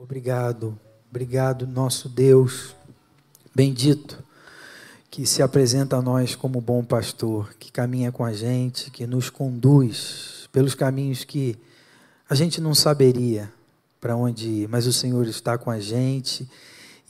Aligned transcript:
Obrigado, 0.00 0.78
obrigado, 1.10 1.66
nosso 1.66 2.08
Deus 2.08 2.72
bendito, 3.52 4.22
que 5.10 5.26
se 5.26 5.42
apresenta 5.42 5.96
a 5.96 6.02
nós 6.02 6.36
como 6.36 6.60
bom 6.60 6.84
pastor, 6.84 7.52
que 7.54 7.72
caminha 7.72 8.12
com 8.12 8.24
a 8.24 8.32
gente, 8.32 8.92
que 8.92 9.08
nos 9.08 9.28
conduz 9.28 10.48
pelos 10.52 10.76
caminhos 10.76 11.24
que 11.24 11.58
a 12.30 12.36
gente 12.36 12.60
não 12.60 12.76
saberia 12.76 13.52
para 14.00 14.14
onde 14.14 14.48
ir, 14.48 14.68
mas 14.68 14.86
o 14.86 14.92
Senhor 14.92 15.26
está 15.26 15.58
com 15.58 15.68
a 15.68 15.80
gente 15.80 16.48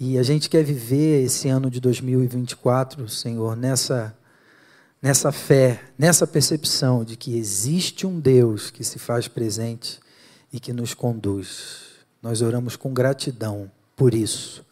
e 0.01 0.17
a 0.17 0.23
gente 0.23 0.49
quer 0.49 0.65
viver 0.65 1.23
esse 1.25 1.47
ano 1.47 1.71
de 1.71 1.81
2024, 1.81 3.07
Senhor, 3.07 3.55
nessa 3.55 4.17
nessa 5.03 5.31
fé, 5.31 5.85
nessa 5.99 6.27
percepção 6.27 7.05
de 7.05 7.17
que 7.19 7.37
existe 7.37 8.07
um 8.07 8.19
Deus 8.19 8.71
que 8.71 8.83
se 8.83 8.99
faz 8.99 9.29
presente 9.29 10.01
e 10.51 10.59
que 10.59 10.73
nos 10.73 10.95
conduz. 10.95 11.88
Nós 12.23 12.43
oramos 12.43 12.77
com 12.77 12.93
gratidão 12.93 13.71
por 13.95 14.15
isso, 14.15 14.65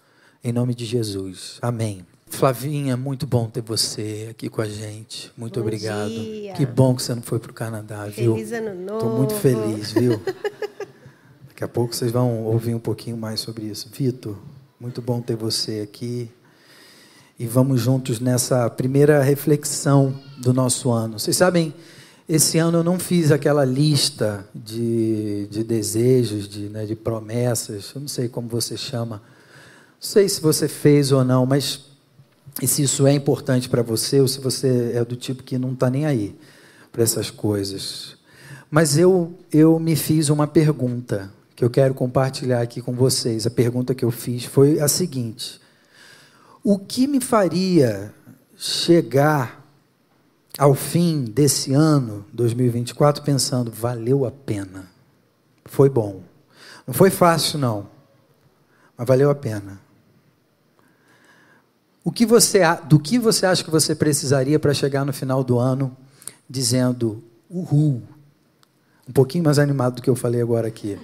em 0.42 0.52
nome 0.52 0.74
de 0.74 0.84
Jesus. 0.84 1.58
Amém. 1.62 2.04
Flavinha, 2.28 2.96
muito 2.96 3.26
bom 3.26 3.48
ter 3.48 3.62
você 3.62 4.28
aqui 4.30 4.48
com 4.48 4.60
a 4.60 4.68
gente. 4.68 5.32
Muito 5.36 5.54
bom 5.54 5.60
obrigado. 5.60 6.10
Dia. 6.10 6.54
Que 6.54 6.66
bom 6.66 6.94
que 6.94 7.02
você 7.02 7.14
não 7.14 7.22
foi 7.22 7.38
para 7.38 7.50
o 7.50 7.54
Canadá, 7.54 8.06
viu? 8.06 8.34
Feliz 8.34 8.52
ano 8.52 8.74
novo. 8.74 8.98
Estou 8.98 9.16
muito 9.16 9.34
feliz, 9.34 9.92
viu? 9.92 10.20
Daqui 11.48 11.64
a 11.64 11.68
pouco 11.68 11.94
vocês 11.94 12.10
vão 12.10 12.44
ouvir 12.44 12.74
um 12.74 12.80
pouquinho 12.80 13.16
mais 13.16 13.40
sobre 13.40 13.64
isso. 13.64 13.88
Vitor, 13.92 14.36
muito 14.78 15.00
bom 15.00 15.20
ter 15.22 15.36
você 15.36 15.80
aqui. 15.80 16.30
E 17.38 17.46
vamos 17.46 17.80
juntos 17.80 18.18
nessa 18.18 18.68
primeira 18.68 19.22
reflexão 19.22 20.18
do 20.38 20.52
nosso 20.52 20.90
ano. 20.90 21.18
Vocês 21.18 21.36
sabem, 21.36 21.72
esse 22.28 22.58
ano 22.58 22.78
eu 22.78 22.84
não 22.84 22.98
fiz 22.98 23.30
aquela 23.30 23.64
lista 23.64 24.46
de, 24.54 25.46
de 25.48 25.62
desejos, 25.62 26.48
de, 26.48 26.68
né, 26.68 26.84
de 26.84 26.96
promessas, 26.96 27.92
eu 27.94 28.00
não 28.00 28.08
sei 28.08 28.28
como 28.28 28.48
você 28.48 28.76
chama. 28.76 29.16
Não 29.16 29.22
sei 30.00 30.28
se 30.28 30.40
você 30.40 30.66
fez 30.66 31.12
ou 31.12 31.24
não, 31.24 31.46
mas 31.46 31.86
e 32.60 32.66
se 32.66 32.82
isso 32.82 33.06
é 33.06 33.12
importante 33.12 33.68
para 33.68 33.82
você 33.82 34.20
ou 34.20 34.26
se 34.26 34.40
você 34.40 34.92
é 34.94 35.04
do 35.04 35.14
tipo 35.14 35.42
que 35.42 35.58
não 35.58 35.72
está 35.72 35.90
nem 35.90 36.06
aí 36.06 36.34
para 36.90 37.02
essas 37.02 37.30
coisas. 37.30 38.16
Mas 38.70 38.96
eu, 38.98 39.34
eu 39.52 39.78
me 39.78 39.94
fiz 39.94 40.28
uma 40.28 40.46
pergunta 40.46 41.30
que 41.54 41.64
eu 41.64 41.70
quero 41.70 41.94
compartilhar 41.94 42.60
aqui 42.60 42.80
com 42.80 42.92
vocês. 42.92 43.46
A 43.46 43.50
pergunta 43.50 43.94
que 43.94 44.04
eu 44.04 44.10
fiz 44.10 44.44
foi 44.44 44.80
a 44.80 44.88
seguinte: 44.88 45.60
O 46.64 46.78
que 46.78 47.06
me 47.06 47.20
faria 47.20 48.12
chegar 48.56 49.65
ao 50.58 50.74
fim 50.74 51.24
desse 51.24 51.72
ano, 51.74 52.24
2024, 52.32 53.22
pensando, 53.22 53.70
valeu 53.70 54.24
a 54.24 54.30
pena? 54.30 54.90
Foi 55.66 55.90
bom. 55.90 56.22
Não 56.86 56.94
foi 56.94 57.10
fácil, 57.10 57.58
não, 57.58 57.88
mas 58.96 59.06
valeu 59.06 59.28
a 59.28 59.34
pena. 59.34 59.80
O 62.04 62.12
que 62.12 62.24
você, 62.24 62.60
do 62.88 63.00
que 63.00 63.18
você 63.18 63.44
acha 63.44 63.64
que 63.64 63.70
você 63.70 63.94
precisaria 63.94 64.58
para 64.60 64.72
chegar 64.72 65.04
no 65.04 65.12
final 65.12 65.42
do 65.42 65.58
ano 65.58 65.96
dizendo 66.48 67.22
uhul? 67.50 68.00
Um 69.08 69.12
pouquinho 69.12 69.44
mais 69.44 69.58
animado 69.58 69.96
do 69.96 70.02
que 70.02 70.08
eu 70.08 70.14
falei 70.14 70.40
agora 70.40 70.68
aqui. 70.68 70.98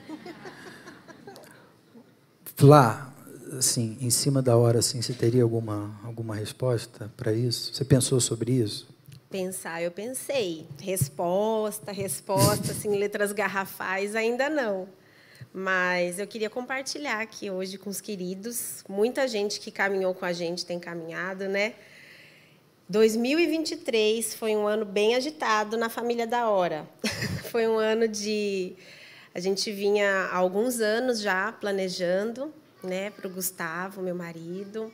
Lá, 2.60 3.12
assim, 3.58 3.98
em 4.00 4.10
cima 4.10 4.40
da 4.40 4.56
hora, 4.56 4.78
assim, 4.78 5.02
você 5.02 5.12
teria 5.12 5.42
alguma, 5.42 5.90
alguma 6.04 6.36
resposta 6.36 7.10
para 7.16 7.32
isso? 7.32 7.74
Você 7.74 7.84
pensou 7.84 8.20
sobre 8.20 8.52
isso? 8.52 8.91
Pensar, 9.32 9.82
eu 9.82 9.90
pensei. 9.90 10.66
Resposta, 10.78 11.90
resposta, 11.90 12.72
assim, 12.72 12.98
letras 12.98 13.32
garrafais, 13.32 14.14
ainda 14.14 14.50
não. 14.50 14.86
Mas 15.54 16.18
eu 16.18 16.26
queria 16.26 16.50
compartilhar 16.50 17.18
aqui 17.22 17.50
hoje 17.50 17.78
com 17.78 17.88
os 17.88 17.98
queridos. 17.98 18.84
Muita 18.86 19.26
gente 19.26 19.58
que 19.58 19.70
caminhou 19.70 20.12
com 20.12 20.26
a 20.26 20.34
gente 20.34 20.66
tem 20.66 20.78
caminhado, 20.78 21.48
né? 21.48 21.72
2023 22.90 24.34
foi 24.34 24.54
um 24.54 24.66
ano 24.66 24.84
bem 24.84 25.14
agitado 25.14 25.78
na 25.78 25.88
família 25.88 26.26
da 26.26 26.50
Hora. 26.50 26.86
foi 27.50 27.66
um 27.66 27.78
ano 27.78 28.06
de. 28.06 28.74
A 29.34 29.40
gente 29.40 29.72
vinha 29.72 30.28
há 30.30 30.36
alguns 30.36 30.78
anos 30.78 31.22
já 31.22 31.50
planejando, 31.52 32.52
né, 32.84 33.08
para 33.08 33.26
o 33.26 33.30
Gustavo, 33.30 34.02
meu 34.02 34.14
marido, 34.14 34.92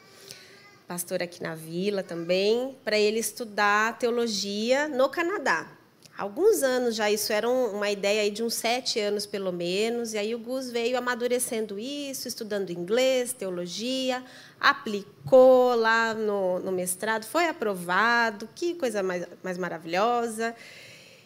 pastor 0.89 1.23
aqui 1.23 1.43
na 1.43 1.55
vila 1.55 2.03
também, 2.03 2.75
para 2.83 2.99
ele 2.99 3.19
estudar 3.19 3.99
teologia 3.99 4.89
no 4.89 5.11
Canadá. 5.11 5.71
Alguns 6.17 6.63
anos 6.65 6.97
já 6.97 7.09
isso 7.09 7.33
era 7.33 7.49
uma 7.49 7.91
ideia 7.91 8.23
aí 8.23 8.31
de 8.31 8.43
uns 8.43 8.55
sete 8.55 8.99
anos 8.99 9.25
pelo 9.25 9.53
menos 9.53 10.15
e 10.15 10.19
aí 10.19 10.35
o 10.35 10.39
Gus 10.39 10.69
veio 10.69 10.99
amadurecendo 10.99 11.79
isso 11.79 12.27
estudando 12.27 12.71
inglês 12.71 13.33
teologia 13.33 14.25
aplicou 14.59 15.77
lá 15.77 16.15
no, 16.15 16.59
no 16.59 16.73
mestrado 16.73 17.25
foi 17.25 17.47
aprovado 17.47 18.49
que 18.53 18.75
coisa 18.75 19.01
mais, 19.01 19.27
mais 19.45 19.57
maravilhosa 19.59 20.57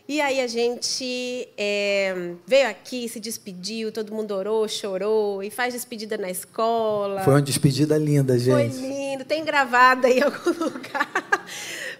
e 0.08 0.20
aí 0.20 0.40
a 0.40 0.46
gente 0.46 1.48
é, 1.56 2.34
veio 2.46 2.68
aqui, 2.68 3.08
se 3.08 3.20
despediu, 3.20 3.92
todo 3.92 4.12
mundo 4.12 4.32
orou, 4.32 4.66
chorou 4.66 5.42
e 5.42 5.50
faz 5.50 5.74
despedida 5.74 6.18
na 6.18 6.28
escola. 6.28 7.22
Foi 7.22 7.34
uma 7.34 7.42
despedida 7.42 7.96
linda, 7.96 8.36
gente. 8.38 8.74
Foi 8.74 8.88
lindo, 8.88 9.24
tem 9.24 9.44
gravado 9.44 10.06
aí 10.06 10.18
em 10.18 10.22
algum 10.22 10.50
lugar. 10.64 11.46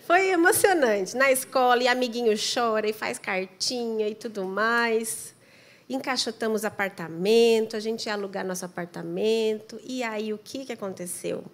Foi 0.05 0.31
emocionante. 0.31 1.17
Na 1.17 1.31
escola, 1.31 1.83
e 1.83 1.89
amiguinho 1.89 2.35
chora 2.37 2.89
e 2.89 2.93
faz 2.93 3.19
cartinha 3.19 4.09
e 4.09 4.15
tudo 4.15 4.45
mais. 4.45 5.33
Encaixotamos 5.89 6.65
apartamento, 6.65 7.77
a 7.77 7.81
gente 7.81 8.07
ia 8.07 8.15
alugar 8.15 8.45
nosso 8.45 8.65
apartamento. 8.65 9.81
E 9.85 10.03
aí, 10.03 10.33
o 10.33 10.39
que, 10.39 10.65
que 10.65 10.73
aconteceu? 10.73 11.45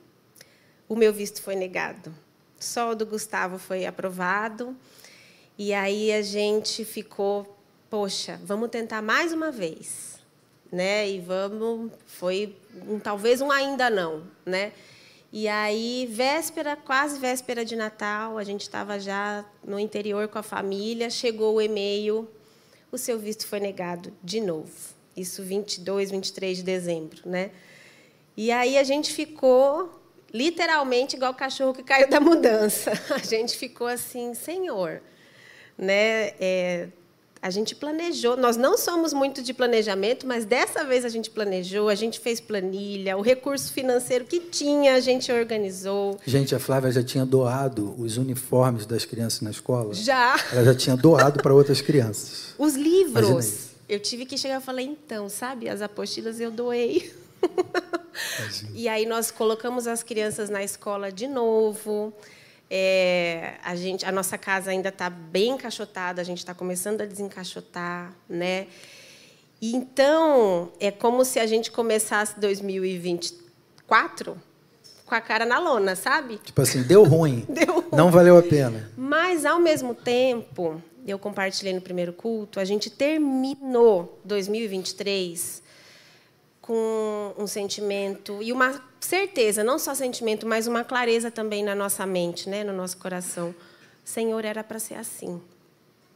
O 0.89 0.97
meu 0.97 1.13
visto 1.13 1.43
foi 1.43 1.57
negado. 1.57 2.15
Só 2.59 2.91
o 2.91 2.95
do 2.95 3.05
Gustavo 3.05 3.59
foi 3.59 3.85
aprovado. 3.85 4.75
E 5.59 5.75
aí 5.75 6.13
a 6.13 6.23
gente 6.23 6.85
ficou, 6.85 7.59
poxa, 7.91 8.41
vamos 8.45 8.69
tentar 8.69 9.03
mais 9.03 9.33
uma 9.33 9.51
vez, 9.51 10.17
né? 10.71 11.11
E 11.11 11.19
vamos, 11.19 11.91
foi 12.07 12.55
um, 12.89 13.01
talvez 13.01 13.41
um 13.41 13.51
ainda 13.51 13.91
não, 13.91 14.23
né? 14.47 14.73
E 15.33 15.49
aí, 15.49 16.09
véspera, 16.11 16.77
quase 16.77 17.19
véspera 17.19 17.65
de 17.65 17.75
Natal, 17.75 18.39
a 18.39 18.45
gente 18.45 18.63
estava 18.63 19.01
já 19.01 19.45
no 19.65 19.81
interior 19.81 20.29
com 20.29 20.39
a 20.39 20.45
família, 20.45 21.11
chegou 21.11 21.57
o 21.57 21.61
e-mail, 21.61 22.29
o 22.93 22.97
seu 22.97 23.19
visto 23.19 23.45
foi 23.45 23.59
negado 23.59 24.13
de 24.23 24.41
novo. 24.41 24.73
Isso 25.17 25.43
22, 25.43 26.13
23 26.13 26.59
de 26.59 26.63
dezembro, 26.63 27.21
né? 27.27 27.51
E 28.37 28.53
aí 28.53 28.79
a 28.79 28.85
gente 28.85 29.13
ficou 29.13 30.01
literalmente 30.33 31.17
igual 31.17 31.33
o 31.33 31.35
cachorro 31.35 31.75
que 31.75 31.83
caiu 31.83 32.09
da 32.09 32.21
mudança. 32.21 32.93
A 33.11 33.19
gente 33.19 33.57
ficou 33.57 33.89
assim, 33.89 34.33
Senhor, 34.35 35.03
né? 35.79 36.33
É, 36.41 36.89
a 37.41 37.51
gente 37.51 37.75
planejou. 37.75 38.37
Nós 38.37 38.57
não 38.57 38.77
somos 38.77 39.13
muito 39.13 39.43
de 39.43 39.55
planejamento, 39.55 40.27
mas 40.27 40.45
dessa 40.45 40.85
vez 40.85 41.05
a 41.05 41.09
gente 41.09 41.31
planejou, 41.31 41.89
a 41.89 41.95
gente 41.95 42.19
fez 42.21 42.41
planilha, 42.41 43.17
o 43.17 43.21
recurso 43.21 43.73
financeiro 43.73 44.25
que 44.25 44.41
tinha, 44.41 44.95
a 44.95 45.01
gente 45.01 45.31
organizou. 45.31 46.19
Gente, 46.27 46.55
a 46.55 46.59
Flávia 46.59 46.91
já 46.91 47.03
tinha 47.03 47.25
doado 47.25 47.95
os 47.99 48.17
uniformes 48.17 48.87
das 48.87 49.05
crianças 49.05 49.41
na 49.41 49.51
escola? 49.51 49.95
Já. 49.95 50.37
Ela 50.53 50.65
já 50.65 50.75
tinha 50.75 50.97
doado 50.97 51.43
para 51.43 51.55
outras 51.55 51.81
crianças. 51.81 52.55
Os 52.59 52.75
livros. 52.75 53.69
Eu 53.89 53.99
tive 54.01 54.27
que 54.27 54.37
chegar 54.37 54.61
e 54.61 54.65
falei, 54.65 54.85
então, 54.85 55.31
sabe, 55.31 55.67
as 55.67 55.81
apostilas 55.81 56.39
eu 56.41 56.51
doei. 56.51 57.11
e 58.75 58.87
aí 58.87 59.07
nós 59.07 59.31
colocamos 59.31 59.87
as 59.87 60.03
crianças 60.03 60.51
na 60.51 60.63
escola 60.63 61.11
de 61.11 61.27
novo. 61.27 62.13
É, 62.71 63.55
a, 63.65 63.75
gente, 63.75 64.05
a 64.05 64.13
nossa 64.13 64.37
casa 64.37 64.71
ainda 64.71 64.91
está 64.91 65.09
bem 65.09 65.53
encaixotada, 65.53 66.21
a 66.21 66.25
gente 66.25 66.39
está 66.39 66.53
começando 66.53 67.01
a 67.01 67.07
desencaixotar, 67.07 68.13
né? 68.29 68.67
E, 69.61 69.75
então, 69.75 70.71
é 70.79 70.91
como 70.91 71.25
se 71.25 71.41
a 71.41 71.47
gente 71.47 71.71
começasse 71.71 72.39
2024 72.39 74.37
com 75.07 75.15
a 75.15 75.21
cara 75.21 75.47
na 75.47 75.59
lona, 75.59 75.97
sabe? 75.97 76.39
Tipo 76.45 76.61
assim, 76.61 76.83
deu 76.83 77.03
ruim. 77.05 77.47
deu 77.49 77.81
ruim. 77.81 77.89
Não 77.93 78.11
valeu 78.11 78.37
a 78.37 78.43
pena. 78.43 78.91
Mas, 78.97 79.47
ao 79.47 79.59
mesmo 79.59 79.95
tempo, 79.95 80.83
eu 81.07 81.19
compartilhei 81.19 81.73
no 81.73 81.81
primeiro 81.81 82.13
culto, 82.13 82.61
a 82.61 82.65
gente 82.65 82.91
terminou 82.91 84.21
2023 84.25 85.63
com 86.69 87.33
um 87.39 87.47
sentimento 87.47 88.43
e 88.43 88.53
uma 88.53 88.79
certeza, 89.01 89.65
não 89.65 89.79
só 89.79 89.95
sentimento, 89.95 90.47
mas 90.47 90.67
uma 90.67 90.85
clareza 90.85 91.31
também 91.31 91.65
na 91.65 91.75
nossa 91.75 92.05
mente, 92.05 92.47
né, 92.47 92.63
no 92.63 92.75
nosso 92.75 92.99
coração. 92.99 93.55
Senhor, 94.05 94.45
era 94.45 94.63
para 94.63 94.79
ser 94.79 94.97
assim. 94.97 95.41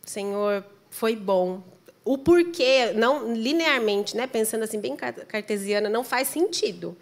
Senhor, 0.05 0.63
foi 0.91 1.17
bom. 1.17 1.63
O 2.05 2.19
porquê, 2.19 2.93
não 2.95 3.33
linearmente, 3.33 4.15
né, 4.15 4.27
pensando 4.27 4.65
assim 4.65 4.79
bem 4.79 4.95
cartesiana, 4.95 5.89
não 5.89 6.05
faz 6.05 6.29
sentido. 6.29 6.95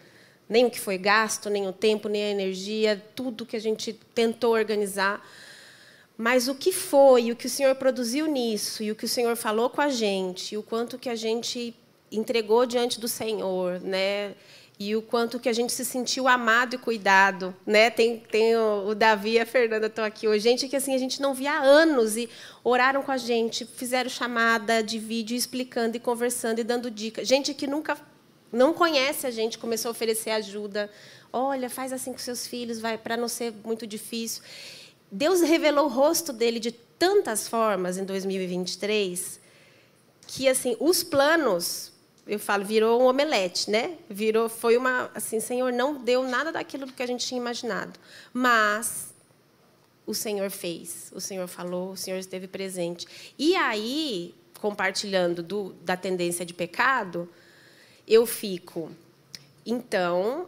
Nem 0.49 0.67
o 0.67 0.71
que 0.71 0.79
foi 0.79 0.97
gasto, 0.97 1.51
nem 1.51 1.67
o 1.67 1.73
tempo, 1.73 2.09
nem 2.09 2.23
a 2.23 2.31
energia, 2.31 3.05
tudo 3.17 3.45
que 3.45 3.57
a 3.57 3.61
gente 3.61 3.93
tentou 4.15 4.53
organizar. 4.53 5.29
Mas 6.17 6.47
o 6.47 6.55
que 6.55 6.71
foi, 6.71 7.33
o 7.33 7.37
que 7.37 7.47
o 7.47 7.51
Senhor 7.51 7.75
produziu 7.75 8.27
nisso, 8.27 8.81
e 8.81 8.93
o 8.93 8.95
que 8.95 9.07
o 9.07 9.09
Senhor 9.09 9.35
falou 9.35 9.69
com 9.69 9.81
a 9.81 9.89
gente, 9.89 10.55
e 10.55 10.59
o 10.59 10.63
quanto 10.63 10.97
que 11.01 11.09
a 11.09 11.17
gente 11.17 11.75
entregou 12.11 12.67
diante 12.67 12.99
do 12.99 13.09
Senhor, 13.09 13.81
né? 13.81 14.35
E 14.79 14.97
o 14.97 15.03
quanto 15.03 15.39
que 15.39 15.49
a 15.49 15.53
gente 15.53 15.75
se 15.75 15.85
sentiu 15.85 16.27
amado 16.27 16.75
e 16.75 16.79
cuidado, 16.79 17.55
né? 17.67 17.91
Tem, 17.91 18.17
tem 18.17 18.57
o, 18.57 18.89
o 18.89 18.95
Davi 18.95 19.33
e 19.33 19.39
a 19.39 19.45
Fernanda 19.45 19.89
estão 19.89 20.03
aqui 20.03 20.27
hoje, 20.27 20.43
gente 20.43 20.69
que 20.69 20.75
assim 20.75 20.95
a 20.95 20.99
gente 20.99 21.21
não 21.21 21.35
via 21.35 21.53
há 21.53 21.61
anos 21.61 22.17
e 22.17 22.31
oraram 22.65 23.03
com 23.03 23.13
a 23.13 23.19
gente, 23.19 23.67
fizeram 23.67 24.09
chamada 24.09 24.83
de 24.83 24.99
vídeo 24.99 25.37
explicando 25.37 25.99
e 25.99 26.01
conversando 26.01 26.61
e 26.61 26.65
dando 26.65 26.91
dicas. 26.91 27.29
Gente 27.29 27.53
que 27.53 27.67
nunca 27.67 27.99
não 28.51 28.73
conhece 28.73 29.27
a 29.27 29.31
gente 29.31 29.59
começou 29.59 29.91
a 29.91 29.93
oferecer 29.93 30.31
ajuda. 30.31 30.91
Olha, 31.31 31.69
faz 31.69 31.93
assim 31.93 32.13
com 32.13 32.19
seus 32.19 32.47
filhos, 32.47 32.81
vai 32.81 32.97
para 32.97 33.17
não 33.19 33.29
ser 33.29 33.53
muito 33.63 33.87
difícil. 33.87 34.43
Deus 35.13 35.43
revelou 35.43 35.85
o 35.87 35.89
rosto 35.89 36.33
dele 36.33 36.59
de 36.59 36.73
tantas 36.73 37.47
formas 37.47 37.99
em 37.99 38.05
2023 38.05 39.41
que 40.27 40.49
assim 40.49 40.77
os 40.79 41.03
planos 41.03 41.90
eu 42.31 42.39
falo, 42.39 42.65
virou 42.65 43.03
um 43.03 43.07
omelete, 43.07 43.69
né? 43.69 43.97
Virou, 44.09 44.49
foi 44.49 44.77
uma, 44.77 45.11
assim, 45.17 45.41
Senhor, 45.41 45.73
não 45.73 45.97
deu 45.97 46.23
nada 46.23 46.53
daquilo 46.53 46.87
que 46.87 47.03
a 47.03 47.07
gente 47.07 47.27
tinha 47.27 47.41
imaginado, 47.41 47.99
mas 48.33 49.13
o 50.07 50.15
Senhor 50.15 50.49
fez, 50.49 51.11
o 51.13 51.21
Senhor 51.21 51.49
falou, 51.49 51.91
o 51.91 51.97
Senhor 51.97 52.19
esteve 52.19 52.47
presente. 52.47 53.35
E 53.37 53.57
aí, 53.57 54.33
compartilhando 54.61 55.43
do, 55.43 55.73
da 55.83 55.97
tendência 55.97 56.47
de 56.47 56.55
pecado, 56.55 57.29
eu 58.07 58.25
fico, 58.25 58.93
então, 59.67 60.47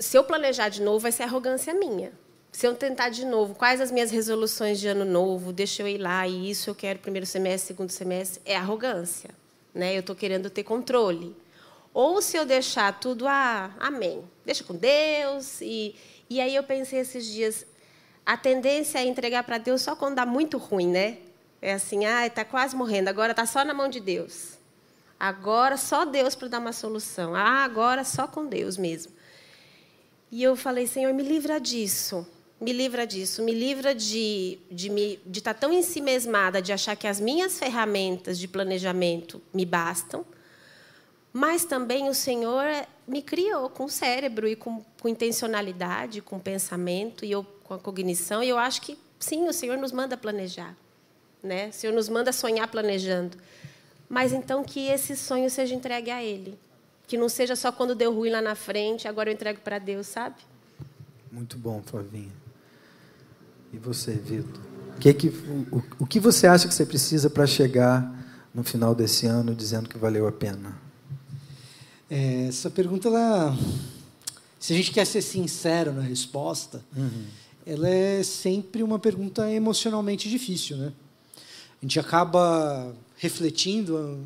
se 0.00 0.18
eu 0.18 0.24
planejar 0.24 0.70
de 0.70 0.82
novo, 0.82 0.98
vai 0.98 1.12
ser 1.12 1.22
arrogância 1.22 1.72
minha. 1.72 2.12
Se 2.50 2.66
eu 2.66 2.74
tentar 2.74 3.10
de 3.10 3.24
novo, 3.24 3.54
quais 3.54 3.80
as 3.80 3.92
minhas 3.92 4.10
resoluções 4.10 4.80
de 4.80 4.88
ano 4.88 5.04
novo? 5.04 5.52
Deixa 5.52 5.84
eu 5.84 5.88
ir 5.88 5.98
lá 5.98 6.26
e 6.26 6.50
isso 6.50 6.68
eu 6.68 6.74
quero 6.74 6.98
primeiro 6.98 7.26
semestre, 7.26 7.68
segundo 7.68 7.90
semestre, 7.90 8.42
é 8.44 8.56
arrogância 8.56 9.40
né? 9.74 9.94
Eu 9.94 10.00
estou 10.00 10.14
querendo 10.14 10.50
ter 10.50 10.62
controle. 10.62 11.34
Ou 11.94 12.22
se 12.22 12.36
eu 12.36 12.44
deixar 12.44 12.98
tudo, 12.98 13.26
ah, 13.28 13.74
amém, 13.78 14.24
deixa 14.44 14.64
com 14.64 14.74
Deus. 14.74 15.60
E, 15.60 15.94
e 16.28 16.40
aí 16.40 16.54
eu 16.54 16.62
pensei 16.62 17.00
esses 17.00 17.26
dias, 17.26 17.66
a 18.24 18.36
tendência 18.36 18.98
é 18.98 19.04
entregar 19.04 19.44
para 19.44 19.58
Deus 19.58 19.82
só 19.82 19.94
quando 19.94 20.16
dá 20.16 20.26
muito 20.26 20.58
ruim, 20.58 20.88
né? 20.88 21.18
É 21.60 21.74
assim, 21.74 22.04
ah, 22.04 22.26
está 22.26 22.44
quase 22.44 22.74
morrendo, 22.74 23.08
agora 23.08 23.32
está 23.32 23.46
só 23.46 23.64
na 23.64 23.74
mão 23.74 23.88
de 23.88 24.00
Deus. 24.00 24.58
Agora 25.18 25.76
só 25.76 26.04
Deus 26.04 26.34
para 26.34 26.48
dar 26.48 26.58
uma 26.58 26.72
solução. 26.72 27.34
Ah, 27.34 27.62
agora 27.62 28.04
só 28.04 28.26
com 28.26 28.46
Deus 28.46 28.76
mesmo. 28.76 29.12
E 30.30 30.42
eu 30.42 30.56
falei, 30.56 30.86
Senhor, 30.86 31.12
me 31.12 31.22
livra 31.22 31.60
disso 31.60 32.26
me 32.62 32.72
livra 32.72 33.04
disso, 33.04 33.42
me 33.42 33.52
livra 33.52 33.92
de 33.92 34.56
de 34.70 35.38
estar 35.38 35.52
tá 35.52 35.60
tão 35.60 35.72
ensimesmada 35.72 36.62
de 36.62 36.72
achar 36.72 36.94
que 36.94 37.08
as 37.08 37.18
minhas 37.18 37.58
ferramentas 37.58 38.38
de 38.38 38.46
planejamento 38.46 39.42
me 39.52 39.66
bastam, 39.66 40.24
mas 41.32 41.64
também 41.64 42.08
o 42.08 42.14
Senhor 42.14 42.64
me 43.06 43.20
criou 43.20 43.68
com 43.68 43.88
cérebro 43.88 44.46
e 44.46 44.54
com, 44.54 44.84
com 45.00 45.08
intencionalidade, 45.08 46.22
com 46.22 46.38
pensamento 46.38 47.24
e 47.24 47.32
eu 47.32 47.42
com 47.64 47.74
a 47.74 47.78
cognição, 47.78 48.42
e 48.44 48.48
eu 48.48 48.58
acho 48.58 48.80
que 48.82 48.96
sim, 49.18 49.48
o 49.48 49.52
Senhor 49.52 49.76
nos 49.76 49.90
manda 49.90 50.16
planejar, 50.16 50.76
né? 51.42 51.68
O 51.68 51.72
Senhor 51.72 51.92
nos 51.92 52.08
manda 52.08 52.32
sonhar 52.32 52.68
planejando. 52.68 53.36
Mas 54.08 54.32
então 54.32 54.62
que 54.62 54.86
esse 54.86 55.16
sonho 55.16 55.50
seja 55.50 55.74
entregue 55.74 56.10
a 56.10 56.22
ele, 56.22 56.56
que 57.08 57.16
não 57.16 57.28
seja 57.28 57.56
só 57.56 57.72
quando 57.72 57.94
deu 57.94 58.14
ruim 58.14 58.30
lá 58.30 58.42
na 58.42 58.54
frente, 58.54 59.08
agora 59.08 59.30
eu 59.30 59.34
entrego 59.34 59.60
para 59.60 59.78
Deus, 59.78 60.06
sabe? 60.06 60.36
Muito 61.30 61.56
bom, 61.56 61.82
Flavinha. 61.82 62.41
E 63.72 63.78
você, 63.78 64.12
Vitor? 64.12 64.60
O 64.96 65.00
que, 65.00 65.14
que, 65.14 65.28
o, 65.28 65.82
o 66.00 66.06
que 66.06 66.20
você 66.20 66.46
acha 66.46 66.68
que 66.68 66.74
você 66.74 66.84
precisa 66.84 67.30
para 67.30 67.46
chegar 67.46 68.22
no 68.54 68.62
final 68.62 68.94
desse 68.94 69.26
ano 69.26 69.54
dizendo 69.54 69.88
que 69.88 69.96
valeu 69.96 70.28
a 70.28 70.32
pena? 70.32 70.78
É, 72.10 72.46
essa 72.48 72.68
pergunta, 72.68 73.08
ela, 73.08 73.56
se 74.60 74.74
a 74.74 74.76
gente 74.76 74.92
quer 74.92 75.06
ser 75.06 75.22
sincero 75.22 75.92
na 75.92 76.02
resposta, 76.02 76.84
uhum. 76.94 77.24
ela 77.66 77.88
é 77.88 78.22
sempre 78.22 78.82
uma 78.82 78.98
pergunta 78.98 79.50
emocionalmente 79.50 80.28
difícil, 80.28 80.76
né? 80.76 80.92
A 81.80 81.84
gente 81.84 81.98
acaba 81.98 82.94
refletindo 83.16 84.20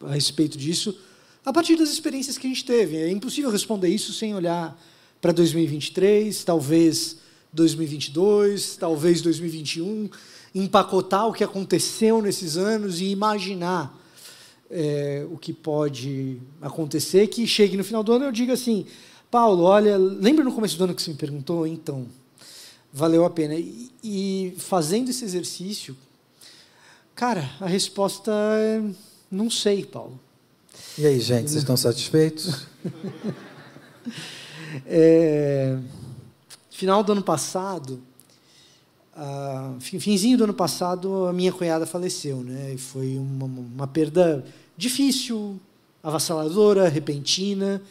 a, 0.00 0.10
a 0.10 0.14
respeito 0.14 0.56
disso 0.56 0.96
a 1.44 1.52
partir 1.52 1.76
das 1.76 1.90
experiências 1.90 2.38
que 2.38 2.46
a 2.46 2.50
gente 2.50 2.64
teve. 2.64 2.96
É 2.96 3.10
impossível 3.10 3.50
responder 3.50 3.88
isso 3.88 4.12
sem 4.12 4.32
olhar 4.32 4.80
para 5.20 5.32
2023, 5.32 6.44
talvez 6.44 7.16
2022, 7.52 8.76
talvez 8.76 9.20
2021, 9.20 10.08
empacotar 10.54 11.28
o 11.28 11.32
que 11.32 11.44
aconteceu 11.44 12.22
nesses 12.22 12.56
anos 12.56 13.00
e 13.00 13.06
imaginar 13.06 13.98
é, 14.70 15.26
o 15.30 15.36
que 15.36 15.52
pode 15.52 16.38
acontecer, 16.60 17.26
que 17.26 17.46
chegue 17.46 17.76
no 17.76 17.84
final 17.84 18.02
do 18.02 18.12
ano 18.12 18.24
eu 18.24 18.32
diga 18.32 18.54
assim, 18.54 18.86
Paulo, 19.30 19.64
olha, 19.64 19.96
lembra 19.96 20.44
no 20.44 20.52
começo 20.52 20.78
do 20.78 20.84
ano 20.84 20.94
que 20.94 21.02
você 21.02 21.10
me 21.10 21.16
perguntou? 21.16 21.66
Então, 21.66 22.06
valeu 22.92 23.24
a 23.24 23.30
pena. 23.30 23.54
E, 23.54 23.90
e 24.02 24.54
fazendo 24.58 25.10
esse 25.10 25.24
exercício, 25.24 25.96
cara, 27.14 27.50
a 27.60 27.66
resposta 27.66 28.32
é 28.32 28.82
não 29.30 29.48
sei, 29.48 29.84
Paulo. 29.84 30.18
E 30.98 31.06
aí, 31.06 31.18
gente, 31.20 31.50
vocês 31.50 31.62
estão 31.62 31.76
satisfeitos? 31.76 32.66
é 34.86 35.78
final 36.70 37.02
do 37.02 37.12
ano 37.12 37.22
passado, 37.22 38.00
uh, 39.16 39.80
finzinho 39.80 40.38
do 40.38 40.44
ano 40.44 40.54
passado, 40.54 41.26
a 41.26 41.32
minha 41.32 41.52
cunhada 41.52 41.86
faleceu, 41.86 42.38
né? 42.38 42.74
E 42.74 42.78
foi 42.78 43.16
uma, 43.16 43.46
uma 43.46 43.86
perda 43.86 44.44
difícil, 44.76 45.60
avassaladora, 46.02 46.88
repentina. 46.88 47.82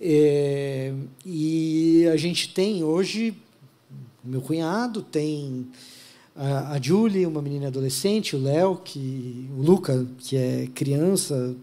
É, 0.00 0.92
e 1.24 2.08
a 2.12 2.16
gente 2.16 2.48
tem 2.48 2.82
hoje, 2.82 3.36
meu 4.24 4.40
cunhado 4.40 5.00
tem 5.02 5.68
a, 6.34 6.72
a 6.72 6.80
Julie, 6.80 7.26
uma 7.26 7.40
menina 7.40 7.68
adolescente, 7.68 8.34
o 8.34 8.42
Léo, 8.42 8.76
que 8.76 9.48
o 9.56 9.62
Luca, 9.62 10.06
que 10.18 10.36
é 10.36 10.68
criança, 10.74 11.54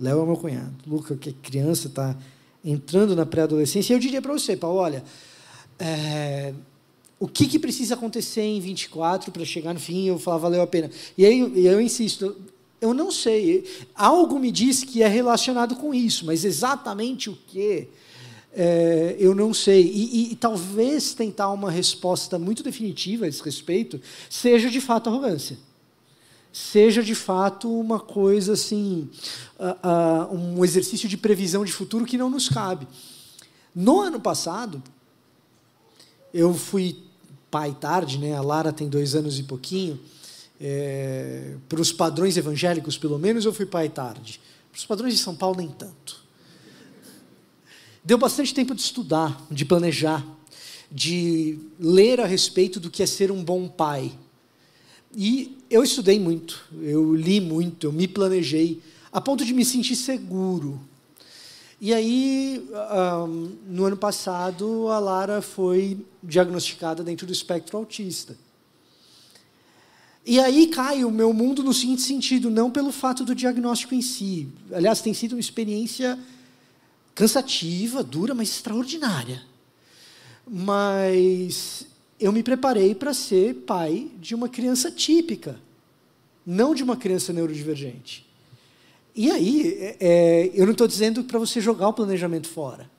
Léo 0.00 0.22
é 0.22 0.26
meu 0.26 0.36
cunhado. 0.36 0.74
Luca, 0.86 1.16
que 1.16 1.30
é 1.30 1.34
criança, 1.42 1.88
está 1.88 2.16
entrando 2.64 3.14
na 3.14 3.26
pré-adolescência. 3.26 3.92
E 3.92 3.96
eu 3.96 4.00
diria 4.00 4.22
para 4.22 4.32
você, 4.32 4.56
Paulo, 4.56 4.78
olha, 4.78 5.04
é, 5.78 6.52
o 7.18 7.28
que, 7.28 7.46
que, 7.46 7.58
precisa 7.58 7.94
acontecer 7.94 8.42
em 8.42 8.60
24 8.60 9.30
para 9.30 9.44
chegar 9.44 9.72
no 9.72 9.80
fim 9.80 10.04
e 10.04 10.08
eu 10.08 10.18
falar 10.18 10.38
valeu 10.38 10.62
a 10.62 10.66
pena. 10.66 10.90
E 11.16 11.24
aí 11.24 11.64
eu, 11.64 11.80
insisto, 11.80 12.36
eu 12.80 12.92
não 12.92 13.10
sei. 13.10 13.64
Algo 13.94 14.38
me 14.38 14.50
diz 14.50 14.82
que 14.82 15.02
é 15.02 15.08
relacionado 15.08 15.76
com 15.76 15.94
isso, 15.94 16.26
mas 16.26 16.44
exatamente 16.44 17.30
o 17.30 17.38
que 17.46 17.88
é, 18.52 19.16
eu 19.18 19.34
não 19.34 19.54
sei. 19.54 19.82
E, 19.82 20.04
e, 20.04 20.32
e, 20.32 20.36
talvez 20.36 21.14
tentar 21.14 21.50
uma 21.50 21.70
resposta 21.70 22.38
muito 22.38 22.62
definitiva 22.62 23.24
a 23.24 23.28
esse 23.28 23.42
respeito 23.42 24.00
seja 24.28 24.68
de 24.68 24.80
fato 24.80 25.08
arrogância. 25.08 25.56
Seja 26.52 27.02
de 27.02 27.14
fato 27.14 27.72
uma 27.80 27.98
coisa 27.98 28.52
assim, 28.52 29.08
uh, 29.58 30.34
uh, 30.34 30.36
um 30.36 30.62
exercício 30.62 31.08
de 31.08 31.16
previsão 31.16 31.64
de 31.64 31.72
futuro 31.72 32.04
que 32.04 32.18
não 32.18 32.28
nos 32.28 32.48
cabe. 32.48 32.86
No 33.74 34.02
ano 34.02 34.20
passado, 34.20 34.82
eu 36.32 36.54
fui 36.54 36.96
pai 37.50 37.76
tarde, 37.78 38.18
né? 38.18 38.34
A 38.34 38.40
Lara 38.40 38.72
tem 38.72 38.88
dois 38.88 39.14
anos 39.14 39.38
e 39.38 39.42
pouquinho. 39.42 40.00
É, 40.60 41.56
para 41.68 41.80
os 41.80 41.92
padrões 41.92 42.36
evangélicos, 42.36 42.96
pelo 42.96 43.18
menos, 43.18 43.44
eu 43.44 43.52
fui 43.52 43.66
pai 43.66 43.88
tarde. 43.88 44.40
Para 44.70 44.78
os 44.78 44.86
padrões 44.86 45.14
de 45.14 45.20
São 45.20 45.34
Paulo, 45.34 45.58
nem 45.58 45.68
tanto. 45.68 46.22
Deu 48.04 48.16
bastante 48.16 48.54
tempo 48.54 48.74
de 48.74 48.80
estudar, 48.80 49.44
de 49.50 49.64
planejar, 49.64 50.26
de 50.90 51.58
ler 51.78 52.20
a 52.20 52.26
respeito 52.26 52.80
do 52.80 52.90
que 52.90 53.02
é 53.02 53.06
ser 53.06 53.30
um 53.30 53.44
bom 53.44 53.68
pai. 53.68 54.12
E 55.14 55.58
eu 55.68 55.82
estudei 55.82 56.18
muito, 56.18 56.64
eu 56.80 57.14
li 57.14 57.40
muito, 57.40 57.86
eu 57.86 57.92
me 57.92 58.08
planejei, 58.08 58.80
a 59.12 59.20
ponto 59.20 59.44
de 59.44 59.52
me 59.52 59.64
sentir 59.64 59.94
seguro 59.94 60.80
e 61.84 61.92
aí, 61.92 62.64
um, 63.26 63.56
no 63.66 63.84
ano 63.86 63.96
passado, 63.96 64.86
a 64.86 65.00
Lara 65.00 65.42
foi 65.42 65.98
diagnosticada 66.22 67.02
dentro 67.02 67.26
do 67.26 67.32
espectro 67.32 67.76
autista. 67.76 68.38
E 70.24 70.38
aí 70.38 70.68
cai 70.68 71.02
o 71.02 71.10
meu 71.10 71.32
mundo 71.32 71.60
no 71.64 71.74
seguinte 71.74 72.02
sentido, 72.02 72.48
não 72.48 72.70
pelo 72.70 72.92
fato 72.92 73.24
do 73.24 73.34
diagnóstico 73.34 73.96
em 73.96 74.00
si. 74.00 74.46
Aliás, 74.70 75.00
tem 75.00 75.12
sido 75.12 75.32
uma 75.32 75.40
experiência 75.40 76.16
cansativa, 77.16 78.04
dura, 78.04 78.32
mas 78.32 78.50
extraordinária. 78.50 79.42
Mas 80.46 81.84
eu 82.20 82.30
me 82.30 82.44
preparei 82.44 82.94
para 82.94 83.12
ser 83.12 83.56
pai 83.66 84.08
de 84.20 84.36
uma 84.36 84.48
criança 84.48 84.88
típica, 84.88 85.58
não 86.46 86.76
de 86.76 86.84
uma 86.84 86.96
criança 86.96 87.32
neurodivergente. 87.32 88.30
E 89.14 89.30
aí, 89.30 89.78
é, 89.78 89.96
é 90.00 90.50
eu 90.54 90.64
não 90.64 90.72
estou 90.72 90.88
dizendo 90.88 91.24
para 91.24 91.38
você 91.38 91.60
jogar 91.60 91.88
o 91.88 91.92
planejamento 91.92 92.48
fora. 92.48 92.90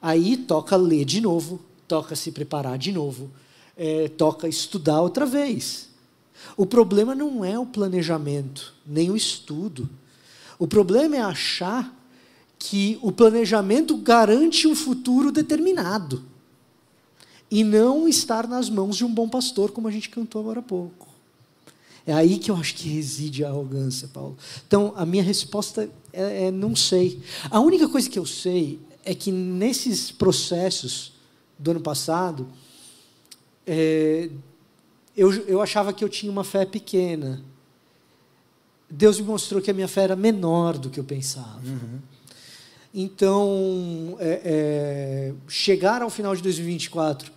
Aí 0.00 0.36
toca 0.36 0.76
ler 0.76 1.04
de 1.04 1.20
novo, 1.20 1.60
toca 1.88 2.14
se 2.14 2.30
preparar 2.30 2.78
de 2.78 2.92
novo, 2.92 3.30
é, 3.76 4.08
toca 4.08 4.46
estudar 4.46 5.00
outra 5.00 5.24
vez. 5.24 5.88
O 6.56 6.66
problema 6.66 7.14
não 7.14 7.44
é 7.44 7.58
o 7.58 7.66
planejamento, 7.66 8.74
nem 8.86 9.10
o 9.10 9.16
estudo. 9.16 9.88
O 10.58 10.64
O 10.64 10.68
problema 10.68 11.16
é 11.16 11.20
achar 11.20 11.94
que 12.58 12.98
o 13.02 13.12
planejamento 13.12 13.96
garante 13.96 14.66
um 14.66 14.74
futuro 14.74 15.30
determinado 15.30 16.24
e 17.50 17.62
não 17.62 18.08
estar 18.08 18.48
nas 18.48 18.70
mãos 18.70 18.96
de 18.96 19.04
um 19.04 19.12
bom 19.12 19.28
pastor, 19.28 19.70
como 19.70 19.88
a 19.88 19.90
gente 19.90 20.08
cantou 20.08 20.40
agora 20.40 20.60
há 20.60 20.62
pouco. 20.62 21.13
É 22.06 22.12
aí 22.12 22.38
que 22.38 22.50
eu 22.50 22.56
acho 22.56 22.74
que 22.74 22.88
reside 22.88 23.44
a 23.44 23.48
arrogância, 23.48 24.08
Paulo. 24.08 24.36
Então, 24.66 24.92
a 24.96 25.06
minha 25.06 25.22
resposta 25.22 25.88
é, 26.12 26.46
é 26.46 26.50
não 26.50 26.76
sei. 26.76 27.20
A 27.50 27.60
única 27.60 27.88
coisa 27.88 28.08
que 28.10 28.18
eu 28.18 28.26
sei 28.26 28.78
é 29.04 29.14
que 29.14 29.32
nesses 29.32 30.10
processos 30.10 31.14
do 31.58 31.70
ano 31.70 31.80
passado, 31.80 32.46
é, 33.66 34.28
eu, 35.16 35.32
eu 35.46 35.62
achava 35.62 35.92
que 35.92 36.04
eu 36.04 36.08
tinha 36.08 36.30
uma 36.30 36.44
fé 36.44 36.66
pequena. 36.66 37.42
Deus 38.90 39.18
me 39.18 39.26
mostrou 39.26 39.62
que 39.62 39.70
a 39.70 39.74
minha 39.74 39.88
fé 39.88 40.02
era 40.02 40.16
menor 40.16 40.76
do 40.76 40.90
que 40.90 41.00
eu 41.00 41.04
pensava. 41.04 41.60
Uhum. 41.64 42.00
Então, 42.92 44.16
é, 44.20 44.40
é, 44.44 45.34
chegar 45.48 46.02
ao 46.02 46.10
final 46.10 46.36
de 46.36 46.42
2024 46.42 47.32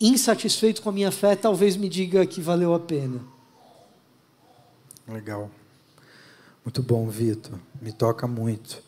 insatisfeito 0.00 0.80
com 0.80 0.88
a 0.88 0.92
minha 0.92 1.10
fé, 1.10 1.36
talvez 1.36 1.76
me 1.76 1.88
diga 1.88 2.24
que 2.24 2.40
valeu 2.40 2.72
a 2.72 2.80
pena. 2.80 3.20
Legal. 5.12 5.50
Muito 6.64 6.82
bom, 6.82 7.08
Vitor. 7.08 7.58
Me 7.82 7.92
toca 7.92 8.28
muito. 8.28 8.80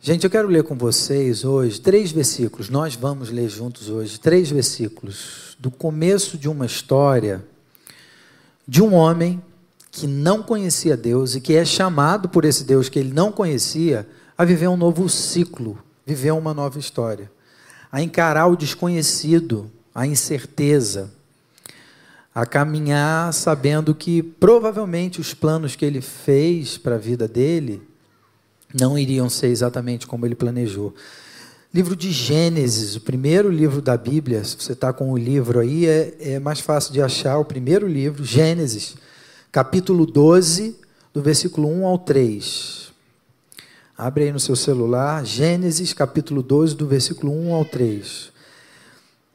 Gente, 0.00 0.24
eu 0.24 0.30
quero 0.30 0.48
ler 0.48 0.64
com 0.64 0.74
vocês 0.74 1.44
hoje 1.44 1.80
três 1.80 2.10
versículos. 2.10 2.70
Nós 2.70 2.94
vamos 2.94 3.28
ler 3.28 3.50
juntos 3.50 3.90
hoje 3.90 4.18
três 4.18 4.50
versículos 4.50 5.54
do 5.58 5.70
começo 5.70 6.38
de 6.38 6.48
uma 6.48 6.64
história 6.64 7.44
de 8.66 8.82
um 8.82 8.94
homem 8.94 9.42
que 9.90 10.06
não 10.06 10.42
conhecia 10.42 10.96
Deus 10.96 11.34
e 11.34 11.40
que 11.42 11.54
é 11.54 11.64
chamado 11.64 12.28
por 12.28 12.46
esse 12.46 12.64
Deus 12.64 12.88
que 12.88 12.98
ele 12.98 13.12
não 13.12 13.30
conhecia 13.30 14.08
a 14.36 14.44
viver 14.46 14.68
um 14.68 14.78
novo 14.78 15.08
ciclo, 15.10 15.78
viver 16.06 16.32
uma 16.32 16.54
nova 16.54 16.78
história, 16.78 17.30
a 17.92 18.00
encarar 18.00 18.46
o 18.46 18.56
desconhecido, 18.56 19.70
a 19.94 20.06
incerteza, 20.06 21.12
a 22.34 22.44
caminhar 22.44 23.32
sabendo 23.32 23.94
que 23.94 24.22
provavelmente 24.22 25.20
os 25.20 25.32
planos 25.32 25.76
que 25.76 25.84
ele 25.84 26.00
fez 26.00 26.76
para 26.76 26.96
a 26.96 26.98
vida 26.98 27.28
dele 27.28 27.80
não 28.78 28.98
iriam 28.98 29.30
ser 29.30 29.46
exatamente 29.46 30.06
como 30.06 30.26
ele 30.26 30.34
planejou. 30.34 30.92
Livro 31.72 31.94
de 31.94 32.10
Gênesis, 32.10 32.96
o 32.96 33.00
primeiro 33.00 33.48
livro 33.48 33.80
da 33.80 33.96
Bíblia, 33.96 34.42
se 34.42 34.56
você 34.58 34.72
está 34.72 34.92
com 34.92 35.12
o 35.12 35.16
livro 35.16 35.60
aí, 35.60 35.86
é, 35.86 36.14
é 36.20 36.38
mais 36.40 36.60
fácil 36.60 36.92
de 36.92 37.00
achar. 37.00 37.38
O 37.38 37.44
primeiro 37.44 37.86
livro, 37.86 38.24
Gênesis, 38.24 38.96
capítulo 39.50 40.04
12, 40.06 40.76
do 41.12 41.22
versículo 41.22 41.68
1 41.68 41.86
ao 41.86 41.98
3. 41.98 42.92
Abre 43.96 44.24
aí 44.24 44.32
no 44.32 44.40
seu 44.40 44.56
celular, 44.56 45.24
Gênesis, 45.24 45.92
capítulo 45.92 46.42
12, 46.42 46.74
do 46.74 46.86
versículo 46.86 47.32
1 47.32 47.54
ao 47.54 47.64
3. 47.64 48.33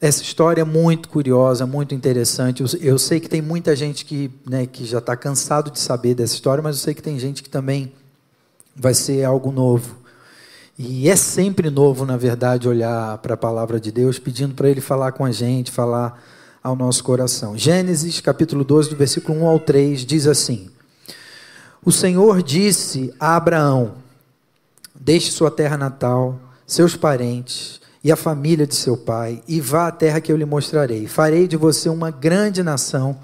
Essa 0.01 0.23
história 0.23 0.61
é 0.61 0.65
muito 0.65 1.09
curiosa, 1.09 1.65
muito 1.65 1.93
interessante. 1.93 2.63
Eu, 2.81 2.97
sei 2.97 3.19
que 3.19 3.27
tem 3.27 3.41
muita 3.41 3.75
gente 3.75 4.05
que, 4.05 4.31
né, 4.49 4.65
que 4.65 4.85
já 4.85 4.99
está 4.99 5.13
cansado 5.13 5.69
de 5.69 5.79
saber 5.79 6.15
dessa 6.15 6.33
história, 6.33 6.63
mas 6.63 6.77
eu 6.77 6.81
sei 6.81 6.93
que 6.93 7.03
tem 7.03 7.19
gente 7.19 7.43
que 7.43 7.49
também 7.49 7.91
vai 8.73 8.93
ser 8.93 9.25
algo 9.25 9.51
novo. 9.51 9.97
E 10.77 11.09
é 11.09 11.17
sempre 11.17 11.69
novo, 11.69 12.05
na 12.05 12.15
verdade, 12.15 12.69
olhar 12.69 13.17
para 13.17 13.33
a 13.33 13.37
palavra 13.37 13.77
de 13.77 13.91
Deus, 13.91 14.17
pedindo 14.17 14.55
para 14.55 14.69
Ele 14.69 14.79
falar 14.79 15.11
com 15.11 15.25
a 15.25 15.33
gente, 15.33 15.69
falar 15.69 16.23
ao 16.63 16.77
nosso 16.77 17.03
coração. 17.03 17.57
Gênesis, 17.57 18.21
capítulo 18.21 18.63
12, 18.63 18.91
do 18.91 18.95
versículo 18.95 19.41
1 19.41 19.47
ao 19.47 19.59
3, 19.59 20.05
diz 20.05 20.27
assim: 20.27 20.69
O 21.83 21.91
Senhor 21.91 22.41
disse 22.41 23.13
a 23.19 23.35
Abraão: 23.35 23.95
Deixe 24.95 25.29
sua 25.29 25.51
terra 25.51 25.77
natal, 25.77 26.39
seus 26.65 26.95
parentes 26.95 27.78
e 28.03 28.11
a 28.11 28.15
família 28.15 28.65
de 28.65 28.75
seu 28.75 28.95
pai, 28.95 29.43
e 29.47 29.59
vá 29.59 29.87
à 29.87 29.91
terra 29.91 30.21
que 30.21 30.31
eu 30.31 30.37
lhe 30.37 30.45
mostrarei. 30.45 31.07
Farei 31.07 31.47
de 31.47 31.57
você 31.57 31.89
uma 31.89 32.11
grande 32.11 32.63
nação, 32.63 33.19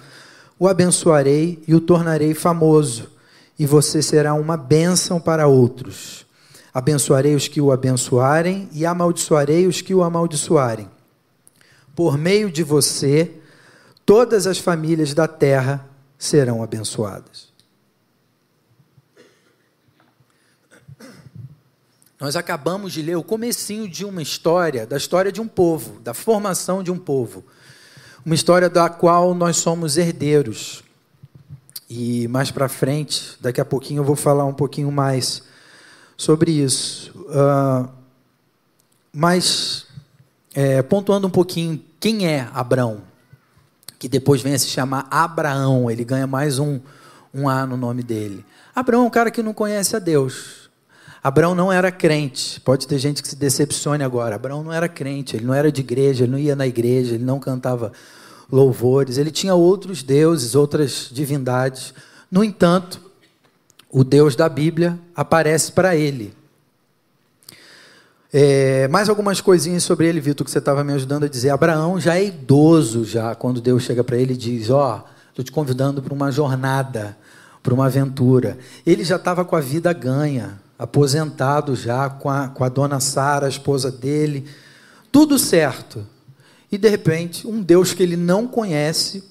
o 0.60 0.68
abençoarei 0.68 1.64
e 1.68 1.74
o 1.74 1.80
tornarei 1.80 2.34
famoso, 2.34 3.10
e 3.58 3.66
você 3.66 4.02
será 4.02 4.34
uma 4.34 4.58
bênção 4.58 5.20
para 5.20 5.48
outros. 5.48 6.26
Abençoarei 6.74 7.36
os 7.36 7.48
que 7.48 7.62
o 7.62 7.72
abençoarem 7.72 8.68
e 8.74 8.86
amaldiçoarei 8.86 9.66
os 9.66 9.82
que 9.82 9.94
o 9.94 10.04
amaldiçoarem. 10.04 10.90
Por 11.96 12.18
meio 12.18 12.52
de 12.52 12.64
você, 12.64 13.32
todas 14.06 14.46
as 14.46 14.58
famílias 14.58 15.14
da 15.14 15.26
terra 15.26 15.88
serão 16.18 16.62
abençoadas. 16.62 17.45
Nós 22.26 22.36
acabamos 22.36 22.92
de 22.92 23.04
ler 23.04 23.16
o 23.16 23.22
comecinho 23.22 23.88
de 23.88 24.04
uma 24.04 24.20
história, 24.20 24.88
da 24.88 24.98
história 24.98 25.32
de 25.32 25.40
um 25.40 25.48
povo, 25.48 26.00
da 26.00 26.12
formação 26.12 26.82
de 26.82 26.90
um 26.92 26.98
povo. 26.98 27.44
Uma 28.26 28.34
história 28.34 28.68
da 28.68 28.90
qual 28.90 29.36
nós 29.36 29.58
somos 29.58 29.96
herdeiros. 29.96 30.84
E 31.88 32.28
mais 32.28 32.50
para 32.50 32.68
frente, 32.68 33.38
daqui 33.40 33.62
a 33.62 33.66
pouquinho 33.66 34.00
eu 34.00 34.04
vou 34.04 34.16
falar 34.16 34.44
um 34.44 34.56
pouquinho 34.56 34.92
mais 34.92 35.44
sobre 36.18 36.50
isso. 36.50 37.12
Uh, 37.16 37.88
mas, 39.14 39.86
é, 40.56 40.82
pontuando 40.82 41.28
um 41.28 41.32
pouquinho, 41.32 41.80
quem 42.00 42.26
é 42.28 42.50
Abraão? 42.56 43.04
Que 44.00 44.10
depois 44.10 44.42
vem 44.42 44.56
a 44.56 44.58
se 44.58 44.70
chamar 44.70 45.08
Abraão, 45.12 45.92
ele 45.92 46.04
ganha 46.04 46.26
mais 46.26 46.58
um, 46.58 46.80
um 47.32 47.48
A 47.48 47.68
no 47.68 47.78
nome 47.78 48.02
dele. 48.02 48.44
Abraão 48.76 49.04
é 49.04 49.06
um 49.06 49.12
cara 49.12 49.30
que 49.30 49.44
não 49.44 49.54
conhece 49.54 49.96
a 49.96 50.00
Deus. 50.00 50.65
Abraão 51.26 51.56
não 51.56 51.72
era 51.72 51.92
crente. 51.92 52.62
Pode 52.62 52.88
ter 52.88 53.00
gente 53.00 53.24
que 53.24 53.28
se 53.28 53.36
decepcione 53.36 54.04
agora. 54.04 54.36
Abraão 54.36 54.64
não 54.64 54.72
era 54.72 54.88
crente, 54.88 55.36
ele 55.36 55.44
não 55.44 55.56
era 55.56 55.72
de 55.72 55.82
igreja, 55.82 56.24
ele 56.24 56.32
não 56.32 56.38
ia 56.38 56.56
na 56.56 56.68
igreja, 56.68 57.16
ele 57.16 57.24
não 57.24 57.40
cantava 57.40 57.92
louvores, 58.52 59.18
ele 59.18 59.32
tinha 59.32 59.56
outros 59.56 60.04
deuses, 60.04 60.54
outras 60.54 61.10
divindades. 61.12 61.96
No 62.30 62.44
entanto, 62.44 63.02
o 63.90 64.04
Deus 64.04 64.36
da 64.36 64.48
Bíblia 64.48 65.00
aparece 65.16 65.72
para 65.72 65.96
ele. 65.96 66.32
É, 68.32 68.88
mais 68.90 69.10
algumas 69.10 69.42
coisinhas 69.42 69.82
sobre 69.82 70.08
ele, 70.08 70.20
Vitor, 70.20 70.46
que 70.46 70.52
você 70.52 70.60
estava 70.60 70.84
me 70.84 70.94
ajudando 70.94 71.24
a 71.24 71.28
dizer. 71.28 71.50
Abraão 71.50 72.00
já 72.00 72.18
é 72.18 72.26
idoso, 72.26 73.04
já 73.04 73.34
quando 73.34 73.60
Deus 73.60 73.82
chega 73.82 74.04
para 74.04 74.16
ele 74.16 74.36
e 74.36 74.38
diz: 74.38 74.70
Ó, 74.70 75.02
oh, 75.04 75.10
estou 75.30 75.44
te 75.44 75.52
convidando 75.52 76.04
para 76.04 76.14
uma 76.14 76.32
jornada, 76.32 77.18
para 77.64 77.74
uma 77.74 77.88
aventura. 77.88 78.60
Ele 78.86 79.04
já 79.04 79.16
estava 79.16 79.44
com 79.44 79.56
a 79.56 79.60
vida 79.60 79.92
ganha 79.92 80.64
aposentado 80.78 81.76
já, 81.76 82.10
com 82.10 82.30
a, 82.30 82.50
com 82.50 82.64
a 82.64 82.70
dona 82.70 83.00
Sara, 83.00 83.46
a 83.46 83.50
esposa 83.50 83.92
dele, 83.92 84.46
tudo 85.12 85.40
certo. 85.40 86.06
E 86.72 86.78
de 86.78 86.90
repente, 86.90 87.48
um 87.48 87.62
Deus 87.62 87.94
que 87.94 88.04
ele 88.04 88.18
não 88.18 88.48
conhece 88.48 89.24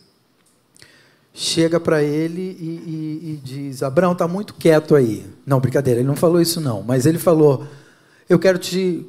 chega 1.35 1.81
para 1.81 2.03
ele 2.03 2.41
e, 2.41 2.65
e, 2.65 3.33
e, 3.33 3.41
diz: 3.43 3.83
Abraão, 3.83 4.13
está 4.13 4.27
muito 4.29 4.55
quieto 4.55 4.95
aí. 4.95 5.27
Não, 5.45 5.61
brincadeira, 5.61 6.01
ele 6.01 6.09
não 6.09 6.17
falou 6.17 6.41
isso, 6.41 6.61
não, 6.61 6.83
mas 6.83 7.05
ele 7.05 7.19
falou: 7.19 7.67
Eu 8.29 8.39
quero 8.39 8.59
te. 8.59 9.07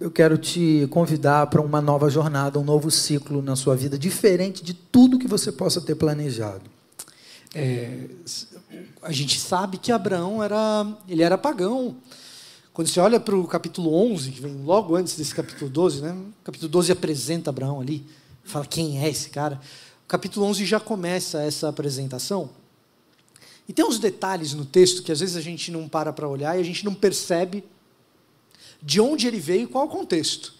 Eu 0.00 0.10
quero 0.10 0.36
te 0.36 0.88
convidar 0.90 1.46
para 1.46 1.62
uma 1.62 1.80
nova 1.80 2.10
jornada, 2.10 2.58
um 2.58 2.64
novo 2.64 2.90
ciclo 2.90 3.40
na 3.40 3.54
sua 3.54 3.76
vida, 3.76 3.96
diferente 3.96 4.64
de 4.64 4.74
tudo 4.74 5.16
que 5.16 5.28
você 5.28 5.52
possa 5.52 5.80
ter 5.80 5.94
planejado. 5.94 6.62
É, 7.54 8.06
a 9.02 9.12
gente 9.12 9.38
sabe 9.38 9.78
que 9.78 9.90
Abraão 9.90 10.42
era, 10.42 10.86
ele 11.08 11.22
era 11.22 11.36
pagão. 11.36 11.96
Quando 12.72 12.88
você 12.88 13.00
olha 13.00 13.20
para 13.20 13.36
o 13.36 13.46
capítulo 13.46 13.94
11, 13.94 14.30
que 14.30 14.40
vem 14.40 14.62
logo 14.64 14.96
antes 14.96 15.16
desse 15.16 15.34
capítulo 15.34 15.70
12, 15.70 16.02
né? 16.02 16.12
o 16.12 16.44
capítulo 16.44 16.70
12 16.70 16.92
apresenta 16.92 17.50
Abraão 17.50 17.80
ali, 17.80 18.06
fala 18.44 18.64
quem 18.64 19.02
é 19.04 19.08
esse 19.08 19.30
cara. 19.30 19.60
O 20.04 20.08
capítulo 20.08 20.46
11 20.46 20.64
já 20.64 20.80
começa 20.80 21.42
essa 21.42 21.68
apresentação. 21.68 22.50
E 23.68 23.72
tem 23.72 23.84
uns 23.84 23.98
detalhes 23.98 24.54
no 24.54 24.64
texto 24.64 25.02
que 25.02 25.12
às 25.12 25.20
vezes 25.20 25.36
a 25.36 25.40
gente 25.40 25.70
não 25.70 25.88
para 25.88 26.12
para 26.12 26.28
olhar 26.28 26.56
e 26.56 26.60
a 26.60 26.64
gente 26.64 26.84
não 26.84 26.94
percebe 26.94 27.64
de 28.82 29.00
onde 29.00 29.26
ele 29.26 29.38
veio 29.38 29.64
e 29.64 29.66
qual 29.66 29.86
o 29.86 29.88
contexto. 29.88 30.54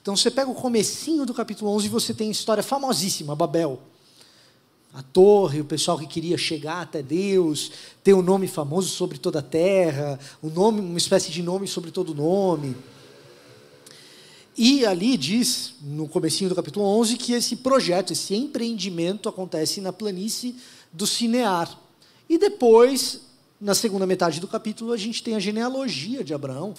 Então 0.00 0.16
você 0.16 0.30
pega 0.30 0.50
o 0.50 0.54
comecinho 0.54 1.26
do 1.26 1.34
capítulo 1.34 1.70
11 1.72 1.86
e 1.86 1.88
você 1.88 2.14
tem 2.14 2.28
a 2.28 2.32
história 2.32 2.62
famosíssima, 2.62 3.36
Babel 3.36 3.80
a 4.98 5.02
torre, 5.02 5.60
o 5.60 5.64
pessoal 5.64 5.96
que 5.96 6.08
queria 6.08 6.36
chegar 6.36 6.82
até 6.82 7.00
Deus, 7.00 7.70
ter 8.02 8.14
um 8.14 8.22
nome 8.22 8.48
famoso 8.48 8.88
sobre 8.88 9.16
toda 9.16 9.38
a 9.38 9.42
terra, 9.42 10.18
um 10.42 10.50
nome, 10.50 10.80
uma 10.80 10.98
espécie 10.98 11.30
de 11.30 11.40
nome 11.40 11.68
sobre 11.68 11.92
todo 11.92 12.12
nome. 12.12 12.74
E 14.56 14.84
ali 14.84 15.16
diz, 15.16 15.74
no 15.80 16.08
comecinho 16.08 16.50
do 16.50 16.56
capítulo 16.56 16.84
11, 16.84 17.16
que 17.16 17.32
esse 17.32 17.54
projeto, 17.54 18.12
esse 18.12 18.34
empreendimento 18.34 19.28
acontece 19.28 19.80
na 19.80 19.92
planície 19.92 20.56
do 20.92 21.06
Cinear. 21.06 21.78
E 22.28 22.36
depois, 22.36 23.20
na 23.60 23.76
segunda 23.76 24.04
metade 24.04 24.40
do 24.40 24.48
capítulo, 24.48 24.92
a 24.92 24.96
gente 24.96 25.22
tem 25.22 25.36
a 25.36 25.38
genealogia 25.38 26.24
de 26.24 26.34
Abraão, 26.34 26.74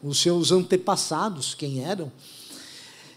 os 0.00 0.20
seus 0.20 0.52
antepassados, 0.52 1.52
quem 1.52 1.82
eram. 1.84 2.12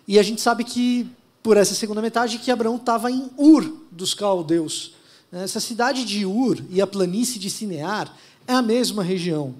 E 0.07 0.17
a 0.17 0.23
gente 0.23 0.41
sabe 0.41 0.63
que 0.63 1.07
por 1.41 1.57
essa 1.57 1.73
segunda 1.73 2.01
metade 2.01 2.37
que 2.37 2.51
Abraão 2.51 2.75
estava 2.75 3.11
em 3.11 3.29
Ur 3.37 3.85
dos 3.91 4.13
caldeus. 4.13 4.93
Essa 5.31 5.59
cidade 5.59 6.03
de 6.05 6.25
Ur 6.25 6.63
e 6.69 6.81
a 6.81 6.87
planície 6.87 7.39
de 7.39 7.49
Sinear 7.49 8.11
É 8.47 8.53
a 8.53 8.61
mesma 8.61 9.03
região. 9.03 9.55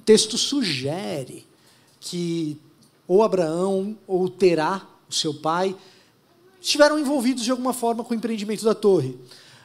O 0.00 0.02
texto 0.04 0.36
sugere 0.36 1.46
que 2.00 2.58
ou 3.06 3.22
Abraão 3.22 3.96
ou 4.06 4.28
Terá, 4.28 4.86
o 5.08 5.14
seu 5.14 5.32
pai, 5.32 5.74
estiveram 6.60 6.98
envolvidos 6.98 7.44
de 7.44 7.50
alguma 7.50 7.72
forma 7.72 8.04
com 8.04 8.12
o 8.12 8.16
empreendimento 8.16 8.64
da 8.64 8.74
torre. 8.74 9.16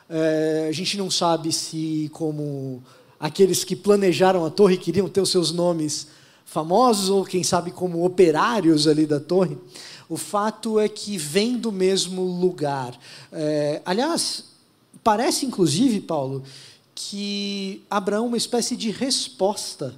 É, 0.09 0.67
a 0.69 0.71
gente 0.71 0.97
não 0.97 1.12
sabe 1.12 1.51
se, 1.51 2.09
como 2.13 2.81
aqueles 3.19 3.63
que 3.63 3.75
planejaram 3.75 4.45
a 4.45 4.50
torre 4.50 4.77
queriam 4.77 5.09
ter 5.09 5.19
os 5.19 5.29
seus 5.29 5.51
nomes 5.51 6.07
famosos, 6.45 7.09
ou 7.09 7.23
quem 7.23 7.43
sabe 7.43 7.71
como 7.71 8.05
operários 8.05 8.88
ali 8.88 9.05
da 9.05 9.19
torre. 9.19 9.57
O 10.07 10.17
fato 10.17 10.79
é 10.79 10.88
que 10.88 11.17
vem 11.17 11.57
do 11.57 11.71
mesmo 11.71 12.23
lugar. 12.23 12.97
É, 13.31 13.81
aliás, 13.85 14.45
parece 15.03 15.45
inclusive, 15.45 16.00
Paulo, 16.01 16.43
que 16.93 17.83
Abraão 17.89 18.25
é 18.25 18.27
uma 18.27 18.38
espécie 18.38 18.75
de 18.75 18.91
resposta 18.91 19.95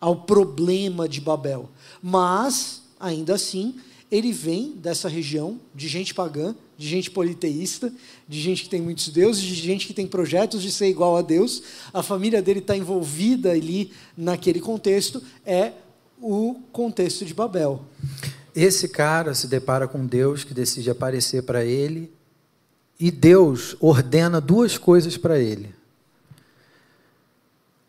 ao 0.00 0.16
problema 0.16 1.08
de 1.08 1.20
Babel. 1.20 1.68
Mas, 2.02 2.82
ainda 2.98 3.34
assim, 3.34 3.74
ele 4.10 4.32
vem 4.32 4.72
dessa 4.72 5.08
região 5.08 5.60
de 5.74 5.86
gente 5.86 6.14
pagã, 6.14 6.54
de 6.80 6.88
gente 6.88 7.10
politeísta, 7.10 7.92
de 8.26 8.40
gente 8.40 8.62
que 8.62 8.70
tem 8.70 8.80
muitos 8.80 9.10
deuses, 9.10 9.42
de 9.42 9.54
gente 9.54 9.86
que 9.86 9.92
tem 9.92 10.06
projetos 10.06 10.62
de 10.62 10.72
ser 10.72 10.88
igual 10.88 11.14
a 11.14 11.20
Deus. 11.20 11.62
A 11.92 12.02
família 12.02 12.40
dele 12.40 12.60
está 12.60 12.74
envolvida 12.74 13.50
ali 13.50 13.92
naquele 14.16 14.60
contexto, 14.60 15.22
é 15.44 15.72
o 16.22 16.56
contexto 16.72 17.26
de 17.26 17.34
Babel. 17.34 17.84
Esse 18.56 18.88
cara 18.88 19.34
se 19.34 19.46
depara 19.46 19.86
com 19.86 20.06
Deus 20.06 20.42
que 20.42 20.54
decide 20.54 20.88
aparecer 20.88 21.42
para 21.42 21.62
ele 21.62 22.10
e 22.98 23.10
Deus 23.10 23.76
ordena 23.78 24.40
duas 24.40 24.78
coisas 24.78 25.18
para 25.18 25.38
ele. 25.38 25.74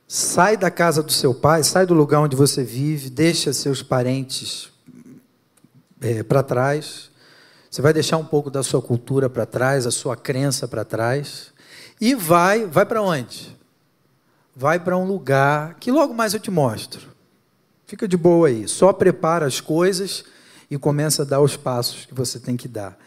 Sai 0.06 0.58
da 0.58 0.70
casa 0.70 1.02
do 1.02 1.14
seu 1.14 1.34
pai, 1.34 1.64
sai 1.64 1.86
do 1.86 1.94
lugar 1.94 2.20
onde 2.20 2.36
você 2.36 2.62
vive, 2.62 3.10
deixa 3.10 3.54
seus 3.54 3.82
parentes 3.82 4.70
é, 6.02 6.24
para 6.24 6.44
trás. 6.44 7.11
Você 7.72 7.82
vai 7.82 7.94
deixar 7.94 8.18
um 8.18 8.26
pouco 8.26 8.52
da 8.52 8.64
sua 8.64 8.82
cultura 8.82 9.30
para 9.30 9.46
trás, 9.46 9.88
a 9.88 9.92
sua 9.92 10.18
crença 10.18 10.68
para 10.68 10.84
trás. 10.84 11.54
E 12.02 12.14
vai, 12.14 12.66
vai 12.66 12.86
para 12.86 13.02
onde? 13.02 13.58
Vai 14.54 14.78
para 14.78 14.98
um 14.98 15.06
lugar 15.06 15.76
que 15.76 15.90
logo 15.90 16.14
mais 16.14 16.34
eu 16.34 16.40
te 16.42 16.52
mostro. 16.52 17.08
Fica 17.88 18.10
de 18.10 18.18
boa 18.18 18.50
aí. 18.50 18.68
Só 18.68 18.92
prepara 18.92 19.46
as 19.46 19.62
coisas 19.62 20.26
e 20.70 20.78
começa 20.78 21.22
a 21.22 21.26
dar 21.26 21.40
os 21.40 21.56
passos 21.56 22.06
que 22.06 22.14
você 22.14 22.42
tem 22.42 22.58
que 22.58 22.68
dar. 22.68 22.98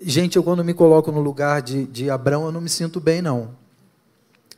Gente, 0.00 0.36
eu 0.36 0.44
quando 0.44 0.62
me 0.62 0.72
coloco 0.72 1.10
no 1.10 1.20
lugar 1.20 1.60
de, 1.60 1.84
de 1.84 2.08
Abraão, 2.10 2.44
eu 2.46 2.52
não 2.52 2.60
me 2.60 2.68
sinto 2.68 3.00
bem, 3.00 3.20
não. 3.20 3.56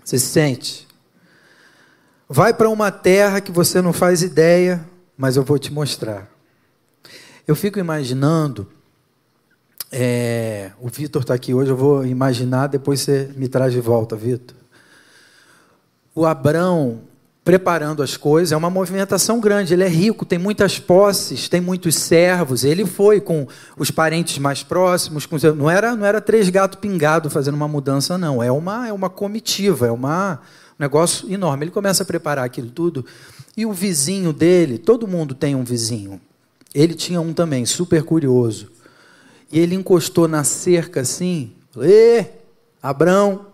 Você 0.04 0.18
se 0.18 0.26
sente? 0.26 0.86
Vai 2.28 2.52
para 2.52 2.68
uma 2.68 2.92
terra 2.92 3.40
que 3.40 3.50
você 3.50 3.80
não 3.80 3.94
faz 3.94 4.22
ideia, 4.22 4.86
mas 5.16 5.38
eu 5.38 5.42
vou 5.42 5.58
te 5.58 5.72
mostrar. 5.72 6.30
Eu 7.46 7.56
fico 7.56 7.78
imaginando, 7.78 8.68
é, 9.92 10.72
o 10.80 10.88
Vitor 10.88 11.22
está 11.22 11.34
aqui 11.34 11.52
hoje, 11.52 11.70
eu 11.70 11.76
vou 11.76 12.04
imaginar, 12.06 12.66
depois 12.66 13.00
você 13.00 13.30
me 13.36 13.46
traz 13.46 13.72
de 13.72 13.80
volta, 13.80 14.16
Vitor. 14.16 14.56
O 16.14 16.24
Abrão 16.24 17.00
preparando 17.44 18.02
as 18.02 18.16
coisas, 18.16 18.52
é 18.52 18.56
uma 18.56 18.70
movimentação 18.70 19.40
grande. 19.40 19.74
Ele 19.74 19.82
é 19.82 19.88
rico, 19.88 20.24
tem 20.24 20.38
muitas 20.38 20.78
posses, 20.78 21.48
tem 21.48 21.60
muitos 21.60 21.96
servos. 21.96 22.64
Ele 22.64 22.86
foi 22.86 23.20
com 23.20 23.46
os 23.76 23.90
parentes 23.90 24.38
mais 24.38 24.62
próximos, 24.62 25.26
com... 25.26 25.36
não 25.56 25.68
era 25.68 25.96
não 25.96 26.06
era 26.06 26.20
três 26.20 26.48
gatos 26.48 26.78
pingados 26.78 27.32
fazendo 27.32 27.54
uma 27.54 27.68
mudança, 27.68 28.16
não. 28.16 28.42
É 28.42 28.50
uma 28.50 28.88
é 28.88 28.92
uma 28.92 29.10
comitiva, 29.10 29.88
é 29.88 29.90
uma, 29.90 30.40
um 30.78 30.82
negócio 30.82 31.30
enorme. 31.32 31.64
Ele 31.64 31.72
começa 31.72 32.02
a 32.02 32.06
preparar 32.06 32.44
aquilo 32.44 32.70
tudo 32.70 33.04
e 33.56 33.66
o 33.66 33.72
vizinho 33.72 34.32
dele, 34.32 34.78
todo 34.78 35.08
mundo 35.08 35.34
tem 35.34 35.54
um 35.54 35.64
vizinho. 35.64 36.20
Ele 36.74 36.94
tinha 36.94 37.20
um 37.20 37.34
também, 37.34 37.66
super 37.66 38.02
curioso. 38.02 38.71
E 39.52 39.58
ele 39.60 39.74
encostou 39.74 40.26
na 40.26 40.42
cerca 40.42 41.02
assim, 41.02 41.54
Ê, 41.76 42.24
Abrão, 42.82 43.46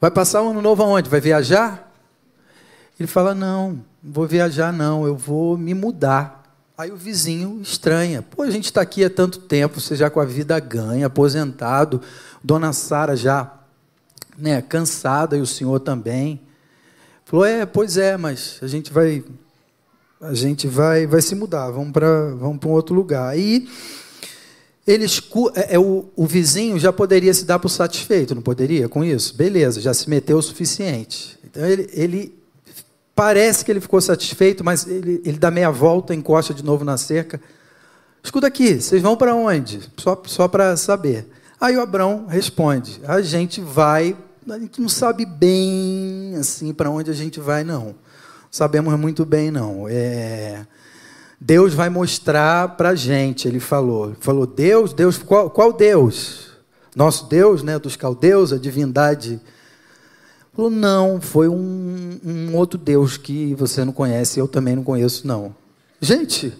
vai 0.00 0.10
passar 0.10 0.42
o 0.42 0.50
ano 0.50 0.60
novo 0.60 0.82
aonde? 0.82 1.08
Vai 1.08 1.20
viajar? 1.20 1.92
Ele 2.98 3.06
fala, 3.06 3.34
não, 3.34 3.84
não 4.02 4.12
vou 4.12 4.26
viajar 4.26 4.72
não, 4.72 5.06
eu 5.06 5.16
vou 5.16 5.56
me 5.56 5.72
mudar. 5.74 6.42
Aí 6.76 6.90
o 6.90 6.96
vizinho 6.96 7.60
estranha. 7.62 8.20
Pô, 8.20 8.42
a 8.42 8.50
gente 8.50 8.64
está 8.64 8.80
aqui 8.80 9.04
há 9.04 9.10
tanto 9.10 9.38
tempo, 9.38 9.80
você 9.80 9.94
já 9.94 10.10
com 10.10 10.18
a 10.18 10.24
vida 10.24 10.58
ganha, 10.58 11.06
aposentado, 11.06 12.02
Dona 12.42 12.72
Sara 12.72 13.16
já 13.16 13.52
né, 14.36 14.60
cansada 14.60 15.36
e 15.36 15.40
o 15.40 15.46
senhor 15.46 15.78
também. 15.80 16.40
Falou, 17.24 17.46
é, 17.46 17.64
pois 17.64 17.96
é, 17.96 18.16
mas 18.16 18.58
a 18.60 18.66
gente 18.66 18.92
vai 18.92 19.24
a 20.20 20.32
gente 20.34 20.66
vai, 20.66 21.06
vai 21.06 21.20
se 21.20 21.34
mudar, 21.34 21.70
vamos 21.70 21.92
para 21.92 22.30
vamos 22.34 22.58
um 22.64 22.70
outro 22.70 22.94
lugar. 22.94 23.28
Aí 23.28 23.68
eles, 24.86 25.20
é, 25.54 25.74
é, 25.74 25.78
o, 25.78 26.06
o 26.14 26.26
vizinho 26.26 26.78
já 26.78 26.92
poderia 26.92 27.32
se 27.32 27.44
dar 27.44 27.58
por 27.58 27.68
satisfeito, 27.68 28.34
não 28.34 28.42
poderia 28.42 28.88
com 28.88 29.04
isso? 29.04 29.34
Beleza, 29.34 29.80
já 29.80 29.92
se 29.94 30.08
meteu 30.08 30.38
o 30.38 30.42
suficiente. 30.42 31.38
Então 31.44 31.64
ele, 31.64 31.88
ele 31.92 32.38
parece 33.14 33.64
que 33.64 33.70
ele 33.70 33.80
ficou 33.80 34.00
satisfeito, 34.00 34.62
mas 34.62 34.86
ele, 34.86 35.22
ele 35.24 35.38
dá 35.38 35.50
meia 35.50 35.70
volta, 35.70 36.14
encosta 36.14 36.52
de 36.52 36.64
novo 36.64 36.84
na 36.84 36.96
cerca. 36.96 37.40
Escuta 38.22 38.46
aqui, 38.46 38.80
vocês 38.80 39.02
vão 39.02 39.16
para 39.16 39.34
onde? 39.34 39.80
Só, 39.96 40.20
só 40.26 40.48
para 40.48 40.76
saber. 40.76 41.26
Aí 41.60 41.76
o 41.76 41.80
Abrão 41.80 42.26
responde: 42.26 43.00
a 43.06 43.20
gente 43.20 43.60
vai, 43.60 44.16
a 44.48 44.58
gente 44.58 44.80
não 44.80 44.88
sabe 44.88 45.26
bem 45.26 46.34
assim 46.38 46.72
para 46.72 46.90
onde 46.90 47.10
a 47.10 47.14
gente 47.14 47.40
vai, 47.40 47.64
não 47.64 47.94
sabemos 48.54 48.96
muito 48.96 49.24
bem, 49.24 49.50
não. 49.50 49.88
É, 49.88 50.64
Deus 51.40 51.74
vai 51.74 51.90
mostrar 51.90 52.76
para 52.76 52.90
a 52.90 52.94
gente, 52.94 53.48
ele 53.48 53.58
falou. 53.58 54.14
Falou, 54.20 54.46
Deus, 54.46 54.92
Deus, 54.92 55.18
qual, 55.18 55.50
qual 55.50 55.72
Deus? 55.72 56.52
Nosso 56.94 57.28
Deus, 57.28 57.64
né, 57.64 57.80
dos 57.80 57.96
caldeus, 57.96 58.52
a 58.52 58.56
divindade. 58.56 59.40
Falou, 60.52 60.70
não, 60.70 61.20
foi 61.20 61.48
um, 61.48 62.20
um 62.24 62.54
outro 62.54 62.78
Deus 62.78 63.16
que 63.16 63.56
você 63.56 63.84
não 63.84 63.92
conhece, 63.92 64.38
eu 64.38 64.46
também 64.46 64.76
não 64.76 64.84
conheço, 64.84 65.26
não. 65.26 65.52
Gente, 66.00 66.54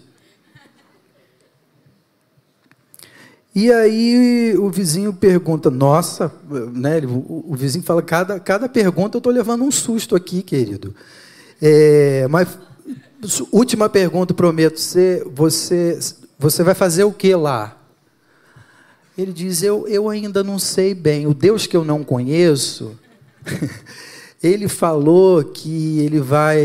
E 3.55 3.71
aí 3.71 4.53
o 4.59 4.69
vizinho 4.69 5.13
pergunta, 5.13 5.71
nossa, 5.71 6.29
né? 6.73 6.99
O, 7.05 7.53
o 7.53 7.55
vizinho 7.55 7.85
fala, 7.85 8.01
cada, 8.01 8.37
cada 8.37 8.67
pergunta 8.67 9.15
eu 9.15 9.19
estou 9.19 9.31
levando 9.31 9.63
um 9.63 9.71
susto 9.71 10.13
aqui, 10.13 10.41
querido. 10.41 10.93
É, 11.61 12.27
mas, 12.29 12.57
última 13.51 13.89
pergunta, 13.89 14.33
prometo. 14.33 14.79
Você, 14.79 15.25
você, 15.33 15.99
você 16.37 16.63
vai 16.63 16.75
fazer 16.75 17.03
o 17.03 17.11
que 17.11 17.33
lá? 17.35 17.77
Ele 19.17 19.31
diz: 19.31 19.63
eu, 19.63 19.87
eu 19.87 20.09
ainda 20.09 20.43
não 20.43 20.59
sei 20.59 20.93
bem. 20.93 21.25
O 21.27 21.33
Deus 21.33 21.65
que 21.65 21.75
eu 21.75 21.85
não 21.85 22.03
conheço, 22.03 22.97
ele 24.43 24.67
falou 24.67 25.43
que 25.43 25.99
ele 25.99 26.19
vai 26.19 26.61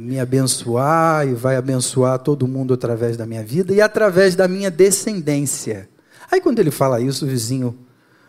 me 0.00 0.18
abençoar 0.18 1.28
e 1.28 1.34
vai 1.34 1.56
abençoar 1.56 2.18
todo 2.18 2.48
mundo 2.48 2.72
através 2.72 3.16
da 3.16 3.26
minha 3.26 3.42
vida 3.42 3.74
e 3.74 3.80
através 3.80 4.34
da 4.34 4.48
minha 4.48 4.70
descendência. 4.70 5.88
Aí 6.30 6.40
quando 6.40 6.58
ele 6.58 6.70
fala 6.70 7.00
isso, 7.00 7.24
o 7.24 7.28
vizinho, 7.28 7.76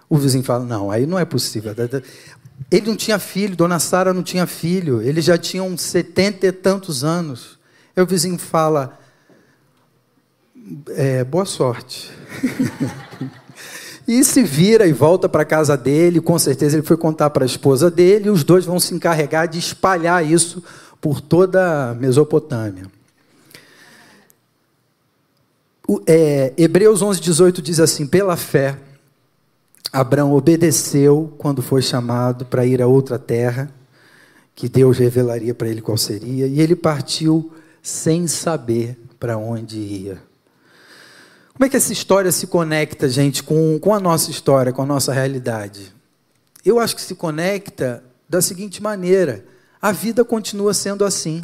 o 0.09 0.17
vizinho 0.17 0.43
fala: 0.43 0.65
não, 0.65 0.91
aí 0.91 1.05
não 1.05 1.17
é 1.17 1.23
possível. 1.23 1.73
Ele 2.71 2.87
não 2.87 2.95
tinha 2.95 3.19
filho, 3.19 3.55
Dona 3.55 3.79
Sara 3.79 4.13
não 4.13 4.23
tinha 4.23 4.45
filho, 4.45 5.01
eles 5.01 5.23
já 5.23 5.37
tinham 5.37 5.77
setenta 5.77 6.47
e 6.47 6.51
tantos 6.51 7.03
anos. 7.03 7.57
Aí 7.95 8.03
o 8.03 8.05
vizinho 8.05 8.37
fala: 8.37 8.99
é, 10.89 11.23
boa 11.23 11.45
sorte. 11.45 12.11
e 14.07 14.23
se 14.23 14.43
vira 14.43 14.85
e 14.85 14.91
volta 14.91 15.29
para 15.29 15.43
a 15.43 15.45
casa 15.45 15.77
dele, 15.77 16.19
com 16.19 16.37
certeza 16.37 16.77
ele 16.77 16.85
foi 16.85 16.97
contar 16.97 17.29
para 17.29 17.45
a 17.45 17.45
esposa 17.45 17.89
dele, 17.89 18.27
e 18.27 18.31
os 18.31 18.43
dois 18.43 18.65
vão 18.65 18.79
se 18.79 18.93
encarregar 18.93 19.47
de 19.47 19.59
espalhar 19.59 20.25
isso 20.25 20.63
por 20.99 21.21
toda 21.21 21.91
a 21.91 21.93
Mesopotâmia. 21.93 22.85
O, 25.87 26.01
é, 26.05 26.53
Hebreus 26.57 27.01
11, 27.01 27.21
18 27.21 27.61
diz 27.61 27.79
assim: 27.79 28.05
pela 28.05 28.35
fé 28.35 28.77
Abraão 29.91 30.33
obedeceu 30.33 31.33
quando 31.37 31.61
foi 31.61 31.81
chamado 31.81 32.45
para 32.45 32.65
ir 32.65 32.81
a 32.81 32.87
outra 32.87 33.17
terra, 33.17 33.71
que 34.55 34.67
Deus 34.67 34.97
revelaria 34.97 35.53
para 35.53 35.67
ele 35.67 35.81
qual 35.81 35.97
seria, 35.97 36.47
e 36.47 36.59
ele 36.59 36.75
partiu 36.75 37.51
sem 37.81 38.27
saber 38.27 38.97
para 39.19 39.37
onde 39.37 39.77
ia. 39.77 40.21
Como 41.53 41.65
é 41.65 41.69
que 41.69 41.77
essa 41.77 41.93
história 41.93 42.31
se 42.31 42.47
conecta, 42.47 43.09
gente, 43.09 43.41
com, 43.41 43.79
com 43.79 43.93
a 43.93 43.99
nossa 43.99 44.29
história, 44.29 44.71
com 44.71 44.81
a 44.81 44.85
nossa 44.85 45.11
realidade? 45.11 45.93
Eu 46.63 46.79
acho 46.79 46.95
que 46.95 47.01
se 47.01 47.15
conecta 47.15 48.03
da 48.29 48.41
seguinte 48.41 48.81
maneira: 48.81 49.43
a 49.81 49.91
vida 49.91 50.23
continua 50.23 50.73
sendo 50.73 51.05
assim. 51.05 51.41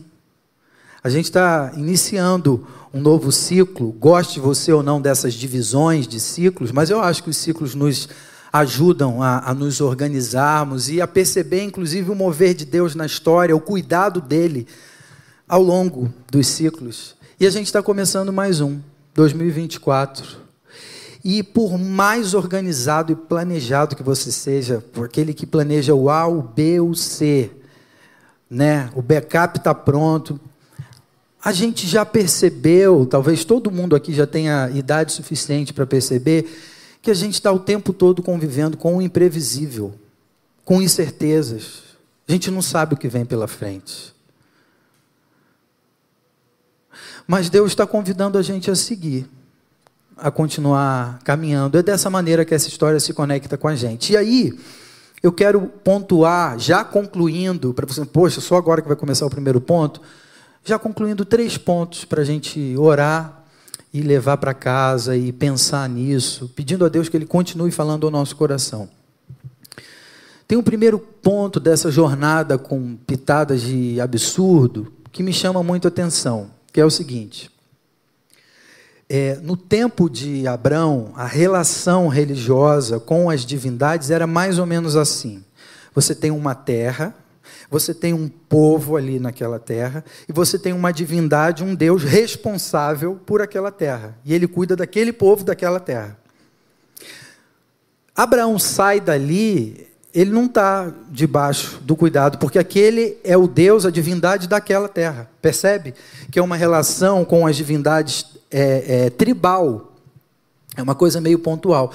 A 1.03 1.09
gente 1.09 1.25
está 1.25 1.71
iniciando 1.75 2.67
um 2.93 3.01
novo 3.01 3.31
ciclo, 3.31 3.91
goste 3.93 4.39
você 4.39 4.71
ou 4.71 4.83
não 4.83 5.01
dessas 5.01 5.33
divisões 5.33 6.07
de 6.07 6.19
ciclos, 6.19 6.71
mas 6.71 6.89
eu 6.89 7.01
acho 7.01 7.23
que 7.23 7.29
os 7.29 7.37
ciclos 7.37 7.73
nos 7.73 8.07
ajudam 8.53 9.23
a, 9.23 9.49
a, 9.49 9.53
nos 9.55 9.81
organizarmos 9.81 10.87
e 10.87 11.01
a 11.01 11.07
perceber, 11.07 11.63
inclusive, 11.63 12.11
o 12.11 12.15
mover 12.15 12.53
de 12.53 12.65
Deus 12.65 12.93
na 12.93 13.07
história, 13.07 13.55
o 13.55 13.59
cuidado 13.59 14.21
dele 14.21 14.67
ao 15.49 15.63
longo 15.63 16.13
dos 16.31 16.45
ciclos. 16.45 17.15
E 17.39 17.47
a 17.47 17.49
gente 17.49 17.65
está 17.65 17.81
começando 17.81 18.31
mais 18.31 18.61
um, 18.61 18.79
2024. 19.15 20.37
E 21.25 21.41
por 21.41 21.79
mais 21.79 22.35
organizado 22.35 23.11
e 23.11 23.15
planejado 23.15 23.95
que 23.95 24.03
você 24.03 24.31
seja, 24.31 24.83
por 24.93 25.05
aquele 25.05 25.33
que 25.33 25.47
planeja 25.47 25.95
o 25.95 26.07
A, 26.07 26.27
o 26.27 26.43
B, 26.43 26.79
o 26.79 26.93
C, 26.93 27.49
né? 28.47 28.91
o 28.93 29.01
backup 29.01 29.57
está 29.57 29.73
pronto, 29.73 30.39
a 31.43 31.51
gente 31.51 31.87
já 31.87 32.05
percebeu, 32.05 33.05
talvez 33.05 33.43
todo 33.43 33.71
mundo 33.71 33.95
aqui 33.95 34.13
já 34.13 34.27
tenha 34.27 34.69
idade 34.69 35.11
suficiente 35.11 35.73
para 35.73 35.87
perceber, 35.87 36.45
que 37.03 37.11
a 37.11 37.13
gente 37.13 37.33
está 37.33 37.51
o 37.51 37.59
tempo 37.59 37.93
todo 37.93 38.23
convivendo 38.23 38.77
com 38.77 38.97
o 38.97 39.01
imprevisível, 39.01 39.93
com 40.63 40.81
incertezas. 40.81 41.83
A 42.27 42.31
gente 42.31 42.49
não 42.49 42.61
sabe 42.61 42.93
o 42.95 42.97
que 42.97 43.09
vem 43.09 43.25
pela 43.25 43.47
frente. 43.47 44.15
Mas 47.27 47.49
Deus 47.49 47.71
está 47.71 47.85
convidando 47.85 48.37
a 48.37 48.41
gente 48.41 48.71
a 48.71 48.75
seguir, 48.75 49.29
a 50.17 50.31
continuar 50.31 51.19
caminhando. 51.23 51.77
É 51.77 51.83
dessa 51.83 52.09
maneira 52.09 52.45
que 52.45 52.55
essa 52.55 52.69
história 52.69 52.99
se 52.99 53.13
conecta 53.13 53.57
com 53.57 53.67
a 53.67 53.75
gente. 53.75 54.13
E 54.13 54.17
aí, 54.17 54.57
eu 55.21 55.33
quero 55.33 55.61
pontuar, 55.83 56.57
já 56.57 56.85
concluindo, 56.85 57.73
para 57.73 57.85
você, 57.85 58.05
poxa, 58.05 58.39
só 58.39 58.55
agora 58.55 58.81
que 58.81 58.87
vai 58.87 58.97
começar 58.97 59.25
o 59.25 59.29
primeiro 59.29 59.59
ponto 59.59 60.01
já 60.63 60.79
concluindo 60.79 61.25
três 61.25 61.57
pontos 61.57 62.05
para 62.05 62.21
a 62.21 62.25
gente 62.25 62.75
orar 62.77 63.42
e 63.93 64.01
levar 64.01 64.37
para 64.37 64.53
casa 64.53 65.15
e 65.15 65.31
pensar 65.31 65.87
nisso, 65.87 66.51
pedindo 66.55 66.83
a 66.83 66.89
Deus 66.89 67.07
que 67.07 67.15
Ele 67.15 67.25
continue 67.25 67.71
falando 67.71 68.05
ao 68.05 68.11
nosso 68.11 68.35
coração. 68.35 68.89
Tem 70.47 70.57
um 70.57 70.63
primeiro 70.63 70.99
ponto 70.99 71.59
dessa 71.59 71.91
jornada 71.91 72.57
com 72.57 72.95
pitadas 72.95 73.61
de 73.61 74.01
absurdo 74.01 74.91
que 75.11 75.21
me 75.21 75.31
chama 75.31 75.61
muito 75.61 75.87
a 75.87 75.89
atenção, 75.89 76.49
que 76.71 76.81
é 76.81 76.85
o 76.85 76.89
seguinte. 76.89 77.51
É, 79.07 79.35
no 79.35 79.55
tempo 79.55 80.09
de 80.09 80.47
Abraão, 80.47 81.11
a 81.15 81.25
relação 81.25 82.07
religiosa 82.07 82.99
com 82.99 83.29
as 83.29 83.45
divindades 83.45 84.09
era 84.09 84.25
mais 84.25 84.57
ou 84.57 84.65
menos 84.65 84.95
assim. 84.95 85.43
Você 85.93 86.15
tem 86.15 86.31
uma 86.31 86.55
terra, 86.55 87.15
você 87.73 87.91
tem 87.91 88.13
um 88.13 88.29
povo 88.29 88.95
ali 88.95 89.19
naquela 89.19 89.57
terra 89.57 90.05
e 90.29 90.31
você 90.31 90.59
tem 90.59 90.73
uma 90.73 90.93
divindade, 90.93 91.63
um 91.63 91.73
Deus 91.73 92.03
responsável 92.03 93.19
por 93.25 93.41
aquela 93.41 93.71
terra. 93.71 94.15
E 94.23 94.31
ele 94.31 94.47
cuida 94.47 94.75
daquele 94.75 95.11
povo, 95.11 95.43
daquela 95.43 95.79
terra. 95.79 96.15
Abraão 98.15 98.59
sai 98.59 98.99
dali, 98.99 99.87
ele 100.13 100.29
não 100.29 100.45
está 100.45 100.93
debaixo 101.09 101.79
do 101.81 101.95
cuidado, 101.95 102.37
porque 102.37 102.59
aquele 102.59 103.17
é 103.23 103.35
o 103.35 103.47
Deus, 103.47 103.87
a 103.87 103.89
divindade 103.89 104.47
daquela 104.47 104.87
terra. 104.87 105.27
Percebe? 105.41 105.95
Que 106.29 106.37
é 106.37 106.43
uma 106.43 106.55
relação 106.55 107.25
com 107.25 107.47
as 107.47 107.55
divindades 107.55 108.23
é, 108.51 109.05
é, 109.05 109.09
tribal. 109.09 109.93
É 110.77 110.83
uma 110.83 110.93
coisa 110.93 111.19
meio 111.19 111.39
pontual. 111.39 111.91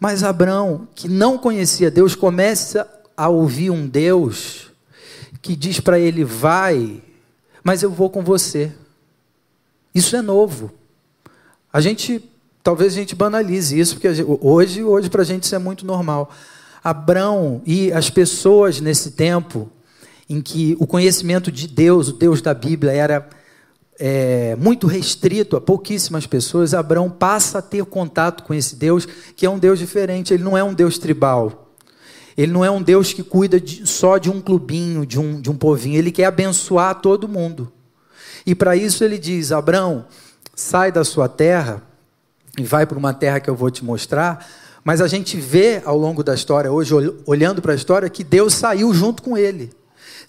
Mas 0.00 0.24
Abraão, 0.24 0.88
que 0.92 1.08
não 1.08 1.38
conhecia 1.38 1.88
Deus, 1.88 2.16
começa 2.16 2.84
a 3.16 3.28
ouvir 3.28 3.70
um 3.70 3.86
Deus 3.86 4.69
que 5.42 5.56
diz 5.56 5.80
para 5.80 5.98
ele: 5.98 6.24
vai, 6.24 7.02
mas 7.62 7.82
eu 7.82 7.90
vou 7.90 8.10
com 8.10 8.22
você. 8.22 8.72
Isso 9.94 10.16
é 10.16 10.22
novo. 10.22 10.72
A 11.72 11.80
gente, 11.80 12.22
talvez 12.62 12.92
a 12.92 12.96
gente 12.96 13.14
banalize 13.14 13.78
isso, 13.78 13.94
porque 13.94 14.12
gente, 14.14 14.26
hoje, 14.40 14.82
hoje 14.82 15.08
para 15.08 15.22
a 15.22 15.24
gente 15.24 15.44
isso 15.44 15.54
é 15.54 15.58
muito 15.58 15.86
normal. 15.86 16.32
Abraão 16.82 17.60
e 17.66 17.92
as 17.92 18.08
pessoas 18.08 18.80
nesse 18.80 19.12
tempo 19.12 19.70
em 20.28 20.40
que 20.40 20.76
o 20.78 20.86
conhecimento 20.86 21.50
de 21.50 21.66
Deus, 21.66 22.08
o 22.08 22.12
Deus 22.12 22.40
da 22.40 22.54
Bíblia, 22.54 22.92
era 22.92 23.28
é, 23.98 24.56
muito 24.56 24.86
restrito 24.86 25.56
a 25.56 25.60
pouquíssimas 25.60 26.26
pessoas, 26.26 26.72
Abraão 26.72 27.10
passa 27.10 27.58
a 27.58 27.62
ter 27.62 27.84
contato 27.84 28.44
com 28.44 28.54
esse 28.54 28.76
Deus, 28.76 29.06
que 29.36 29.44
é 29.44 29.50
um 29.50 29.58
Deus 29.58 29.78
diferente. 29.78 30.32
Ele 30.32 30.42
não 30.42 30.56
é 30.56 30.64
um 30.64 30.72
Deus 30.72 30.98
tribal. 30.98 31.69
Ele 32.40 32.52
não 32.52 32.64
é 32.64 32.70
um 32.70 32.80
Deus 32.80 33.12
que 33.12 33.22
cuida 33.22 33.60
de, 33.60 33.86
só 33.86 34.16
de 34.16 34.30
um 34.30 34.40
clubinho, 34.40 35.04
de 35.04 35.20
um, 35.20 35.38
de 35.38 35.50
um 35.50 35.54
povinho. 35.54 35.98
Ele 35.98 36.10
quer 36.10 36.24
abençoar 36.24 36.94
todo 36.94 37.28
mundo. 37.28 37.70
E 38.46 38.54
para 38.54 38.74
isso 38.74 39.04
ele 39.04 39.18
diz: 39.18 39.52
Abraão, 39.52 40.06
sai 40.54 40.90
da 40.90 41.04
sua 41.04 41.28
terra 41.28 41.82
e 42.56 42.64
vai 42.64 42.86
para 42.86 42.96
uma 42.96 43.12
terra 43.12 43.40
que 43.40 43.50
eu 43.50 43.54
vou 43.54 43.70
te 43.70 43.84
mostrar. 43.84 44.48
Mas 44.82 45.02
a 45.02 45.06
gente 45.06 45.36
vê 45.36 45.82
ao 45.84 45.98
longo 45.98 46.24
da 46.24 46.34
história, 46.34 46.72
hoje, 46.72 46.94
olhando 47.26 47.60
para 47.60 47.74
a 47.74 47.76
história, 47.76 48.08
que 48.08 48.24
Deus 48.24 48.54
saiu 48.54 48.94
junto 48.94 49.22
com 49.22 49.36
ele. 49.36 49.70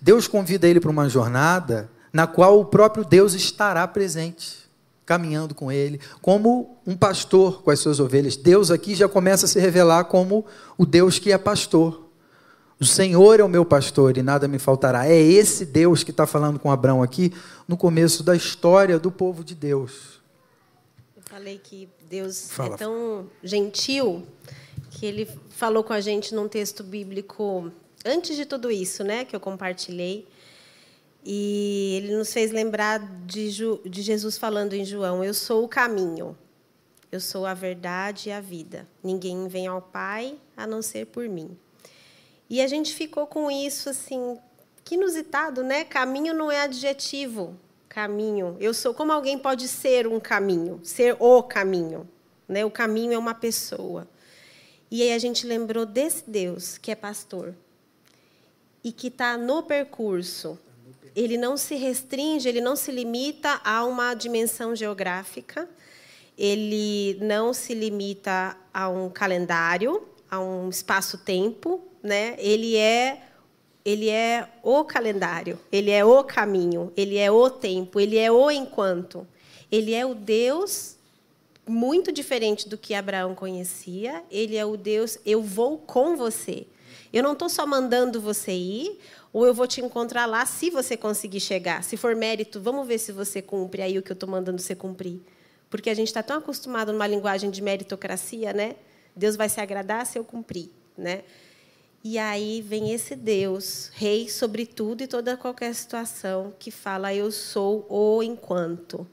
Deus 0.02 0.28
convida 0.28 0.68
ele 0.68 0.82
para 0.82 0.92
uma 0.92 1.08
jornada 1.08 1.90
na 2.12 2.28
qual 2.28 2.60
o 2.60 2.66
próprio 2.66 3.06
Deus 3.06 3.34
estará 3.36 3.88
presente 3.88 4.61
caminhando 5.12 5.54
com 5.54 5.70
ele, 5.70 6.00
como 6.22 6.78
um 6.88 6.96
pastor 6.96 7.62
com 7.64 7.70
as 7.70 7.80
suas 7.80 8.00
ovelhas. 8.00 8.38
Deus 8.38 8.72
aqui 8.72 8.96
já 8.96 9.10
começa 9.10 9.46
a 9.46 9.50
se 9.50 9.60
revelar 9.60 10.06
como 10.06 10.46
o 10.78 10.86
Deus 10.86 11.20
que 11.20 11.34
é 11.34 11.38
pastor. 11.38 12.10
O 12.80 12.86
Senhor 12.86 13.38
é 13.38 13.44
o 13.44 13.50
meu 13.50 13.66
pastor 13.66 14.16
e 14.16 14.24
nada 14.24 14.48
me 14.48 14.58
faltará. 14.58 15.06
É 15.06 15.22
esse 15.22 15.66
Deus 15.66 16.02
que 16.02 16.12
está 16.12 16.26
falando 16.26 16.58
com 16.58 16.72
Abraão 16.72 17.04
aqui 17.04 17.34
no 17.68 17.76
começo 17.76 18.24
da 18.24 18.34
história 18.34 18.98
do 18.98 19.12
povo 19.12 19.44
de 19.44 19.54
Deus. 19.54 20.22
Eu 21.18 21.24
falei 21.26 21.60
que 21.62 21.90
Deus 22.10 22.50
Fala. 22.50 22.76
é 22.76 22.78
tão 22.78 23.28
gentil 23.44 24.26
que 24.92 25.06
ele 25.06 25.28
falou 25.50 25.84
com 25.84 25.92
a 25.92 26.00
gente 26.00 26.34
num 26.34 26.48
texto 26.48 26.86
bíblico 26.86 27.70
antes 28.06 28.38
de 28.38 28.46
tudo 28.46 28.72
isso, 28.72 29.04
né, 29.04 29.26
que 29.26 29.36
eu 29.36 29.42
compartilhei. 29.42 30.26
E 31.24 31.98
ele 31.98 32.16
nos 32.16 32.34
fez 32.34 32.52
lembrar 32.52 33.00
de, 33.26 33.52
de, 33.86 34.02
Jesus 34.02 34.38
falando 34.38 34.74
em 34.74 34.84
João: 34.84 35.24
Eu 35.24 35.34
sou 35.34 35.64
o 35.64 35.68
caminho, 35.68 36.36
eu 37.12 37.20
sou 37.20 37.46
a 37.46 37.54
verdade 37.54 38.30
e 38.30 38.32
a 38.32 38.42
vida. 38.42 38.88
Ninguém 39.04 39.48
vem 39.48 39.68
ao 39.68 39.82
Pai 39.82 40.38
a 40.58 40.66
não 40.66 40.82
ser 40.82 41.06
por 41.08 41.28
mim. 41.30 41.56
E 42.50 42.60
a 42.60 42.68
gente 42.68 42.94
ficou 42.96 43.28
com 43.28 43.52
isso 43.52 43.90
assim, 43.90 44.38
que 44.84 44.96
inusitado, 44.96 45.64
né? 45.64 45.84
Caminho 45.84 46.34
não 46.34 46.52
é 46.52 46.62
adjetivo. 46.62 47.56
Caminho. 47.88 48.58
Eu 48.60 48.74
sou 48.74 48.94
como 48.94 49.12
alguém 49.12 49.38
pode 49.38 49.68
ser 49.68 50.08
um 50.08 50.20
caminho, 50.20 50.80
ser 50.84 51.16
o 51.20 51.44
caminho, 51.44 52.10
né? 52.48 52.66
O 52.66 52.72
caminho 52.72 53.14
é 53.14 53.18
uma 53.18 53.36
pessoa. 53.36 54.08
E 54.90 55.04
aí 55.04 55.14
a 55.14 55.20
gente 55.20 55.46
lembrou 55.46 55.86
desse 55.86 56.30
Deus 56.30 56.78
que 56.78 56.92
é 56.92 56.96
pastor 56.96 57.56
e 58.84 58.92
que 58.92 59.08
está 59.08 59.38
no 59.38 59.64
percurso 59.64 60.60
ele 61.16 61.38
não 61.38 61.58
se 61.58 61.76
restringe, 61.76 62.48
ele 62.48 62.62
não 62.62 62.76
se 62.76 62.92
limita 62.92 63.60
a 63.64 63.84
uma 63.86 64.14
dimensão 64.14 64.76
geográfica, 64.76 65.68
ele 66.38 67.18
não 67.22 67.54
se 67.54 67.74
limita 67.74 68.56
a 68.74 68.90
um 68.90 69.10
calendário, 69.10 70.08
a 70.30 70.40
um 70.40 70.70
espaço-tempo, 70.70 71.82
né? 72.02 72.36
Ele 72.40 72.76
é 72.78 73.24
ele 73.84 74.10
é 74.10 74.48
o 74.62 74.84
calendário, 74.84 75.60
ele 75.72 75.90
é 75.90 76.06
o 76.06 76.24
caminho, 76.24 76.94
ele 76.96 77.18
é 77.18 77.32
o 77.32 77.50
tempo, 77.50 78.00
ele 78.00 78.18
é 78.18 78.32
o 78.32 78.52
enquanto. 78.52 79.28
Ele 79.72 79.94
é 79.94 80.06
o 80.06 80.14
Deus 80.14 80.98
muito 81.68 82.12
diferente 82.12 82.68
do 82.68 82.78
que 82.78 82.94
Abraão 82.94 83.34
conhecia. 83.34 84.24
Ele 84.30 84.56
é 84.56 84.66
o 84.66 84.78
Deus, 84.78 85.18
eu 85.26 85.42
vou 85.42 85.78
com 85.78 86.16
você. 86.16 86.68
Eu 87.12 87.24
não 87.24 87.34
estou 87.34 87.50
só 87.50 87.66
mandando 87.66 88.22
você 88.22 88.52
ir, 88.52 89.00
ou 89.34 89.46
eu 89.46 89.54
vou 89.54 89.66
te 89.68 89.82
encontrar 89.82 90.26
lá 90.26 90.46
se 90.46 90.70
você 90.70 90.98
conseguir 90.98 91.40
chegar. 91.40 91.84
Se 91.84 91.96
for 91.96 92.16
mérito, 92.16 92.60
vamos 92.60 92.86
ver 92.88 92.98
se 92.98 93.12
você 93.12 93.42
cumpre 93.42 93.82
aí 93.82 93.98
o 93.98 94.02
que 94.02 94.12
eu 94.12 94.16
estou 94.16 94.30
mandando 94.30 94.62
você 94.62 94.76
cumprir. 94.76 95.22
Porque 95.70 95.90
a 95.90 95.94
gente 95.94 96.08
está 96.08 96.22
tão 96.22 96.38
acostumado 96.38 96.92
numa 96.92 97.08
linguagem 97.08 97.50
de 97.50 97.62
meritocracia, 97.62 98.52
né? 98.52 98.76
Deus 99.16 99.36
vai 99.36 99.48
se 99.48 99.62
agradar 99.62 100.06
se 100.06 100.20
eu 100.20 100.24
cumprir, 100.24 100.70
né? 100.98 101.24
E 102.04 102.18
aí 102.18 102.62
vem 102.62 102.92
esse 102.92 103.16
Deus, 103.16 103.92
rei 103.94 104.28
sobre 104.28 104.66
tudo 104.66 105.04
e 105.04 105.08
toda 105.08 105.38
qualquer 105.38 105.74
situação, 105.74 106.54
que 106.60 106.72
fala: 106.72 107.14
Eu 107.14 107.32
sou 107.32 107.86
o 107.90 108.24
enquanto. 108.24 109.08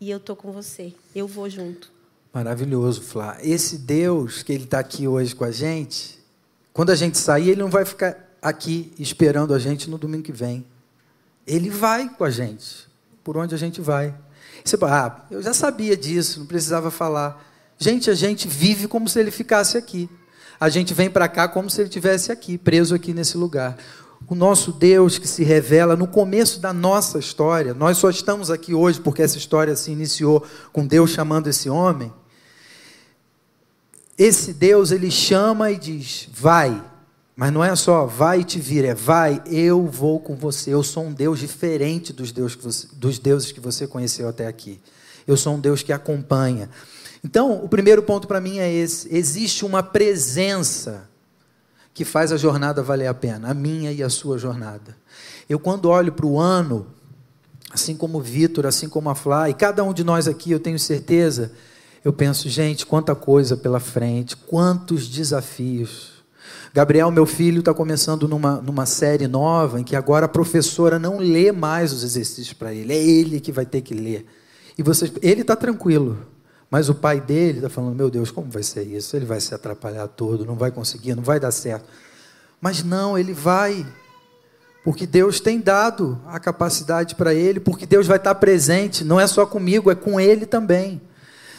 E 0.00 0.10
eu 0.10 0.16
estou 0.16 0.34
com 0.34 0.50
você, 0.50 0.92
eu 1.14 1.26
vou 1.26 1.48
junto. 1.48 1.92
Maravilhoso, 2.32 3.00
Flá. 3.02 3.38
Esse 3.42 3.78
Deus 3.78 4.42
que 4.42 4.52
ele 4.52 4.64
está 4.64 4.80
aqui 4.80 5.06
hoje 5.06 5.36
com 5.36 5.44
a 5.44 5.52
gente, 5.52 6.18
quando 6.72 6.90
a 6.90 6.96
gente 6.96 7.16
sair, 7.16 7.50
ele 7.50 7.60
não 7.60 7.70
vai 7.70 7.84
ficar 7.84 8.23
aqui 8.44 8.92
esperando 8.98 9.54
a 9.54 9.58
gente 9.58 9.88
no 9.88 9.96
domingo 9.96 10.22
que 10.22 10.32
vem. 10.32 10.66
Ele 11.46 11.70
vai 11.70 12.10
com 12.10 12.24
a 12.24 12.30
gente, 12.30 12.86
por 13.24 13.38
onde 13.38 13.54
a 13.54 13.58
gente 13.58 13.80
vai. 13.80 14.14
Você 14.62 14.76
fala, 14.76 15.06
ah, 15.06 15.26
eu 15.30 15.42
já 15.42 15.54
sabia 15.54 15.96
disso, 15.96 16.40
não 16.40 16.46
precisava 16.46 16.90
falar. 16.90 17.42
Gente, 17.78 18.10
a 18.10 18.14
gente 18.14 18.46
vive 18.46 18.86
como 18.86 19.08
se 19.08 19.18
ele 19.18 19.30
ficasse 19.30 19.78
aqui. 19.78 20.10
A 20.60 20.68
gente 20.68 20.92
vem 20.92 21.08
para 21.08 21.26
cá 21.26 21.48
como 21.48 21.70
se 21.70 21.80
ele 21.80 21.88
estivesse 21.88 22.30
aqui, 22.30 22.58
preso 22.58 22.94
aqui 22.94 23.14
nesse 23.14 23.38
lugar. 23.38 23.78
O 24.28 24.34
nosso 24.34 24.72
Deus 24.72 25.18
que 25.18 25.26
se 25.26 25.42
revela 25.42 25.96
no 25.96 26.06
começo 26.06 26.60
da 26.60 26.72
nossa 26.72 27.18
história, 27.18 27.72
nós 27.72 27.96
só 27.96 28.10
estamos 28.10 28.50
aqui 28.50 28.74
hoje 28.74 29.00
porque 29.00 29.22
essa 29.22 29.38
história 29.38 29.74
se 29.74 29.90
iniciou 29.90 30.46
com 30.70 30.86
Deus 30.86 31.10
chamando 31.10 31.48
esse 31.48 31.70
homem. 31.70 32.12
esse 34.18 34.52
Deus, 34.52 34.92
ele 34.92 35.10
chama 35.10 35.70
e 35.70 35.78
diz: 35.78 36.28
vai. 36.30 36.93
Mas 37.36 37.52
não 37.52 37.64
é 37.64 37.74
só 37.74 38.06
vai 38.06 38.40
e 38.40 38.44
te 38.44 38.60
vira, 38.60 38.88
é 38.88 38.94
vai, 38.94 39.42
eu 39.46 39.86
vou 39.86 40.20
com 40.20 40.36
você. 40.36 40.72
Eu 40.72 40.84
sou 40.84 41.04
um 41.04 41.12
Deus 41.12 41.40
diferente 41.40 42.12
dos, 42.12 42.30
Deus 42.30 42.54
que 42.54 42.62
você, 42.62 42.86
dos 42.92 43.18
deuses 43.18 43.50
que 43.50 43.60
você 43.60 43.86
conheceu 43.86 44.28
até 44.28 44.46
aqui. 44.46 44.80
Eu 45.26 45.36
sou 45.36 45.54
um 45.54 45.60
Deus 45.60 45.82
que 45.82 45.92
acompanha. 45.92 46.70
Então, 47.24 47.64
o 47.64 47.68
primeiro 47.68 48.02
ponto 48.02 48.28
para 48.28 48.40
mim 48.40 48.58
é 48.58 48.72
esse: 48.72 49.12
existe 49.14 49.64
uma 49.64 49.82
presença 49.82 51.08
que 51.92 52.04
faz 52.04 52.30
a 52.30 52.36
jornada 52.36 52.82
valer 52.82 53.06
a 53.06 53.14
pena, 53.14 53.50
a 53.50 53.54
minha 53.54 53.90
e 53.90 54.02
a 54.02 54.08
sua 54.08 54.38
jornada. 54.38 54.96
Eu, 55.48 55.58
quando 55.58 55.86
olho 55.86 56.12
para 56.12 56.26
o 56.26 56.38
ano, 56.38 56.86
assim 57.70 57.96
como 57.96 58.18
o 58.18 58.20
Vitor, 58.20 58.66
assim 58.66 58.88
como 58.88 59.10
a 59.10 59.14
Flá, 59.14 59.50
e 59.50 59.54
cada 59.54 59.82
um 59.82 59.92
de 59.92 60.04
nós 60.04 60.28
aqui, 60.28 60.52
eu 60.52 60.60
tenho 60.60 60.78
certeza, 60.78 61.52
eu 62.04 62.12
penso, 62.12 62.48
gente, 62.48 62.86
quanta 62.86 63.14
coisa 63.14 63.56
pela 63.56 63.80
frente, 63.80 64.36
quantos 64.36 65.08
desafios. 65.08 66.13
Gabriel, 66.72 67.10
meu 67.10 67.24
filho, 67.24 67.60
está 67.60 67.72
começando 67.72 68.26
numa, 68.26 68.56
numa 68.60 68.86
série 68.86 69.28
nova 69.28 69.80
em 69.80 69.84
que 69.84 69.94
agora 69.94 70.26
a 70.26 70.28
professora 70.28 70.98
não 70.98 71.18
lê 71.18 71.52
mais 71.52 71.92
os 71.92 72.02
exercícios 72.02 72.52
para 72.52 72.74
ele, 72.74 72.92
é 72.92 72.96
ele 72.96 73.40
que 73.40 73.52
vai 73.52 73.64
ter 73.64 73.80
que 73.80 73.94
ler. 73.94 74.26
E 74.76 74.82
vocês, 74.82 75.12
ele 75.22 75.42
está 75.42 75.54
tranquilo, 75.54 76.18
mas 76.70 76.88
o 76.88 76.94
pai 76.94 77.20
dele 77.20 77.58
está 77.58 77.68
falando: 77.68 77.94
Meu 77.94 78.10
Deus, 78.10 78.30
como 78.30 78.50
vai 78.50 78.62
ser 78.62 78.82
isso? 78.82 79.14
Ele 79.16 79.24
vai 79.24 79.40
se 79.40 79.54
atrapalhar 79.54 80.08
todo, 80.08 80.44
não 80.44 80.56
vai 80.56 80.70
conseguir, 80.70 81.14
não 81.14 81.22
vai 81.22 81.38
dar 81.38 81.52
certo. 81.52 81.88
Mas 82.60 82.82
não, 82.82 83.16
ele 83.16 83.32
vai, 83.32 83.86
porque 84.82 85.06
Deus 85.06 85.38
tem 85.38 85.60
dado 85.60 86.20
a 86.26 86.40
capacidade 86.40 87.14
para 87.14 87.32
ele, 87.32 87.60
porque 87.60 87.86
Deus 87.86 88.06
vai 88.06 88.16
estar 88.16 88.34
presente, 88.34 89.04
não 89.04 89.20
é 89.20 89.26
só 89.26 89.46
comigo, 89.46 89.90
é 89.90 89.94
com 89.94 90.18
ele 90.18 90.46
também. 90.46 91.00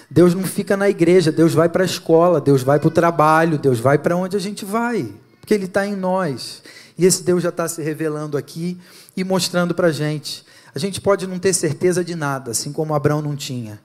Deus 0.10 0.34
não 0.34 0.44
fica 0.44 0.78
na 0.78 0.90
igreja, 0.90 1.32
Deus 1.32 1.54
vai 1.54 1.68
para 1.68 1.84
a 1.84 1.86
escola, 1.86 2.40
Deus 2.40 2.64
vai 2.64 2.80
para 2.80 2.88
o 2.88 2.92
trabalho, 2.92 3.58
Deus 3.58 3.80
vai 3.80 3.98
para 3.98 4.16
onde 4.16 4.36
a 4.36 4.40
gente 4.40 4.64
vai, 4.64 5.12
porque 5.40 5.54
Ele 5.54 5.66
está 5.66 5.86
em 5.86 5.96
nós. 5.96 6.62
E 6.98 7.06
esse 7.06 7.24
Deus 7.24 7.44
já 7.44 7.50
está 7.50 7.68
se 7.68 7.82
revelando 7.82 8.38
aqui 8.38 8.80
e 9.18 9.24
mostrando 9.24 9.74
para 9.74 9.88
a 9.88 9.92
gente. 9.92 10.46
A 10.74 10.80
gente 10.80 11.02
pode 11.02 11.28
não 11.28 11.40
ter 11.40 11.54
certeza 11.54 12.04
de 12.04 12.16
nada, 12.16 12.52
assim 12.52 12.72
como 12.72 12.94
Abraão 12.94 13.22
não 13.22 13.36
tinha. 13.36 13.80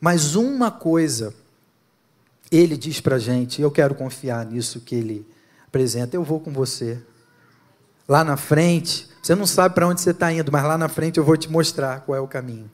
Mas 0.00 0.34
uma 0.34 0.70
coisa, 0.70 1.34
ele 2.50 2.76
diz 2.76 3.00
para 3.00 3.16
a 3.16 3.18
gente, 3.18 3.62
eu 3.62 3.70
quero 3.70 3.94
confiar 3.94 4.44
nisso 4.46 4.80
que 4.80 4.94
ele 4.94 5.26
apresenta, 5.66 6.16
eu 6.16 6.24
vou 6.24 6.40
com 6.40 6.52
você. 6.52 6.98
Lá 8.08 8.24
na 8.24 8.36
frente, 8.36 9.08
você 9.22 9.34
não 9.34 9.46
sabe 9.46 9.74
para 9.74 9.86
onde 9.86 10.00
você 10.00 10.10
está 10.10 10.32
indo, 10.32 10.50
mas 10.50 10.64
lá 10.64 10.78
na 10.78 10.88
frente 10.88 11.18
eu 11.18 11.24
vou 11.24 11.36
te 11.36 11.50
mostrar 11.50 12.00
qual 12.00 12.16
é 12.16 12.20
o 12.20 12.28
caminho. 12.28 12.70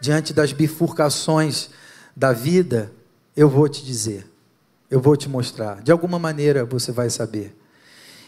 Diante 0.00 0.32
das 0.32 0.52
bifurcações 0.52 1.70
da 2.18 2.32
vida, 2.32 2.90
eu 3.36 3.48
vou 3.48 3.68
te 3.68 3.84
dizer, 3.84 4.26
eu 4.90 5.00
vou 5.00 5.16
te 5.16 5.28
mostrar. 5.28 5.80
De 5.82 5.92
alguma 5.92 6.18
maneira 6.18 6.64
você 6.64 6.90
vai 6.90 7.08
saber. 7.08 7.56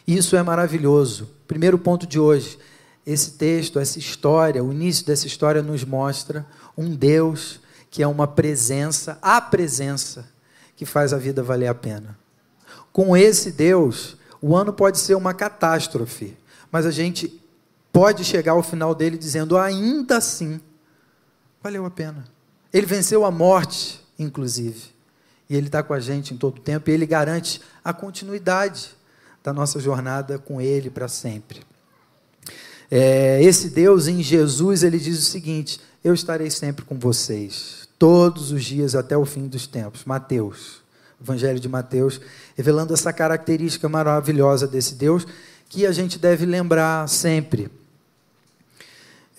Isso 0.07 0.37
é 0.37 0.42
maravilhoso. 0.44 1.29
Primeiro 1.48 1.76
ponto 1.76 2.07
de 2.07 2.16
hoje, 2.16 2.57
esse 3.05 3.33
texto, 3.33 3.81
essa 3.81 3.98
história, 3.98 4.62
o 4.62 4.72
início 4.72 5.05
dessa 5.05 5.26
história 5.26 5.61
nos 5.61 5.85
mostra 5.85 6.46
um 6.79 6.94
Deus 6.94 7.59
que 7.90 8.00
é 8.00 8.07
uma 8.07 8.29
presença, 8.29 9.18
a 9.20 9.40
presença 9.40 10.24
que 10.76 10.87
faz 10.87 11.12
a 11.12 11.18
vida 11.18 11.42
valer 11.42 11.66
a 11.66 11.74
pena. 11.74 12.16
Com 12.92 13.16
esse 13.16 13.50
Deus, 13.50 14.16
o 14.40 14.55
ano 14.55 14.72
pode 14.72 15.00
ser 15.00 15.16
uma 15.16 15.35
catástrofe, 15.35 16.38
mas 16.70 16.87
a 16.87 16.92
gente 16.92 17.42
pode 17.92 18.24
chegar 18.24 18.53
ao 18.53 18.62
final 18.62 18.94
dele 18.94 19.18
dizendo: 19.18 19.59
ainda 19.59 20.18
assim, 20.18 20.61
valeu 21.61 21.85
a 21.85 21.90
pena. 21.90 22.24
Ele 22.72 22.87
venceu 22.87 23.24
a 23.24 23.30
morte, 23.30 24.00
inclusive, 24.18 24.90
e 25.48 25.56
ele 25.56 25.66
está 25.66 25.83
com 25.83 25.92
a 25.92 26.00
gente 26.00 26.33
em 26.33 26.37
todo 26.37 26.59
o 26.59 26.61
tempo, 26.61 26.88
e 26.88 26.92
ele 26.92 27.06
garante 27.06 27.61
a 27.85 27.92
continuidade 27.92 28.90
da 29.42 29.52
nossa 29.52 29.80
jornada 29.80 30.38
com 30.38 30.61
ele 30.61 30.90
para 30.90 31.09
sempre. 31.09 31.62
É, 32.90 33.42
esse 33.42 33.70
Deus 33.70 34.09
em 34.09 34.22
Jesus, 34.22 34.83
ele 34.83 34.98
diz 34.98 35.18
o 35.18 35.30
seguinte: 35.30 35.80
Eu 36.02 36.12
estarei 36.12 36.50
sempre 36.50 36.85
com 36.85 36.98
vocês 36.98 37.88
todos 37.98 38.50
os 38.50 38.64
dias 38.64 38.94
até 38.94 39.16
o 39.16 39.24
fim 39.24 39.46
dos 39.46 39.66
tempos. 39.66 40.04
Mateus, 40.04 40.80
Evangelho 41.20 41.61
de 41.61 41.68
Mateus, 41.68 42.20
revelando 42.56 42.94
essa 42.94 43.12
característica 43.12 43.88
maravilhosa 43.88 44.66
desse 44.66 44.94
Deus 44.94 45.26
que 45.68 45.87
a 45.87 45.92
gente 45.92 46.18
deve 46.18 46.46
lembrar 46.46 47.09
sempre. 47.09 47.70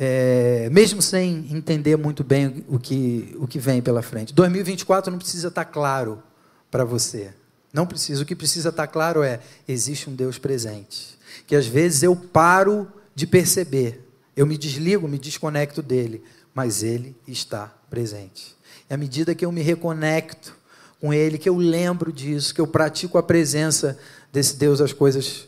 É, 0.03 0.67
mesmo 0.71 0.99
sem 0.99 1.47
entender 1.51 1.95
muito 1.95 2.23
bem 2.23 2.65
o 2.67 2.79
que, 2.79 3.37
o 3.39 3.47
que 3.47 3.59
vem 3.59 3.83
pela 3.83 4.01
frente. 4.01 4.33
2024 4.33 5.11
não 5.11 5.19
precisa 5.19 5.49
estar 5.49 5.65
claro 5.65 6.23
para 6.71 6.83
você. 6.83 7.31
Não 7.71 7.85
precisa. 7.85 8.23
O 8.23 8.25
que 8.25 8.35
precisa 8.35 8.69
estar 8.69 8.87
claro 8.87 9.21
é: 9.21 9.39
existe 9.67 10.09
um 10.09 10.15
Deus 10.15 10.39
presente. 10.39 11.19
Que 11.45 11.55
às 11.55 11.67
vezes 11.67 12.01
eu 12.01 12.15
paro 12.15 12.87
de 13.13 13.27
perceber. 13.27 14.07
Eu 14.35 14.47
me 14.47 14.57
desligo, 14.57 15.07
me 15.07 15.19
desconecto 15.19 15.83
dele 15.83 16.23
mas 16.53 16.83
Ele 16.83 17.15
está 17.27 17.73
presente. 17.89 18.55
E 18.89 18.93
à 18.93 18.97
medida 18.97 19.35
que 19.35 19.45
eu 19.45 19.51
me 19.51 19.61
reconecto 19.61 20.55
com 20.99 21.13
Ele, 21.13 21.37
que 21.37 21.49
eu 21.49 21.57
lembro 21.57 22.11
disso, 22.11 22.53
que 22.53 22.61
eu 22.61 22.67
pratico 22.67 23.17
a 23.17 23.23
presença 23.23 23.97
desse 24.31 24.55
Deus, 24.57 24.81
as 24.81 24.93
coisas 24.93 25.47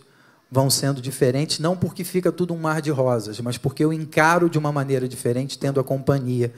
vão 0.54 0.70
sendo 0.70 1.02
diferentes, 1.02 1.58
não 1.58 1.76
porque 1.76 2.04
fica 2.04 2.32
tudo 2.32 2.54
um 2.54 2.60
mar 2.60 2.80
de 2.80 2.92
rosas, 2.92 3.40
mas 3.40 3.58
porque 3.58 3.84
eu 3.84 3.92
encaro 3.92 4.48
de 4.48 4.60
uma 4.60 4.72
maneira 4.72 5.08
diferente, 5.08 5.58
tendo 5.58 5.80
a 5.80 5.84
companhia, 5.84 6.54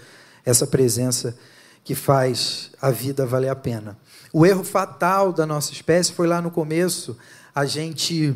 essa 0.46 0.68
presença 0.68 1.34
que 1.82 1.96
faz 1.96 2.72
a 2.82 2.92
vida 2.92 3.26
valer 3.26 3.48
a 3.48 3.56
pena. 3.56 3.98
O 4.34 4.46
erro 4.46 4.66
fatal 4.66 5.32
da 5.32 5.46
nossa 5.46 5.72
espécie 5.72 6.12
foi 6.12 6.28
lá 6.28 6.42
no 6.42 6.52
começo 6.52 7.18
a 7.56 7.66
gente 7.66 8.36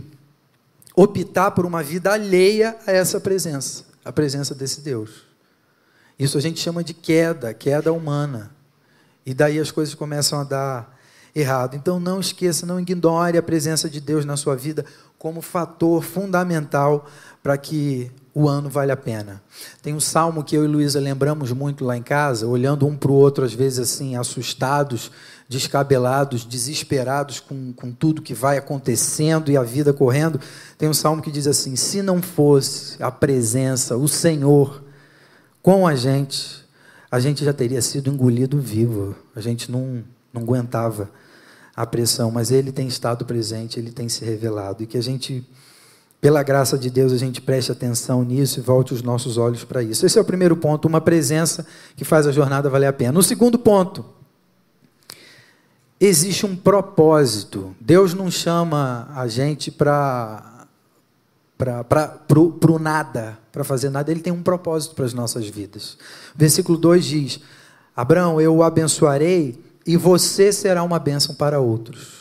optar 0.95 1.51
por 1.51 1.65
uma 1.65 1.83
vida 1.83 2.13
alheia 2.13 2.77
a 2.87 2.93
essa 2.93 3.19
presença, 3.19 3.83
a 4.05 4.13
presença 4.13 4.55
desse 4.55 4.79
Deus. 4.79 5.25
Isso 6.17 6.37
a 6.37 6.41
gente 6.41 6.61
chama 6.61 6.85
de 6.85 6.93
queda, 6.93 7.53
queda 7.53 7.91
humana. 7.91 8.49
E 9.25 9.33
daí 9.33 9.59
as 9.59 9.71
coisas 9.71 9.93
começam 9.93 10.39
a 10.39 10.45
dar 10.45 10.98
errado. 11.35 11.75
Então 11.75 11.99
não 11.99 12.19
esqueça, 12.19 12.65
não 12.65 12.79
ignore 12.79 13.37
a 13.37 13.43
presença 13.43 13.89
de 13.89 13.99
Deus 13.99 14.25
na 14.25 14.37
sua 14.37 14.55
vida 14.55 14.85
como 15.17 15.41
fator 15.41 16.01
fundamental 16.01 17.05
para 17.43 17.57
que 17.57 18.11
o 18.33 18.47
ano 18.47 18.69
vale 18.69 18.91
a 18.91 18.97
pena. 18.97 19.41
Tem 19.81 19.93
um 19.93 19.99
salmo 19.99 20.43
que 20.43 20.55
eu 20.55 20.63
e 20.63 20.67
Luísa 20.67 20.99
lembramos 20.99 21.51
muito 21.51 21.83
lá 21.83 21.97
em 21.97 22.01
casa, 22.01 22.47
olhando 22.47 22.87
um 22.87 22.95
para 22.95 23.11
o 23.11 23.15
outro, 23.15 23.43
às 23.43 23.53
vezes 23.53 23.79
assim, 23.79 24.15
assustados, 24.15 25.11
descabelados, 25.47 26.45
desesperados 26.45 27.39
com, 27.39 27.73
com 27.73 27.91
tudo 27.91 28.21
que 28.21 28.33
vai 28.33 28.57
acontecendo 28.57 29.51
e 29.51 29.57
a 29.57 29.63
vida 29.63 29.91
correndo. 29.91 30.39
Tem 30.77 30.87
um 30.87 30.93
salmo 30.93 31.21
que 31.21 31.31
diz 31.31 31.47
assim: 31.47 31.75
Se 31.75 32.01
não 32.01 32.21
fosse 32.21 33.01
a 33.01 33.11
presença, 33.11 33.97
o 33.97 34.07
Senhor, 34.07 34.83
com 35.61 35.85
a 35.85 35.95
gente, 35.95 36.63
a 37.11 37.19
gente 37.19 37.43
já 37.43 37.51
teria 37.51 37.81
sido 37.81 38.09
engolido 38.09 38.59
vivo. 38.59 39.15
A 39.35 39.41
gente 39.41 39.71
não, 39.71 40.03
não 40.33 40.41
aguentava 40.41 41.09
a 41.75 41.85
pressão, 41.85 42.29
mas 42.29 42.51
Ele 42.51 42.71
tem 42.71 42.87
estado 42.87 43.25
presente, 43.25 43.79
Ele 43.79 43.91
tem 43.91 44.09
se 44.09 44.25
revelado. 44.25 44.83
E 44.83 44.87
que 44.87 44.97
a 44.97 45.01
gente, 45.01 45.47
pela 46.19 46.43
graça 46.43 46.77
de 46.77 46.89
Deus, 46.89 47.11
a 47.13 47.17
gente 47.17 47.41
preste 47.41 47.71
atenção 47.71 48.23
nisso 48.23 48.59
e 48.59 48.61
volte 48.61 48.93
os 48.93 49.01
nossos 49.01 49.37
olhos 49.37 49.63
para 49.63 49.81
isso. 49.81 50.05
Esse 50.05 50.17
é 50.17 50.21
o 50.21 50.25
primeiro 50.25 50.57
ponto, 50.57 50.87
uma 50.87 51.01
presença 51.01 51.65
que 51.95 52.03
faz 52.03 52.27
a 52.27 52.31
jornada 52.31 52.69
valer 52.69 52.87
a 52.87 52.93
pena. 52.93 53.17
O 53.17 53.23
segundo 53.23 53.57
ponto, 53.57 54.05
existe 55.99 56.45
um 56.45 56.55
propósito. 56.55 57.75
Deus 57.79 58.13
não 58.13 58.29
chama 58.29 59.09
a 59.15 59.27
gente 59.27 59.71
para 59.71 60.45
para 61.57 62.39
o 62.39 62.79
nada, 62.79 63.37
para 63.51 63.65
fazer 63.65 63.89
nada, 63.89 64.09
ele 64.09 64.21
tem 64.21 64.31
um 64.31 64.41
propósito 64.41 64.95
para 64.95 65.03
as 65.03 65.13
nossas 65.13 65.45
vidas. 65.45 65.97
Versículo 66.33 66.77
2 66.77 67.05
diz: 67.05 67.39
Abraão, 67.93 68.39
eu 68.39 68.55
o 68.55 68.63
abençoarei 68.63 69.61
e 69.85 69.97
você 69.97 70.51
será 70.51 70.83
uma 70.83 70.99
bênção 70.99 71.33
para 71.33 71.59
outros. 71.59 72.19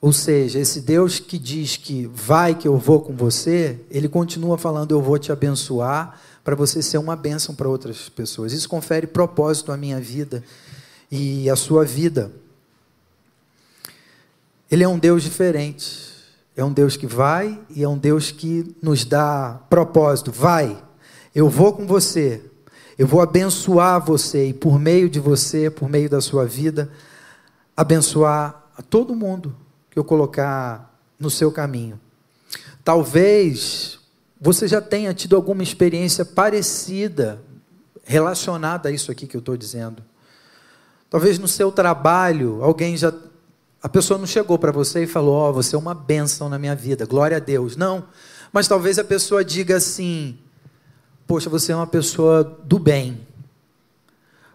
Ou 0.00 0.12
seja, 0.12 0.58
esse 0.58 0.82
Deus 0.82 1.18
que 1.18 1.38
diz 1.38 1.76
que 1.76 2.06
vai 2.12 2.54
que 2.54 2.68
eu 2.68 2.76
vou 2.76 3.00
com 3.00 3.14
você, 3.14 3.80
ele 3.90 4.08
continua 4.08 4.58
falando 4.58 4.92
eu 4.92 5.00
vou 5.00 5.18
te 5.18 5.32
abençoar 5.32 6.20
para 6.44 6.54
você 6.54 6.82
ser 6.82 6.98
uma 6.98 7.16
bênção 7.16 7.54
para 7.54 7.68
outras 7.68 8.10
pessoas. 8.10 8.52
Isso 8.52 8.68
confere 8.68 9.06
propósito 9.06 9.72
à 9.72 9.76
minha 9.76 9.98
vida 9.98 10.44
e 11.10 11.48
à 11.48 11.56
sua 11.56 11.84
vida. 11.84 12.30
Ele 14.70 14.84
é 14.84 14.88
um 14.88 14.98
Deus 14.98 15.22
diferente. 15.22 16.12
É 16.56 16.64
um 16.64 16.72
Deus 16.72 16.96
que 16.96 17.06
vai 17.06 17.60
e 17.70 17.82
é 17.82 17.88
um 17.88 17.98
Deus 17.98 18.30
que 18.30 18.76
nos 18.80 19.04
dá 19.04 19.60
propósito. 19.68 20.30
Vai, 20.30 20.80
eu 21.34 21.48
vou 21.48 21.72
com 21.72 21.86
você, 21.86 22.42
eu 22.98 23.06
vou 23.06 23.20
abençoar 23.20 24.04
você 24.04 24.48
e 24.48 24.54
por 24.54 24.78
meio 24.78 25.08
de 25.08 25.18
você, 25.18 25.68
por 25.70 25.88
meio 25.88 26.08
da 26.08 26.20
sua 26.20 26.46
vida, 26.46 26.90
abençoar 27.76 28.64
a 28.76 28.82
todo 28.82 29.14
mundo 29.14 29.54
que 29.90 29.98
eu 29.98 30.04
colocar 30.04 30.96
no 31.18 31.30
seu 31.30 31.50
caminho. 31.50 31.98
Talvez 32.84 33.98
você 34.40 34.68
já 34.68 34.80
tenha 34.80 35.14
tido 35.14 35.34
alguma 35.34 35.62
experiência 35.62 36.24
parecida 36.24 37.42
relacionada 38.04 38.88
a 38.88 38.92
isso 38.92 39.10
aqui 39.10 39.26
que 39.26 39.36
eu 39.36 39.40
estou 39.40 39.56
dizendo. 39.56 40.02
Talvez 41.08 41.38
no 41.38 41.48
seu 41.48 41.72
trabalho, 41.72 42.62
alguém 42.62 42.96
já. 42.96 43.12
A 43.82 43.88
pessoa 43.88 44.18
não 44.18 44.26
chegou 44.26 44.58
para 44.58 44.72
você 44.72 45.04
e 45.04 45.06
falou: 45.06 45.34
Ó, 45.34 45.50
oh, 45.50 45.52
você 45.52 45.74
é 45.74 45.78
uma 45.78 45.94
bênção 45.94 46.48
na 46.48 46.58
minha 46.58 46.74
vida, 46.74 47.06
glória 47.06 47.36
a 47.36 47.40
Deus. 47.40 47.76
Não. 47.76 48.04
Mas 48.52 48.68
talvez 48.68 48.98
a 48.98 49.04
pessoa 49.04 49.44
diga 49.44 49.76
assim: 49.76 50.38
Poxa, 51.26 51.48
você 51.48 51.72
é 51.72 51.76
uma 51.76 51.86
pessoa 51.86 52.44
do 52.44 52.78
bem. 52.78 53.20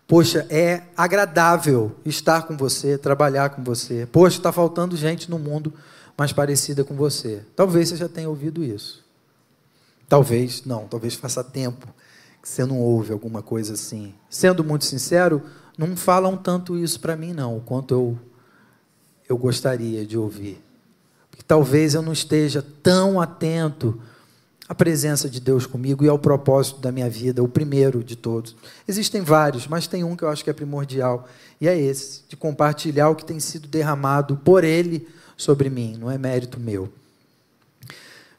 Poxa, 0.07 0.45
é 0.49 0.83
agradável 0.97 1.95
estar 2.05 2.43
com 2.43 2.57
você, 2.57 2.97
trabalhar 2.97 3.49
com 3.49 3.63
você. 3.63 4.07
Poxa, 4.11 4.37
está 4.37 4.51
faltando 4.51 4.97
gente 4.97 5.29
no 5.29 5.37
mundo 5.37 5.73
mais 6.17 6.33
parecida 6.33 6.83
com 6.83 6.95
você. 6.95 7.43
Talvez 7.55 7.89
você 7.89 7.95
já 7.95 8.09
tenha 8.09 8.29
ouvido 8.29 8.63
isso. 8.63 9.05
Talvez, 10.07 10.63
não, 10.65 10.87
talvez 10.87 11.13
faça 11.13 11.43
tempo 11.43 11.87
que 12.41 12.49
você 12.49 12.65
não 12.65 12.79
ouve 12.79 13.13
alguma 13.13 13.41
coisa 13.41 13.73
assim. 13.73 14.13
Sendo 14.29 14.63
muito 14.63 14.85
sincero, 14.85 15.41
não 15.77 15.95
falam 15.95 16.35
tanto 16.35 16.77
isso 16.77 16.99
para 16.99 17.15
mim, 17.15 17.31
não, 17.31 17.59
quanto 17.59 17.93
eu, 17.93 18.19
eu 19.29 19.37
gostaria 19.37 20.05
de 20.05 20.17
ouvir. 20.17 20.61
Porque 21.29 21.43
talvez 21.45 21.93
eu 21.93 22.01
não 22.01 22.13
esteja 22.13 22.65
tão 22.81 23.21
atento 23.21 24.01
à 24.69 24.75
presença 24.75 25.27
de 25.27 25.39
Deus 25.39 25.65
comigo 25.65 26.05
e 26.05 26.07
ao 26.07 26.19
propósito 26.19 26.79
da 26.79 26.91
minha 26.91 27.09
vida, 27.09 27.43
o 27.43 27.47
primeiro 27.47 28.03
de 28.03 28.15
todos. 28.15 28.55
Existem 28.87 29.21
vários, 29.21 29.67
mas 29.67 29.87
tem 29.87 30.03
um 30.03 30.15
que 30.15 30.23
eu 30.23 30.29
acho 30.29 30.43
que 30.43 30.49
é 30.49 30.53
primordial, 30.53 31.27
e 31.59 31.67
é 31.67 31.75
esse, 31.75 32.21
de 32.29 32.37
compartilhar 32.37 33.09
o 33.09 33.15
que 33.15 33.25
tem 33.25 33.39
sido 33.39 33.67
derramado 33.67 34.37
por 34.37 34.63
Ele 34.63 35.07
sobre 35.35 35.71
mim, 35.71 35.97
não 35.99 36.11
é 36.11 36.19
mérito 36.19 36.59
meu. 36.59 36.87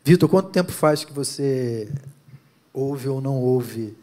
Vitor, 0.05 0.29
quanto 0.29 0.51
tempo 0.51 0.71
faz 0.71 1.05
que 1.05 1.13
você 1.13 1.91
ouve 2.73 3.09
ou 3.09 3.21
não 3.21 3.37
ouve? 3.37 3.97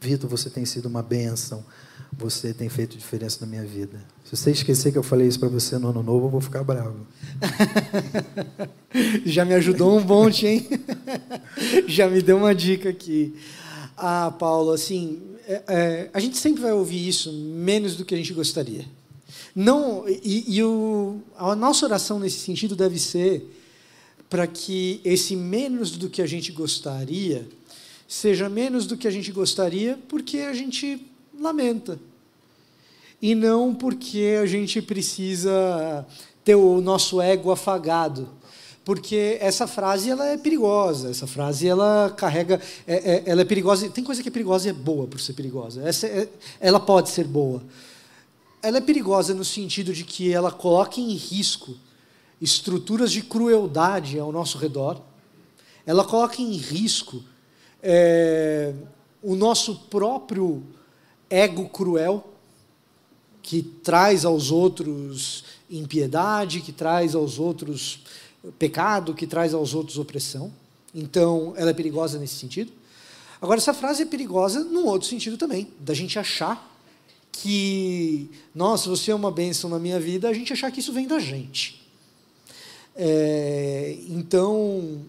Vitor, 0.00 0.28
você 0.30 0.48
tem 0.48 0.64
sido 0.64 0.86
uma 0.86 1.02
bênção. 1.02 1.64
Você 2.12 2.52
tem 2.52 2.68
feito 2.68 2.96
diferença 2.96 3.38
na 3.40 3.46
minha 3.46 3.64
vida. 3.64 4.00
Se 4.30 4.36
você 4.36 4.52
esquecer 4.52 4.92
que 4.92 4.98
eu 4.98 5.02
falei 5.02 5.26
isso 5.26 5.40
para 5.40 5.48
você 5.48 5.76
no 5.76 5.88
ano 5.88 6.04
novo, 6.04 6.26
eu 6.26 6.30
vou 6.30 6.40
ficar 6.40 6.62
bravo. 6.62 7.04
Já 9.26 9.44
me 9.44 9.54
ajudou 9.54 9.98
um 9.98 10.04
monte, 10.04 10.46
hein? 10.46 10.68
Já 11.88 12.08
me 12.08 12.22
deu 12.22 12.36
uma 12.36 12.54
dica 12.54 12.90
aqui. 12.90 13.34
Ah, 13.96 14.32
Paulo, 14.38 14.70
assim, 14.70 15.20
é, 15.48 15.62
é, 15.66 16.10
a 16.14 16.20
gente 16.20 16.38
sempre 16.38 16.62
vai 16.62 16.70
ouvir 16.70 17.08
isso 17.08 17.32
menos 17.32 17.96
do 17.96 18.04
que 18.04 18.14
a 18.14 18.16
gente 18.16 18.32
gostaria. 18.32 18.84
Não, 19.52 20.08
e, 20.08 20.44
e 20.46 20.62
o, 20.62 21.20
a 21.36 21.56
nossa 21.56 21.84
oração 21.84 22.20
nesse 22.20 22.38
sentido 22.38 22.76
deve 22.76 23.00
ser 23.00 23.44
para 24.28 24.46
que 24.46 25.00
esse 25.04 25.34
menos 25.34 25.90
do 25.90 26.08
que 26.08 26.22
a 26.22 26.26
gente 26.26 26.52
gostaria 26.52 27.48
seja 28.06 28.48
menos 28.48 28.86
do 28.86 28.96
que 28.96 29.08
a 29.08 29.10
gente 29.10 29.32
gostaria 29.32 29.98
porque 30.08 30.38
a 30.38 30.54
gente 30.54 31.04
lamenta. 31.36 31.98
E 33.20 33.34
não 33.34 33.74
porque 33.74 34.38
a 34.42 34.46
gente 34.46 34.80
precisa 34.80 36.06
ter 36.44 36.54
o 36.54 36.80
nosso 36.80 37.20
ego 37.20 37.50
afagado. 37.50 38.28
Porque 38.84 39.36
essa 39.40 39.66
frase 39.66 40.10
ela 40.10 40.26
é 40.26 40.38
perigosa, 40.38 41.10
essa 41.10 41.26
frase 41.26 41.68
ela 41.68 42.12
carrega, 42.16 42.60
é, 42.86 42.94
é, 42.94 43.22
ela 43.26 43.42
é 43.42 43.44
perigosa. 43.44 43.88
Tem 43.90 44.02
coisa 44.02 44.22
que 44.22 44.28
é 44.28 44.32
perigosa 44.32 44.68
e 44.68 44.70
é 44.70 44.72
boa 44.72 45.06
por 45.06 45.20
ser 45.20 45.34
perigosa. 45.34 45.86
Essa 45.86 46.06
é, 46.06 46.28
ela 46.58 46.80
pode 46.80 47.10
ser 47.10 47.24
boa. 47.24 47.62
Ela 48.62 48.78
é 48.78 48.80
perigosa 48.80 49.34
no 49.34 49.44
sentido 49.44 49.92
de 49.92 50.04
que 50.04 50.32
ela 50.32 50.50
coloca 50.50 51.00
em 51.00 51.12
risco 51.14 51.76
estruturas 52.40 53.12
de 53.12 53.22
crueldade 53.22 54.18
ao 54.18 54.32
nosso 54.32 54.56
redor, 54.56 55.00
ela 55.86 56.04
coloca 56.04 56.40
em 56.40 56.52
risco 56.52 57.22
é, 57.82 58.72
o 59.22 59.34
nosso 59.34 59.76
próprio 59.90 60.62
ego 61.28 61.68
cruel, 61.68 62.29
que 63.50 63.62
traz 63.62 64.24
aos 64.24 64.52
outros 64.52 65.42
impiedade, 65.68 66.60
que 66.60 66.70
traz 66.70 67.16
aos 67.16 67.40
outros 67.40 67.98
pecado, 68.60 69.12
que 69.12 69.26
traz 69.26 69.52
aos 69.52 69.74
outros 69.74 69.98
opressão. 69.98 70.52
Então, 70.94 71.52
ela 71.56 71.70
é 71.70 71.74
perigosa 71.74 72.16
nesse 72.16 72.36
sentido. 72.36 72.70
Agora, 73.42 73.58
essa 73.58 73.74
frase 73.74 74.04
é 74.04 74.06
perigosa 74.06 74.62
num 74.62 74.86
outro 74.86 75.08
sentido 75.08 75.36
também, 75.36 75.66
da 75.80 75.92
gente 75.94 76.16
achar 76.16 76.80
que, 77.32 78.30
nossa, 78.54 78.88
você 78.88 79.10
é 79.10 79.14
uma 79.16 79.32
bênção 79.32 79.68
na 79.68 79.80
minha 79.80 79.98
vida, 79.98 80.28
a 80.28 80.32
gente 80.32 80.52
achar 80.52 80.70
que 80.70 80.78
isso 80.78 80.92
vem 80.92 81.08
da 81.08 81.18
gente. 81.18 81.84
É, 82.94 83.98
então, 84.08 85.00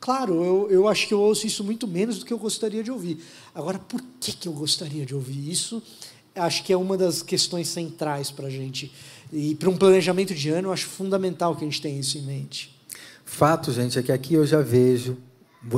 claro, 0.00 0.42
eu, 0.42 0.70
eu 0.70 0.88
acho 0.88 1.06
que 1.06 1.12
eu 1.12 1.20
ouço 1.20 1.46
isso 1.46 1.62
muito 1.62 1.86
menos 1.86 2.18
do 2.18 2.24
que 2.24 2.32
eu 2.32 2.38
gostaria 2.38 2.82
de 2.82 2.90
ouvir. 2.90 3.22
Agora, 3.54 3.78
por 3.78 4.02
que, 4.18 4.32
que 4.32 4.48
eu 4.48 4.54
gostaria 4.54 5.04
de 5.04 5.14
ouvir 5.14 5.50
isso? 5.50 5.82
Acho 6.38 6.64
que 6.64 6.72
é 6.72 6.76
uma 6.76 6.96
das 6.96 7.22
questões 7.22 7.68
centrais 7.68 8.30
para 8.30 8.46
a 8.46 8.50
gente. 8.50 8.92
E 9.32 9.54
para 9.54 9.68
um 9.68 9.76
planejamento 9.76 10.34
de 10.34 10.48
ano, 10.50 10.68
eu 10.68 10.72
acho 10.72 10.86
fundamental 10.86 11.54
que 11.54 11.64
a 11.64 11.68
gente 11.68 11.82
tenha 11.82 11.98
isso 11.98 12.16
em 12.16 12.22
mente. 12.22 12.76
Fato, 13.24 13.72
gente, 13.72 13.98
é 13.98 14.02
que 14.02 14.10
aqui 14.10 14.34
eu 14.34 14.46
já 14.46 14.62
vejo, 14.62 15.18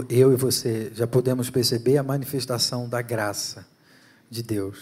eu 0.08 0.32
e 0.32 0.36
você 0.36 0.92
já 0.94 1.06
podemos 1.06 1.50
perceber 1.50 1.96
a 1.96 2.02
manifestação 2.02 2.88
da 2.88 3.02
graça 3.02 3.66
de 4.30 4.42
Deus. 4.42 4.78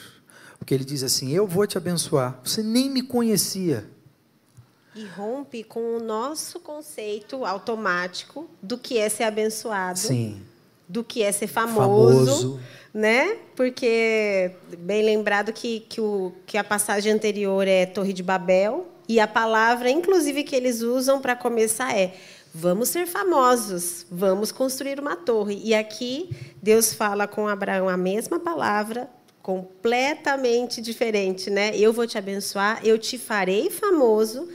Porque 0.59 0.75
ele 0.75 0.85
diz 0.85 1.03
assim: 1.03 1.33
Eu 1.33 1.47
vou 1.47 1.67
te 1.67 1.79
abençoar. 1.79 2.39
Você 2.45 2.63
nem 2.63 2.91
me 2.91 3.03
conhecia 3.03 3.89
e 4.99 5.07
rompe 5.07 5.63
com 5.63 5.97
o 5.97 6.01
nosso 6.01 6.59
conceito 6.59 7.45
automático 7.45 8.49
do 8.61 8.77
que 8.77 8.99
é 8.99 9.09
ser 9.09 9.25
abençoado, 9.25 9.99
Sim. 9.99 10.43
do 10.89 11.05
que 11.05 11.23
é 11.23 11.31
ser 11.31 11.47
famoso, 11.47 12.27
famoso. 12.27 12.61
Né? 12.99 13.37
Porque 13.55 14.51
bem 14.79 15.03
lembrado 15.03 15.53
que, 15.53 15.81
que, 15.81 16.01
o, 16.01 16.33
que 16.47 16.59
a 16.59 16.65
passagem 16.65 17.13
anterior 17.13 17.67
é 17.67 17.87
Torre 17.87 18.13
de 18.13 18.23
Babel 18.23 18.89
e 19.09 19.21
a 19.21 19.27
palavra, 19.27 19.91
inclusive, 19.91 20.45
que 20.45 20.55
eles 20.57 20.83
usam 20.83 21.21
para 21.21 21.37
começar 21.37 21.97
é 21.97 22.15
vamos 22.53 22.89
ser 22.89 23.07
famosos, 23.07 24.05
vamos 24.11 24.51
construir 24.51 24.99
uma 24.99 25.17
torre. 25.17 25.61
E 25.63 25.75
aqui 25.75 26.31
Deus 26.63 26.93
fala 26.93 27.27
com 27.27 27.47
Abraão 27.47 27.89
a 27.89 27.97
mesma 27.97 28.41
palavra, 28.41 29.09
completamente 29.43 30.81
diferente, 30.81 31.49
né? 31.51 31.71
Eu 31.75 31.93
vou 31.93 32.07
te 32.07 32.19
abençoar, 32.19 32.81
eu 32.85 32.99
te 32.99 33.17
farei 33.17 33.71
famoso 33.71 34.49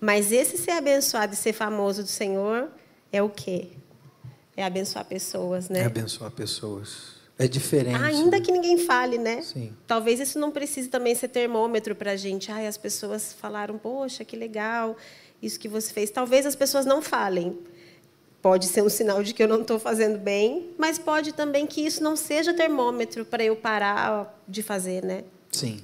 mas 0.00 0.30
esse 0.30 0.56
ser 0.56 0.72
abençoado 0.72 1.34
e 1.34 1.36
ser 1.36 1.52
famoso 1.52 2.02
do 2.02 2.08
Senhor 2.08 2.68
é 3.12 3.22
o 3.22 3.28
quê? 3.28 3.70
É 4.56 4.64
abençoar 4.64 5.04
pessoas, 5.04 5.68
né? 5.68 5.80
É 5.80 5.86
abençoar 5.86 6.30
pessoas. 6.30 7.17
É 7.38 7.46
diferente. 7.46 8.02
Ainda 8.02 8.40
que 8.40 8.50
ninguém 8.50 8.78
fale, 8.78 9.16
né? 9.16 9.42
Sim. 9.42 9.72
Talvez 9.86 10.18
isso 10.18 10.38
não 10.40 10.50
precise 10.50 10.88
também 10.88 11.14
ser 11.14 11.28
termômetro 11.28 11.94
para 11.94 12.12
a 12.12 12.16
gente. 12.16 12.50
Ai, 12.50 12.66
as 12.66 12.76
pessoas 12.76 13.32
falaram, 13.32 13.78
poxa, 13.78 14.24
que 14.24 14.36
legal 14.36 14.96
isso 15.40 15.58
que 15.60 15.68
você 15.68 15.92
fez. 15.92 16.10
Talvez 16.10 16.44
as 16.44 16.56
pessoas 16.56 16.84
não 16.84 17.00
falem. 17.00 17.56
Pode 18.42 18.66
ser 18.66 18.82
um 18.82 18.88
sinal 18.88 19.22
de 19.22 19.32
que 19.32 19.42
eu 19.42 19.48
não 19.48 19.62
estou 19.62 19.78
fazendo 19.78 20.18
bem, 20.18 20.70
mas 20.76 20.98
pode 20.98 21.32
também 21.32 21.66
que 21.66 21.80
isso 21.80 22.02
não 22.02 22.16
seja 22.16 22.52
termômetro 22.52 23.24
para 23.24 23.44
eu 23.44 23.54
parar 23.54 24.42
de 24.48 24.62
fazer, 24.62 25.04
né? 25.04 25.22
Sim. 25.52 25.80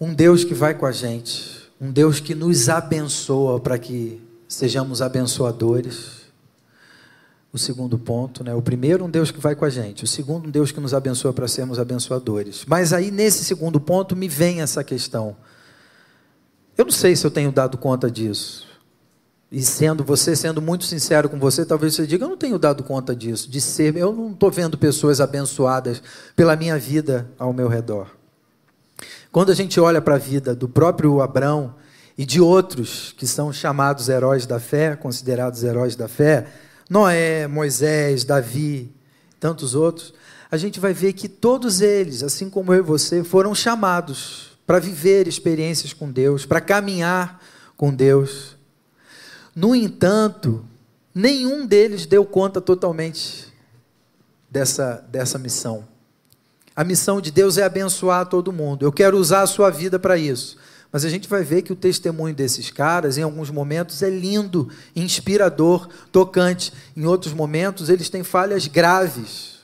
Um 0.00 0.14
Deus 0.14 0.44
que 0.44 0.54
vai 0.54 0.74
com 0.74 0.86
a 0.86 0.92
gente, 0.92 1.70
um 1.78 1.90
Deus 1.90 2.18
que 2.18 2.34
nos 2.34 2.70
abençoa 2.70 3.60
para 3.60 3.78
que 3.78 4.20
sejamos 4.48 5.02
abençoadores. 5.02 6.19
O 7.52 7.58
segundo 7.58 7.98
ponto, 7.98 8.44
né? 8.44 8.54
O 8.54 8.62
primeiro, 8.62 9.04
um 9.04 9.10
Deus 9.10 9.30
que 9.30 9.40
vai 9.40 9.56
com 9.56 9.64
a 9.64 9.70
gente. 9.70 10.04
O 10.04 10.06
segundo, 10.06 10.46
um 10.46 10.50
Deus 10.50 10.70
que 10.70 10.78
nos 10.78 10.94
abençoa 10.94 11.32
para 11.32 11.48
sermos 11.48 11.78
abençoadores. 11.78 12.64
Mas 12.66 12.92
aí, 12.92 13.10
nesse 13.10 13.44
segundo 13.44 13.80
ponto, 13.80 14.14
me 14.14 14.28
vem 14.28 14.60
essa 14.60 14.84
questão. 14.84 15.36
Eu 16.78 16.84
não 16.84 16.92
sei 16.92 17.16
se 17.16 17.26
eu 17.26 17.30
tenho 17.30 17.50
dado 17.50 17.76
conta 17.76 18.10
disso. 18.10 18.70
E 19.50 19.62
sendo 19.62 20.04
você, 20.04 20.36
sendo 20.36 20.62
muito 20.62 20.84
sincero 20.84 21.28
com 21.28 21.38
você, 21.38 21.64
talvez 21.64 21.94
você 21.94 22.06
diga: 22.06 22.24
eu 22.24 22.28
não 22.28 22.36
tenho 22.36 22.56
dado 22.58 22.84
conta 22.84 23.16
disso, 23.16 23.50
de 23.50 23.60
ser, 23.60 23.96
eu 23.96 24.12
não 24.12 24.30
estou 24.30 24.50
vendo 24.50 24.78
pessoas 24.78 25.20
abençoadas 25.20 26.00
pela 26.36 26.54
minha 26.54 26.78
vida 26.78 27.28
ao 27.36 27.52
meu 27.52 27.66
redor. 27.66 28.06
Quando 29.32 29.50
a 29.50 29.54
gente 29.54 29.80
olha 29.80 30.00
para 30.00 30.14
a 30.14 30.18
vida 30.18 30.54
do 30.54 30.68
próprio 30.68 31.20
Abraão 31.20 31.74
e 32.16 32.24
de 32.24 32.40
outros 32.40 33.12
que 33.16 33.26
são 33.26 33.52
chamados 33.52 34.08
heróis 34.08 34.46
da 34.46 34.60
fé, 34.60 34.94
considerados 34.94 35.64
heróis 35.64 35.96
da 35.96 36.06
fé, 36.06 36.46
Noé, 36.90 37.46
Moisés, 37.46 38.24
Davi, 38.24 38.92
tantos 39.38 39.76
outros, 39.76 40.12
a 40.50 40.56
gente 40.56 40.80
vai 40.80 40.92
ver 40.92 41.12
que 41.12 41.28
todos 41.28 41.80
eles, 41.80 42.24
assim 42.24 42.50
como 42.50 42.74
eu 42.74 42.80
e 42.80 42.82
você, 42.82 43.22
foram 43.22 43.54
chamados 43.54 44.58
para 44.66 44.80
viver 44.80 45.28
experiências 45.28 45.92
com 45.92 46.10
Deus, 46.10 46.44
para 46.44 46.60
caminhar 46.60 47.40
com 47.76 47.94
Deus. 47.94 48.56
No 49.54 49.72
entanto, 49.72 50.64
nenhum 51.14 51.64
deles 51.64 52.06
deu 52.06 52.24
conta 52.24 52.60
totalmente 52.60 53.46
dessa, 54.50 55.04
dessa 55.08 55.38
missão. 55.38 55.86
A 56.74 56.82
missão 56.82 57.20
de 57.20 57.30
Deus 57.30 57.56
é 57.56 57.62
abençoar 57.62 58.26
todo 58.26 58.52
mundo. 58.52 58.84
Eu 58.84 58.92
quero 58.92 59.16
usar 59.16 59.42
a 59.42 59.46
sua 59.46 59.70
vida 59.70 59.96
para 59.98 60.18
isso. 60.18 60.58
Mas 60.92 61.04
a 61.04 61.08
gente 61.08 61.28
vai 61.28 61.44
ver 61.44 61.62
que 61.62 61.72
o 61.72 61.76
testemunho 61.76 62.34
desses 62.34 62.70
caras, 62.70 63.16
em 63.16 63.22
alguns 63.22 63.50
momentos, 63.50 64.02
é 64.02 64.10
lindo, 64.10 64.68
inspirador, 64.94 65.88
tocante. 66.10 66.72
Em 66.96 67.06
outros 67.06 67.32
momentos, 67.32 67.88
eles 67.88 68.10
têm 68.10 68.24
falhas 68.24 68.66
graves. 68.66 69.60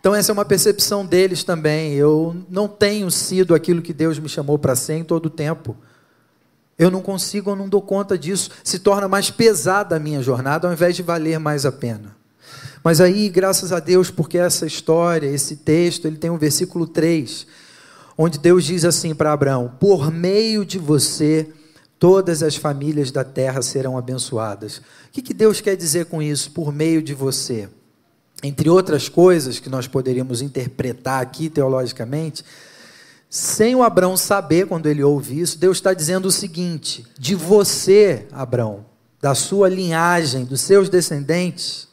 Então, 0.00 0.14
essa 0.14 0.32
é 0.32 0.34
uma 0.34 0.44
percepção 0.44 1.06
deles 1.06 1.44
também. 1.44 1.94
Eu 1.94 2.36
não 2.48 2.66
tenho 2.66 3.10
sido 3.10 3.54
aquilo 3.54 3.82
que 3.82 3.92
Deus 3.92 4.18
me 4.18 4.28
chamou 4.28 4.58
para 4.58 4.74
ser 4.74 4.94
em 4.94 5.04
todo 5.04 5.26
o 5.26 5.30
tempo. 5.30 5.76
Eu 6.76 6.90
não 6.90 7.02
consigo, 7.02 7.50
eu 7.50 7.56
não 7.56 7.68
dou 7.68 7.82
conta 7.82 8.16
disso. 8.16 8.50
Se 8.62 8.78
torna 8.78 9.08
mais 9.08 9.30
pesada 9.30 9.96
a 9.96 9.98
minha 9.98 10.22
jornada, 10.22 10.66
ao 10.66 10.72
invés 10.72 10.94
de 10.94 11.02
valer 11.02 11.38
mais 11.38 11.66
a 11.66 11.72
pena. 11.72 12.16
Mas 12.82 13.00
aí, 13.00 13.28
graças 13.28 13.72
a 13.72 13.80
Deus, 13.80 14.10
porque 14.10 14.38
essa 14.38 14.64
história, 14.64 15.26
esse 15.26 15.56
texto, 15.56 16.06
ele 16.06 16.16
tem 16.16 16.30
um 16.30 16.38
versículo 16.38 16.86
3, 16.86 17.46
onde 18.18 18.36
Deus 18.38 18.64
diz 18.64 18.84
assim 18.84 19.14
para 19.14 19.32
Abraão: 19.32 19.72
Por 19.78 20.10
meio 20.10 20.66
de 20.66 20.78
você, 20.78 21.48
todas 21.98 22.42
as 22.42 22.56
famílias 22.56 23.12
da 23.12 23.22
terra 23.22 23.62
serão 23.62 23.96
abençoadas. 23.96 24.78
O 24.78 24.82
que, 25.12 25.22
que 25.22 25.32
Deus 25.32 25.60
quer 25.60 25.76
dizer 25.76 26.06
com 26.06 26.20
isso? 26.20 26.50
Por 26.50 26.72
meio 26.72 27.00
de 27.00 27.14
você. 27.14 27.68
Entre 28.42 28.68
outras 28.68 29.08
coisas 29.08 29.58
que 29.60 29.68
nós 29.68 29.86
poderíamos 29.86 30.42
interpretar 30.42 31.22
aqui 31.22 31.48
teologicamente, 31.48 32.44
sem 33.30 33.74
o 33.74 33.82
Abraão 33.82 34.16
saber 34.16 34.66
quando 34.66 34.86
ele 34.86 35.02
ouve 35.02 35.40
isso, 35.40 35.58
Deus 35.58 35.78
está 35.78 35.94
dizendo 35.94 36.26
o 36.26 36.32
seguinte: 36.32 37.06
de 37.18 37.34
você, 37.34 38.26
Abraão, 38.32 38.84
da 39.20 39.34
sua 39.34 39.68
linhagem, 39.68 40.44
dos 40.44 40.60
seus 40.60 40.88
descendentes, 40.88 41.88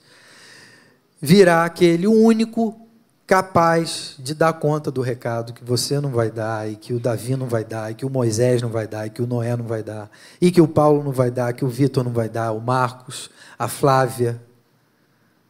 virá 1.19 1.65
aquele 1.65 2.07
único 2.07 2.84
capaz 3.27 4.15
de 4.19 4.35
dar 4.35 4.53
conta 4.53 4.91
do 4.91 5.01
recado 5.01 5.53
que 5.53 5.63
você 5.63 5.99
não 5.99 6.11
vai 6.11 6.29
dar, 6.29 6.69
e 6.69 6.75
que 6.75 6.93
o 6.93 6.99
Davi 6.99 7.35
não 7.35 7.47
vai 7.47 7.63
dar, 7.63 7.91
e 7.91 7.95
que 7.95 8.05
o 8.05 8.09
Moisés 8.09 8.61
não 8.61 8.69
vai 8.69 8.87
dar, 8.87 9.07
e 9.07 9.09
que 9.09 9.21
o 9.21 9.27
Noé 9.27 9.55
não 9.57 9.65
vai 9.65 9.81
dar, 9.81 10.09
e 10.39 10.51
que 10.51 10.61
o 10.61 10.67
Paulo 10.67 11.03
não 11.03 11.11
vai 11.11 11.31
dar, 11.31 11.53
que 11.53 11.65
o 11.65 11.67
Vitor 11.67 12.03
não 12.03 12.11
vai 12.11 12.29
dar, 12.29 12.51
o 12.51 12.61
Marcos, 12.61 13.29
a 13.57 13.67
Flávia, 13.67 14.41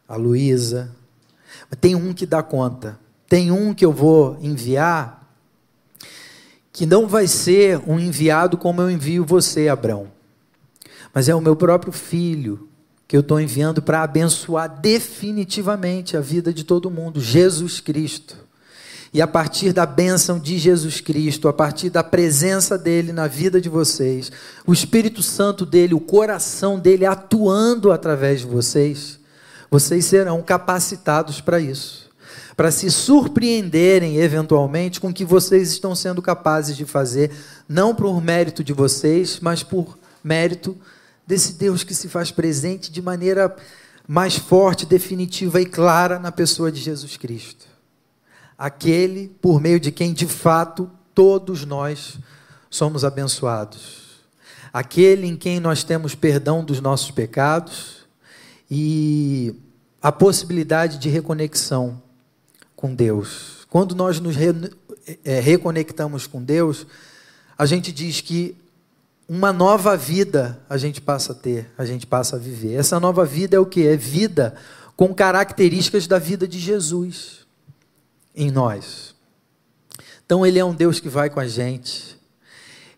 a 0.08 0.16
Luísa. 0.16 0.90
Tem 1.82 1.96
um 1.96 2.14
que 2.14 2.26
dá 2.26 2.42
conta. 2.42 2.98
Tem 3.28 3.52
um 3.52 3.74
que 3.74 3.84
eu 3.84 3.92
vou 3.92 4.38
enviar 4.40 5.26
que 6.72 6.86
não 6.86 7.08
vai 7.08 7.26
ser 7.26 7.82
um 7.88 7.98
enviado 7.98 8.58
como 8.58 8.82
eu 8.82 8.92
envio 8.92 9.24
você, 9.24 9.70
Abraão, 9.70 10.12
mas 11.14 11.30
é 11.30 11.34
o 11.34 11.40
meu 11.40 11.56
próprio 11.56 11.94
filho 11.94 12.68
que 13.08 13.16
eu 13.16 13.22
estou 13.22 13.39
enviando 13.39 13.82
para 13.82 14.01
abençoar 14.01 14.68
definitivamente 14.82 16.18
a 16.18 16.22
vida 16.22 16.53
de 16.53 16.64
todo 16.64 16.89
mundo, 16.89 17.22
Jesus 17.22 17.80
Cristo. 17.80 18.36
E 19.14 19.22
a 19.22 19.28
partir 19.28 19.72
da 19.72 19.86
bênção 19.86 20.39
de 20.39 20.58
Jesus 20.58 20.99
Cristo, 20.99 21.47
a 21.47 21.53
partir 21.53 21.89
da 21.89 22.03
presença 22.03 22.78
dele 22.78 23.14
na 23.14 23.28
vida 23.28 23.62
de 23.62 23.70
vocês, 23.70 24.32
o 24.66 24.74
Espírito 24.74 25.24
Santo 25.24 25.66
dele, 25.66 25.93
o 25.93 26.01
coração 26.01 26.78
dele 26.78 27.06
atuando 27.06 27.91
através 27.91 28.41
de 28.41 28.47
vocês, 28.47 29.20
vocês 29.72 30.06
serão 30.06 30.41
capacitados 30.41 31.39
para 31.39 31.60
isso 31.60 32.06
para 32.56 32.72
se 32.72 32.89
surpreenderem 32.89 34.18
eventualmente 34.18 34.99
com 35.01 35.10
o 35.10 35.14
que 35.14 35.26
vocês 35.26 35.72
estão 35.72 35.93
sendo 35.93 36.22
capazes 36.22 36.78
de 36.78 36.86
fazer, 36.86 37.32
não 37.68 37.93
por 37.93 38.22
mérito 38.22 38.64
de 38.64 38.72
vocês, 38.72 39.39
mas 39.41 39.62
por 39.62 39.97
mérito 40.24 40.76
desse 41.26 41.54
Deus 41.54 41.84
que 41.84 41.94
se 41.94 42.08
faz 42.08 42.32
presente 42.32 42.92
de 42.92 43.02
maneira 43.02 43.56
mais 44.08 44.38
forte, 44.38 44.86
definitiva 44.86 45.60
e 45.60 45.66
clara 45.66 46.20
na 46.20 46.32
pessoa 46.32 46.72
de 46.72 46.80
Jesus 46.80 47.18
Cristo. 47.18 47.66
Aquele 48.58 49.30
por 49.42 49.60
meio 49.60 49.80
de 49.80 49.92
quem 49.92 50.14
de 50.14 50.28
fato 50.28 50.90
todos 51.14 51.66
nós 51.66 52.18
somos 52.70 53.04
abençoados. 53.04 54.06
Aquele 54.72 55.26
em 55.26 55.36
quem 55.36 55.60
nós 55.60 55.84
temos 55.84 56.14
perdão 56.14 56.64
dos 56.64 56.80
nossos 56.82 57.10
pecados 57.10 58.06
e 58.70 59.56
a 60.02 60.12
possibilidade 60.12 60.98
de 60.98 61.10
reconexão 61.10 62.02
com 62.76 62.94
Deus. 62.94 63.66
Quando 63.70 63.96
nós 63.96 64.20
nos 64.20 64.36
re, 64.36 64.54
é, 65.24 65.40
reconectamos 65.40 66.28
com 66.28 66.44
Deus, 66.44 66.86
a 67.58 67.66
gente 67.66 67.92
diz 67.92 68.22
que 68.22 68.56
uma 69.28 69.52
nova 69.52 69.98
vida 69.98 70.60
a 70.70 70.78
gente 70.78 71.02
passa 71.02 71.32
a 71.32 71.36
ter, 71.36 71.72
a 71.78 71.86
gente 71.86 72.06
passa 72.06 72.36
a 72.36 72.40
viver. 72.40 72.76
Essa 72.76 73.00
nova 73.00 73.26
vida 73.26 73.56
é 73.56 73.60
o 73.60 73.66
que? 73.66 73.88
É 73.88 73.96
vida 73.96 74.56
com 74.96 75.14
características 75.14 76.08
da 76.08 76.20
vida 76.20 76.48
de 76.48 76.60
Jesus 76.60 77.46
em 78.36 78.52
nós. 78.52 79.16
Então, 80.26 80.46
Ele 80.46 80.60
é 80.60 80.66
um 80.66 80.74
Deus 80.74 81.00
que 81.00 81.10
vai 81.10 81.30
com 81.30 81.40
a 81.40 81.48
gente, 81.48 82.20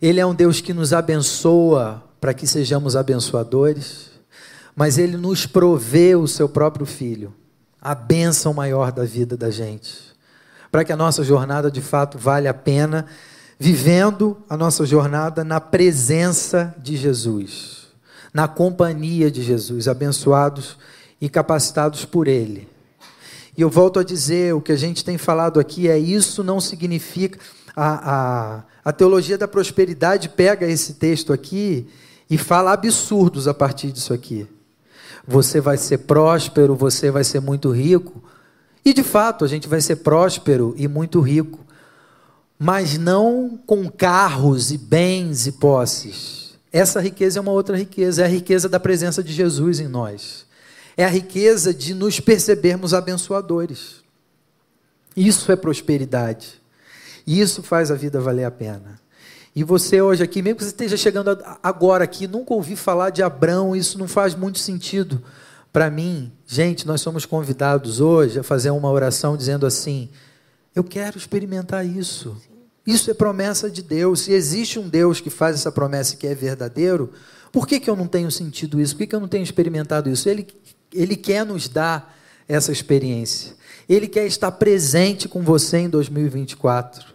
Ele 0.00 0.20
é 0.20 0.26
um 0.26 0.34
Deus 0.34 0.60
que 0.60 0.72
nos 0.72 0.92
abençoa 0.92 2.02
para 2.20 2.34
que 2.34 2.46
sejamos 2.46 2.96
abençoadores, 2.96 4.10
mas 4.74 4.98
Ele 4.98 5.16
nos 5.16 5.46
provê 5.46 6.14
o 6.14 6.26
Seu 6.26 6.48
próprio 6.48 6.86
Filho 6.86 7.34
a 7.80 7.94
bênção 7.94 8.52
maior 8.52 8.92
da 8.92 9.04
vida 9.04 9.36
da 9.36 9.50
gente. 9.50 10.08
Para 10.70 10.84
que 10.84 10.92
a 10.92 10.96
nossa 10.96 11.22
jornada 11.24 11.70
de 11.70 11.80
fato 11.80 12.18
vale 12.18 12.48
a 12.48 12.54
pena, 12.54 13.06
vivendo 13.58 14.36
a 14.48 14.56
nossa 14.56 14.86
jornada 14.86 15.42
na 15.42 15.60
presença 15.60 16.74
de 16.78 16.96
Jesus, 16.96 17.88
na 18.32 18.46
companhia 18.46 19.30
de 19.30 19.42
Jesus, 19.42 19.88
abençoados 19.88 20.76
e 21.20 21.28
capacitados 21.28 22.04
por 22.04 22.28
Ele. 22.28 22.68
E 23.56 23.62
eu 23.62 23.68
volto 23.68 23.98
a 23.98 24.04
dizer: 24.04 24.54
o 24.54 24.60
que 24.60 24.72
a 24.72 24.76
gente 24.76 25.04
tem 25.04 25.18
falado 25.18 25.58
aqui 25.58 25.88
é 25.88 25.98
isso 25.98 26.44
não 26.44 26.60
significa. 26.60 27.38
A, 27.74 28.12
a, 28.12 28.62
a 28.84 28.92
teologia 28.92 29.38
da 29.38 29.46
prosperidade 29.46 30.28
pega 30.28 30.66
esse 30.66 30.94
texto 30.94 31.32
aqui 31.32 31.86
e 32.28 32.36
fala 32.36 32.72
absurdos 32.72 33.46
a 33.46 33.54
partir 33.54 33.92
disso 33.92 34.12
aqui 34.12 34.48
você 35.28 35.60
vai 35.60 35.76
ser 35.76 35.98
próspero, 35.98 36.74
você 36.74 37.10
vai 37.10 37.22
ser 37.22 37.40
muito 37.40 37.70
rico. 37.70 38.24
E 38.82 38.94
de 38.94 39.02
fato, 39.02 39.44
a 39.44 39.48
gente 39.48 39.68
vai 39.68 39.82
ser 39.82 39.96
próspero 39.96 40.74
e 40.78 40.88
muito 40.88 41.20
rico, 41.20 41.60
mas 42.58 42.98
não 42.98 43.58
com 43.66 43.88
carros 43.88 44.72
e 44.72 44.78
bens 44.78 45.46
e 45.46 45.52
posses. 45.52 46.58
Essa 46.72 47.00
riqueza 47.00 47.38
é 47.38 47.42
uma 47.42 47.52
outra 47.52 47.76
riqueza, 47.76 48.22
é 48.22 48.24
a 48.24 48.28
riqueza 48.28 48.68
da 48.68 48.80
presença 48.80 49.22
de 49.22 49.32
Jesus 49.32 49.80
em 49.80 49.88
nós. 49.88 50.46
É 50.96 51.04
a 51.04 51.08
riqueza 51.08 51.72
de 51.72 51.94
nos 51.94 52.20
percebermos 52.20 52.92
abençoadores. 52.92 54.02
Isso 55.16 55.50
é 55.50 55.56
prosperidade. 55.56 56.60
Isso 57.26 57.62
faz 57.62 57.90
a 57.90 57.94
vida 57.94 58.20
valer 58.20 58.44
a 58.44 58.50
pena. 58.50 59.00
E 59.54 59.64
você 59.64 60.00
hoje 60.00 60.22
aqui, 60.22 60.40
mesmo 60.42 60.58
que 60.58 60.64
você 60.64 60.70
esteja 60.70 60.96
chegando 60.96 61.36
agora 61.62 62.04
aqui, 62.04 62.26
nunca 62.26 62.54
ouvi 62.54 62.76
falar 62.76 63.10
de 63.10 63.22
Abrão, 63.22 63.74
isso 63.74 63.98
não 63.98 64.06
faz 64.06 64.34
muito 64.34 64.58
sentido 64.58 65.22
para 65.72 65.90
mim. 65.90 66.32
Gente, 66.46 66.86
nós 66.86 67.00
somos 67.00 67.26
convidados 67.26 68.00
hoje 68.00 68.38
a 68.38 68.42
fazer 68.42 68.70
uma 68.70 68.90
oração 68.90 69.36
dizendo 69.36 69.66
assim: 69.66 70.08
Eu 70.74 70.84
quero 70.84 71.18
experimentar 71.18 71.84
isso. 71.84 72.36
Isso 72.88 73.10
é 73.10 73.14
promessa 73.14 73.70
de 73.70 73.82
Deus. 73.82 74.20
Se 74.20 74.32
existe 74.32 74.78
um 74.78 74.88
Deus 74.88 75.20
que 75.20 75.28
faz 75.28 75.54
essa 75.54 75.70
promessa 75.70 76.16
que 76.16 76.26
é 76.26 76.34
verdadeiro, 76.34 77.12
por 77.52 77.68
que, 77.68 77.78
que 77.78 77.90
eu 77.90 77.94
não 77.94 78.06
tenho 78.06 78.30
sentido 78.30 78.80
isso? 78.80 78.94
Por 78.94 79.00
que, 79.00 79.08
que 79.08 79.14
eu 79.14 79.20
não 79.20 79.28
tenho 79.28 79.44
experimentado 79.44 80.08
isso? 80.08 80.26
Ele, 80.26 80.46
ele 80.90 81.14
quer 81.14 81.44
nos 81.44 81.68
dar 81.68 82.16
essa 82.48 82.72
experiência. 82.72 83.54
Ele 83.86 84.08
quer 84.08 84.26
estar 84.26 84.50
presente 84.52 85.28
com 85.28 85.42
você 85.42 85.80
em 85.80 85.90
2024. 85.90 87.12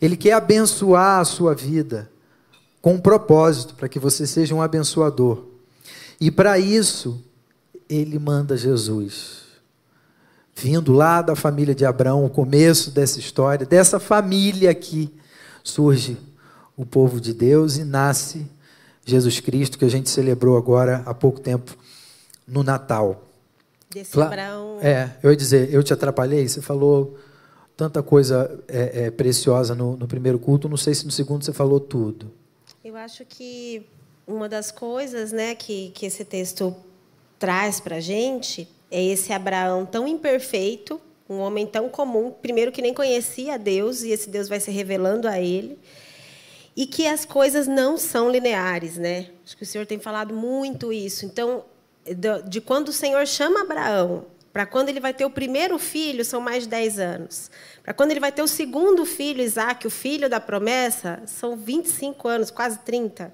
Ele 0.00 0.16
quer 0.16 0.34
abençoar 0.34 1.18
a 1.18 1.24
sua 1.24 1.52
vida 1.52 2.08
com 2.80 2.94
um 2.94 3.00
propósito, 3.00 3.74
para 3.74 3.88
que 3.88 3.98
você 3.98 4.24
seja 4.24 4.54
um 4.54 4.62
abençoador. 4.62 5.46
E 6.20 6.30
para 6.30 6.60
isso, 6.60 7.20
ele 7.88 8.20
manda 8.20 8.56
Jesus. 8.56 9.47
Vindo 10.60 10.92
lá 10.92 11.22
da 11.22 11.36
família 11.36 11.72
de 11.72 11.84
Abraão, 11.84 12.24
o 12.24 12.28
começo 12.28 12.90
dessa 12.90 13.20
história, 13.20 13.64
dessa 13.64 14.00
família 14.00 14.72
aqui, 14.72 15.08
surge 15.62 16.16
o 16.76 16.84
povo 16.84 17.20
de 17.20 17.32
Deus 17.32 17.76
e 17.76 17.84
nasce 17.84 18.44
Jesus 19.04 19.38
Cristo, 19.38 19.78
que 19.78 19.84
a 19.84 19.88
gente 19.88 20.10
celebrou 20.10 20.56
agora 20.56 21.04
há 21.06 21.14
pouco 21.14 21.38
tempo 21.38 21.76
no 22.44 22.64
Natal. 22.64 23.22
Desse 23.88 24.20
Abraão. 24.20 24.78
É, 24.80 25.12
eu 25.22 25.30
ia 25.30 25.36
dizer, 25.36 25.72
eu 25.72 25.80
te 25.80 25.92
atrapalhei, 25.92 26.48
você 26.48 26.60
falou 26.60 27.16
tanta 27.76 28.02
coisa 28.02 28.58
é, 28.66 29.04
é, 29.04 29.10
preciosa 29.12 29.76
no, 29.76 29.96
no, 29.96 30.08
primeiro 30.08 30.40
culto, 30.40 30.68
não 30.68 30.76
sei 30.76 30.92
se 30.92 31.04
no 31.04 31.12
segundo 31.12 31.44
você 31.44 31.52
falou 31.52 31.78
tudo. 31.78 32.32
Eu 32.84 32.96
acho 32.96 33.24
que 33.24 33.86
uma 34.26 34.48
das 34.48 34.72
coisas 34.72 35.30
né, 35.30 35.54
que, 35.54 35.90
que 35.90 36.04
esse 36.04 36.24
texto 36.24 36.74
traz 37.38 37.78
para 37.78 37.96
a 37.96 38.00
gente 38.00 38.68
é 38.90 39.02
esse 39.02 39.32
Abraão 39.32 39.84
tão 39.84 40.06
imperfeito, 40.06 41.00
um 41.28 41.38
homem 41.38 41.66
tão 41.66 41.88
comum, 41.88 42.30
primeiro 42.30 42.72
que 42.72 42.80
nem 42.80 42.94
conhecia 42.94 43.58
Deus, 43.58 44.02
e 44.02 44.10
esse 44.10 44.30
Deus 44.30 44.48
vai 44.48 44.60
se 44.60 44.70
revelando 44.70 45.28
a 45.28 45.38
ele, 45.38 45.78
e 46.74 46.86
que 46.86 47.06
as 47.06 47.24
coisas 47.24 47.66
não 47.66 47.98
são 47.98 48.30
lineares. 48.30 48.96
Né? 48.96 49.28
Acho 49.44 49.56
que 49.56 49.62
o 49.62 49.66
Senhor 49.66 49.86
tem 49.86 49.98
falado 49.98 50.34
muito 50.34 50.92
isso. 50.92 51.26
Então, 51.26 51.64
de 52.46 52.60
quando 52.60 52.88
o 52.88 52.92
Senhor 52.92 53.26
chama 53.26 53.62
Abraão 53.62 54.24
para 54.52 54.64
quando 54.66 54.88
ele 54.88 54.98
vai 54.98 55.12
ter 55.12 55.24
o 55.24 55.30
primeiro 55.30 55.78
filho, 55.78 56.24
são 56.24 56.40
mais 56.40 56.64
de 56.64 56.70
10 56.70 56.98
anos. 56.98 57.50
Para 57.82 57.92
quando 57.94 58.10
ele 58.10 58.20
vai 58.20 58.32
ter 58.32 58.42
o 58.42 58.48
segundo 58.48 59.04
filho, 59.04 59.42
Isaac, 59.42 59.86
o 59.86 59.90
filho 59.90 60.28
da 60.28 60.40
promessa, 60.40 61.22
são 61.26 61.56
25 61.56 62.26
anos, 62.26 62.50
quase 62.50 62.78
30. 62.78 63.32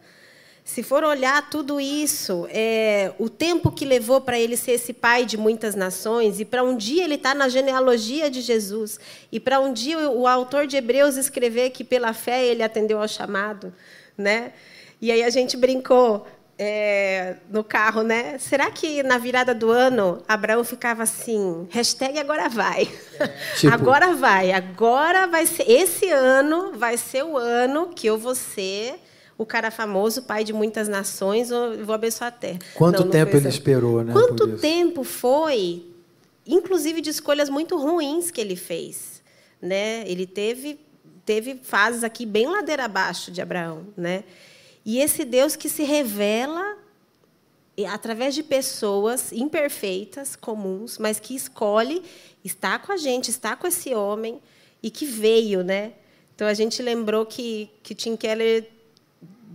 Se 0.64 0.82
for 0.82 1.04
olhar 1.04 1.50
tudo 1.50 1.78
isso, 1.78 2.48
é, 2.50 3.12
o 3.18 3.28
tempo 3.28 3.70
que 3.70 3.84
levou 3.84 4.22
para 4.22 4.38
ele 4.38 4.56
ser 4.56 4.72
esse 4.72 4.94
pai 4.94 5.26
de 5.26 5.36
muitas 5.36 5.74
nações, 5.74 6.40
e 6.40 6.44
para 6.44 6.64
um 6.64 6.74
dia 6.74 7.04
ele 7.04 7.16
estar 7.16 7.32
tá 7.32 7.34
na 7.34 7.50
genealogia 7.50 8.30
de 8.30 8.40
Jesus, 8.40 8.98
e 9.30 9.38
para 9.38 9.60
um 9.60 9.74
dia 9.74 10.08
o, 10.08 10.26
autor 10.26 10.66
de 10.66 10.78
Hebreus 10.78 11.16
escrever 11.16 11.68
que 11.68 11.84
pela 11.84 12.14
fé 12.14 12.46
ele 12.46 12.62
atendeu 12.62 12.98
ao 12.98 13.06
chamado, 13.06 13.74
né? 14.16 14.54
E 15.02 15.12
aí 15.12 15.22
a 15.22 15.28
gente 15.28 15.54
brincou 15.54 16.26
é, 16.58 17.36
no 17.50 17.62
carro, 17.62 18.02
né? 18.02 18.38
Será 18.38 18.70
que 18.70 19.02
na 19.02 19.18
virada 19.18 19.54
do 19.54 19.70
ano 19.70 20.22
Abraão 20.26 20.64
ficava 20.64 21.02
assim, 21.02 21.68
hashtag 21.70 22.18
agora 22.18 22.48
vai. 22.48 22.88
Tipo... 23.60 23.74
Agora 23.74 24.14
vai, 24.14 24.50
agora 24.50 25.26
vai 25.26 25.44
ser. 25.44 25.70
Esse 25.70 26.08
ano 26.08 26.72
vai 26.74 26.96
ser 26.96 27.22
o 27.22 27.36
ano 27.36 27.90
que 27.94 28.06
eu 28.06 28.16
vou 28.16 28.34
ser 28.34 28.98
o 29.36 29.44
cara 29.44 29.70
famoso, 29.70 30.22
pai 30.22 30.44
de 30.44 30.52
muitas 30.52 30.88
nações, 30.88 31.50
vou 31.50 31.94
abençoar 31.94 32.28
a 32.28 32.32
terra. 32.32 32.58
Quanto 32.74 32.98
não, 32.98 33.04
não 33.06 33.10
tempo 33.10 33.36
ele 33.36 33.48
esperou, 33.48 34.04
né? 34.04 34.12
Quanto 34.12 34.56
tempo 34.58 35.02
foi, 35.02 35.86
inclusive 36.46 37.00
de 37.00 37.10
escolhas 37.10 37.48
muito 37.48 37.76
ruins 37.76 38.30
que 38.30 38.40
ele 38.40 38.56
fez, 38.56 39.22
né? 39.60 40.04
Ele 40.06 40.26
teve 40.26 40.78
teve 41.24 41.58
fases 41.62 42.04
aqui 42.04 42.26
bem 42.26 42.46
ladeira 42.46 42.84
abaixo 42.84 43.30
de 43.30 43.40
Abraão, 43.40 43.86
né? 43.96 44.24
E 44.84 44.98
esse 45.00 45.24
Deus 45.24 45.56
que 45.56 45.68
se 45.70 45.82
revela 45.82 46.76
através 47.88 48.34
de 48.34 48.42
pessoas 48.42 49.32
imperfeitas, 49.32 50.36
comuns, 50.36 50.98
mas 50.98 51.18
que 51.18 51.34
escolhe 51.34 52.02
estar 52.44 52.78
com 52.80 52.92
a 52.92 52.96
gente, 52.96 53.30
estar 53.30 53.56
com 53.56 53.66
esse 53.66 53.94
homem 53.94 54.38
e 54.82 54.90
que 54.90 55.06
veio, 55.06 55.64
né? 55.64 55.94
Então 56.34 56.46
a 56.46 56.54
gente 56.54 56.82
lembrou 56.82 57.24
que 57.24 57.70
que 57.82 57.94
Tim 57.94 58.16
Keller 58.16 58.68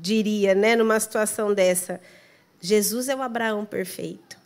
diria, 0.01 0.55
né, 0.55 0.75
numa 0.75 0.99
situação 0.99 1.53
dessa, 1.53 1.99
Jesus 2.61 3.09
é 3.09 3.15
o 3.15 3.21
Abraão 3.21 3.65
perfeito. 3.65 4.37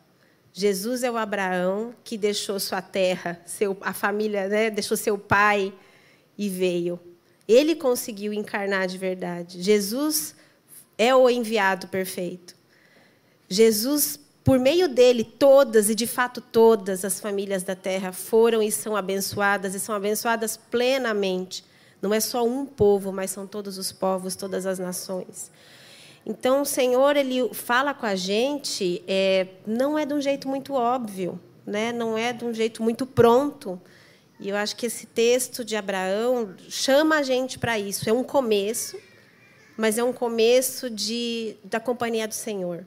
Jesus 0.51 1.03
é 1.03 1.09
o 1.09 1.17
Abraão 1.17 1.95
que 2.03 2.17
deixou 2.17 2.59
sua 2.59 2.81
terra, 2.81 3.41
seu, 3.45 3.75
a 3.81 3.93
família, 3.93 4.47
né, 4.47 4.69
deixou 4.69 4.95
seu 4.95 5.17
pai 5.17 5.73
e 6.37 6.47
veio. 6.47 6.99
Ele 7.47 7.75
conseguiu 7.75 8.31
encarnar 8.31 8.87
de 8.87 8.97
verdade. 8.97 9.61
Jesus 9.61 10.35
é 10.97 11.13
o 11.15 11.29
enviado 11.29 11.87
perfeito. 11.87 12.55
Jesus, 13.49 14.19
por 14.43 14.59
meio 14.59 14.87
dele, 14.87 15.23
todas 15.23 15.89
e 15.89 15.95
de 15.95 16.07
fato 16.07 16.39
todas 16.39 17.03
as 17.03 17.19
famílias 17.19 17.63
da 17.63 17.75
terra 17.75 18.11
foram 18.11 18.61
e 18.61 18.71
são 18.71 18.95
abençoadas 18.95 19.73
e 19.75 19.79
são 19.79 19.93
abençoadas 19.93 20.55
plenamente. 20.55 21.65
Não 22.03 22.13
é 22.13 22.19
só 22.19 22.45
um 22.45 22.65
povo, 22.65 23.13
mas 23.13 23.31
são 23.31 23.47
todos 23.47 23.77
os 23.77 23.93
povos, 23.93 24.35
todas 24.35 24.65
as 24.65 24.77
nações. 24.77 25.49
Então, 26.25 26.63
o 26.63 26.65
Senhor 26.65 27.15
ele 27.15 27.47
fala 27.53 27.93
com 27.93 28.05
a 28.05 28.13
gente, 28.13 29.01
é, 29.07 29.47
não 29.65 29.97
é 29.97 30.05
de 30.05 30.13
um 30.13 30.19
jeito 30.19 30.49
muito 30.49 30.73
óbvio, 30.73 31.39
né? 31.65 31.93
não 31.93 32.17
é 32.17 32.33
de 32.33 32.43
um 32.43 32.53
jeito 32.53 32.83
muito 32.83 33.05
pronto. 33.05 33.81
E 34.37 34.49
eu 34.49 34.57
acho 34.57 34.75
que 34.75 34.87
esse 34.87 35.05
texto 35.05 35.63
de 35.63 35.77
Abraão 35.77 36.53
chama 36.67 37.19
a 37.19 37.23
gente 37.23 37.57
para 37.57 37.79
isso. 37.79 38.09
É 38.09 38.11
um 38.11 38.23
começo, 38.23 38.99
mas 39.77 39.97
é 39.97 40.03
um 40.03 40.11
começo 40.11 40.89
de, 40.89 41.55
da 41.63 41.79
companhia 41.79 42.27
do 42.27 42.33
Senhor 42.33 42.85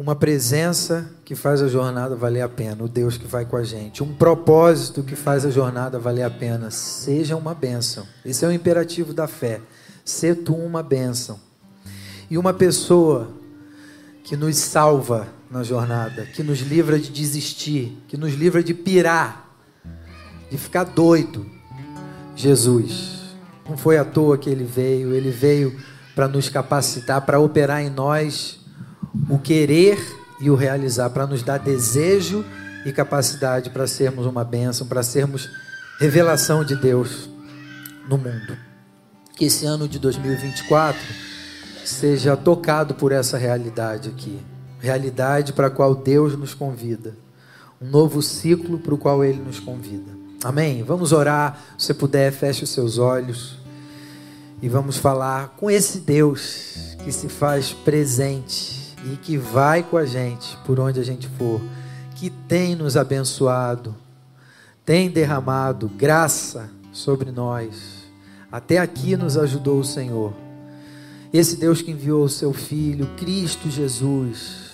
uma 0.00 0.16
presença 0.16 1.10
que 1.26 1.34
faz 1.34 1.60
a 1.60 1.68
jornada 1.68 2.16
valer 2.16 2.40
a 2.40 2.48
pena, 2.48 2.82
o 2.82 2.88
Deus 2.88 3.18
que 3.18 3.26
vai 3.26 3.44
com 3.44 3.54
a 3.54 3.62
gente, 3.62 4.02
um 4.02 4.14
propósito 4.14 5.02
que 5.02 5.14
faz 5.14 5.44
a 5.44 5.50
jornada 5.50 5.98
valer 5.98 6.22
a 6.22 6.30
pena. 6.30 6.70
Seja 6.70 7.36
uma 7.36 7.52
bênção. 7.52 8.06
Esse 8.24 8.42
é 8.42 8.48
o 8.48 8.52
imperativo 8.52 9.12
da 9.12 9.28
fé. 9.28 9.60
Ser 10.02 10.36
tu 10.36 10.54
uma 10.54 10.82
bênção. 10.82 11.38
E 12.30 12.38
uma 12.38 12.54
pessoa 12.54 13.28
que 14.24 14.38
nos 14.38 14.56
salva 14.56 15.28
na 15.50 15.62
jornada, 15.62 16.24
que 16.24 16.42
nos 16.42 16.60
livra 16.60 16.98
de 16.98 17.10
desistir, 17.10 18.02
que 18.08 18.16
nos 18.16 18.32
livra 18.32 18.64
de 18.64 18.72
pirar, 18.72 19.54
de 20.50 20.56
ficar 20.56 20.84
doido. 20.84 21.44
Jesus. 22.34 23.34
Não 23.68 23.76
foi 23.76 23.98
à 23.98 24.04
toa 24.06 24.38
que 24.38 24.48
ele 24.48 24.64
veio, 24.64 25.12
ele 25.12 25.30
veio 25.30 25.78
para 26.14 26.26
nos 26.26 26.48
capacitar, 26.48 27.20
para 27.26 27.38
operar 27.38 27.82
em 27.82 27.90
nós 27.90 28.59
o 29.28 29.38
querer 29.38 29.98
e 30.40 30.50
o 30.50 30.54
realizar, 30.54 31.10
para 31.10 31.26
nos 31.26 31.42
dar 31.42 31.58
desejo 31.58 32.44
e 32.84 32.92
capacidade 32.92 33.70
para 33.70 33.86
sermos 33.86 34.26
uma 34.26 34.44
bênção, 34.44 34.86
para 34.86 35.02
sermos 35.02 35.50
revelação 35.98 36.64
de 36.64 36.76
Deus 36.76 37.28
no 38.08 38.16
mundo. 38.16 38.56
Que 39.36 39.46
esse 39.46 39.66
ano 39.66 39.86
de 39.88 39.98
2024 39.98 40.98
seja 41.84 42.36
tocado 42.36 42.94
por 42.94 43.12
essa 43.12 43.36
realidade 43.36 44.08
aqui 44.08 44.40
realidade 44.80 45.52
para 45.52 45.66
a 45.68 45.70
qual 45.70 45.94
Deus 45.94 46.36
nos 46.36 46.54
convida, 46.54 47.14
um 47.80 47.88
novo 47.88 48.22
ciclo 48.22 48.78
para 48.78 48.94
o 48.94 48.98
qual 48.98 49.22
Ele 49.22 49.40
nos 49.40 49.60
convida. 49.60 50.10
Amém? 50.42 50.82
Vamos 50.82 51.12
orar. 51.12 51.62
Se 51.78 51.92
puder, 51.92 52.32
feche 52.32 52.64
os 52.64 52.70
seus 52.70 52.98
olhos 52.98 53.58
e 54.62 54.68
vamos 54.68 54.96
falar 54.96 55.50
com 55.58 55.70
esse 55.70 56.00
Deus 56.00 56.96
que 57.04 57.12
se 57.12 57.28
faz 57.28 57.72
presente 57.72 58.79
e 59.04 59.16
que 59.16 59.36
vai 59.36 59.82
com 59.82 59.96
a 59.96 60.04
gente 60.04 60.56
por 60.64 60.78
onde 60.78 61.00
a 61.00 61.02
gente 61.02 61.28
for, 61.38 61.60
que 62.16 62.28
tem 62.28 62.74
nos 62.74 62.96
abençoado, 62.96 63.94
tem 64.84 65.10
derramado 65.10 65.88
graça 65.88 66.70
sobre 66.92 67.30
nós. 67.30 68.04
Até 68.50 68.78
aqui 68.78 69.16
nos 69.16 69.36
ajudou 69.36 69.80
o 69.80 69.84
Senhor. 69.84 70.34
Esse 71.32 71.56
Deus 71.56 71.80
que 71.80 71.92
enviou 71.92 72.24
o 72.24 72.28
seu 72.28 72.52
Filho, 72.52 73.06
Cristo 73.16 73.70
Jesus, 73.70 74.72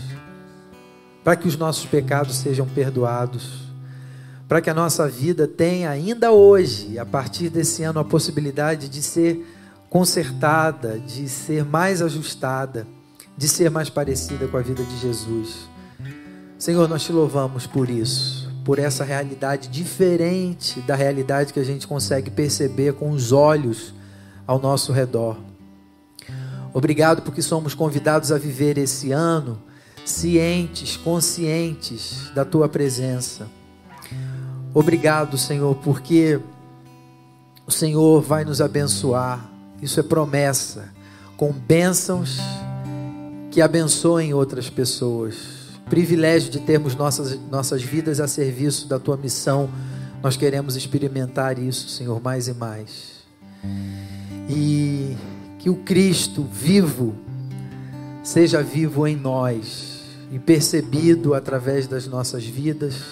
para 1.22 1.36
que 1.36 1.46
os 1.46 1.56
nossos 1.56 1.84
pecados 1.84 2.36
sejam 2.36 2.66
perdoados, 2.66 3.66
para 4.48 4.60
que 4.60 4.70
a 4.70 4.74
nossa 4.74 5.08
vida 5.08 5.46
tenha 5.46 5.90
ainda 5.90 6.32
hoje, 6.32 6.98
a 6.98 7.04
partir 7.04 7.50
desse 7.50 7.82
ano, 7.82 8.00
a 8.00 8.04
possibilidade 8.04 8.88
de 8.88 9.02
ser 9.02 9.44
consertada, 9.90 10.98
de 10.98 11.28
ser 11.28 11.64
mais 11.64 12.00
ajustada 12.00 12.86
de 13.36 13.48
ser 13.48 13.70
mais 13.70 13.90
parecida 13.90 14.48
com 14.48 14.56
a 14.56 14.62
vida 14.62 14.82
de 14.82 14.98
Jesus. 14.98 15.68
Senhor, 16.58 16.88
nós 16.88 17.02
te 17.02 17.12
louvamos 17.12 17.66
por 17.66 17.90
isso, 17.90 18.50
por 18.64 18.78
essa 18.78 19.04
realidade 19.04 19.68
diferente 19.68 20.80
da 20.80 20.94
realidade 20.94 21.52
que 21.52 21.60
a 21.60 21.64
gente 21.64 21.86
consegue 21.86 22.30
perceber 22.30 22.94
com 22.94 23.10
os 23.10 23.30
olhos 23.30 23.92
ao 24.46 24.58
nosso 24.58 24.92
redor. 24.92 25.36
Obrigado 26.72 27.22
porque 27.22 27.42
somos 27.42 27.74
convidados 27.74 28.32
a 28.32 28.38
viver 28.38 28.78
esse 28.78 29.12
ano 29.12 29.58
cientes, 30.04 30.96
conscientes 30.96 32.30
da 32.34 32.44
tua 32.44 32.68
presença. 32.68 33.48
Obrigado, 34.72 35.36
Senhor, 35.36 35.74
porque 35.76 36.40
o 37.66 37.70
Senhor 37.70 38.22
vai 38.22 38.44
nos 38.44 38.60
abençoar. 38.60 39.50
Isso 39.82 39.98
é 40.00 40.02
promessa, 40.02 40.88
com 41.36 41.52
bênçãos 41.52 42.38
que 43.56 43.62
abençoem 43.62 44.34
outras 44.34 44.68
pessoas. 44.68 45.34
Privilégio 45.88 46.50
de 46.50 46.60
termos 46.60 46.94
nossas, 46.94 47.40
nossas 47.50 47.82
vidas 47.82 48.20
a 48.20 48.28
serviço 48.28 48.86
da 48.86 48.98
tua 48.98 49.16
missão. 49.16 49.70
Nós 50.22 50.36
queremos 50.36 50.76
experimentar 50.76 51.58
isso, 51.58 51.88
Senhor, 51.88 52.20
mais 52.22 52.48
e 52.48 52.52
mais. 52.52 53.24
E 54.46 55.16
que 55.58 55.70
o 55.70 55.76
Cristo 55.76 56.46
vivo 56.52 57.16
seja 58.22 58.62
vivo 58.62 59.06
em 59.06 59.16
nós 59.16 60.02
e 60.30 60.38
percebido 60.38 61.32
através 61.32 61.86
das 61.86 62.06
nossas 62.06 62.44
vidas, 62.44 63.04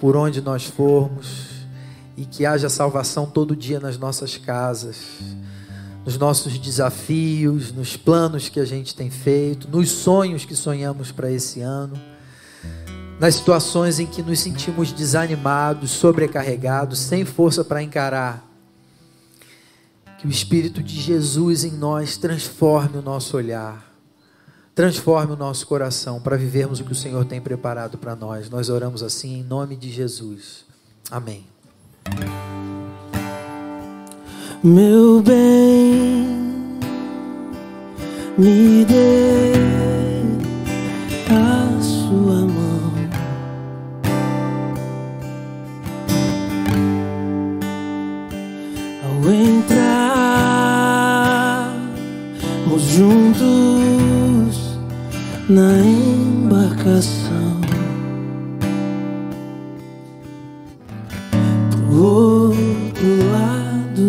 por 0.00 0.16
onde 0.16 0.40
nós 0.40 0.64
formos, 0.64 1.50
e 2.16 2.24
que 2.24 2.44
haja 2.44 2.68
salvação 2.68 3.26
todo 3.26 3.54
dia 3.54 3.78
nas 3.78 3.96
nossas 3.96 4.36
casas 4.36 4.96
nos 6.08 6.16
nossos 6.16 6.58
desafios, 6.58 7.70
nos 7.70 7.94
planos 7.94 8.48
que 8.48 8.58
a 8.58 8.64
gente 8.64 8.94
tem 8.94 9.10
feito, 9.10 9.68
nos 9.68 9.90
sonhos 9.90 10.46
que 10.46 10.56
sonhamos 10.56 11.12
para 11.12 11.30
esse 11.30 11.60
ano, 11.60 12.00
nas 13.20 13.34
situações 13.34 13.98
em 13.98 14.06
que 14.06 14.22
nos 14.22 14.40
sentimos 14.40 14.90
desanimados, 14.90 15.90
sobrecarregados, 15.90 16.98
sem 16.98 17.26
força 17.26 17.62
para 17.62 17.82
encarar. 17.82 18.42
Que 20.18 20.26
o 20.26 20.30
Espírito 20.30 20.82
de 20.82 20.98
Jesus 20.98 21.62
em 21.62 21.72
nós 21.72 22.16
transforme 22.16 22.96
o 22.96 23.02
nosso 23.02 23.36
olhar, 23.36 23.92
transforme 24.74 25.34
o 25.34 25.36
nosso 25.36 25.66
coração 25.66 26.22
para 26.22 26.38
vivermos 26.38 26.80
o 26.80 26.84
que 26.84 26.92
o 26.92 26.96
Senhor 26.96 27.26
tem 27.26 27.38
preparado 27.38 27.98
para 27.98 28.16
nós. 28.16 28.48
Nós 28.48 28.70
oramos 28.70 29.02
assim 29.02 29.40
em 29.40 29.42
nome 29.42 29.76
de 29.76 29.92
Jesus. 29.92 30.64
Amém 31.10 31.44
meu 34.62 35.22
bem, 35.22 36.26
me 38.36 38.84
dê 38.84 39.52
a 41.30 41.80
sua 41.80 42.40
mão. 42.40 42.92
Ao 49.04 49.32
entrarmos 49.32 50.02
juntos 52.82 54.76
na 55.48 55.78
embarcação 55.78 57.58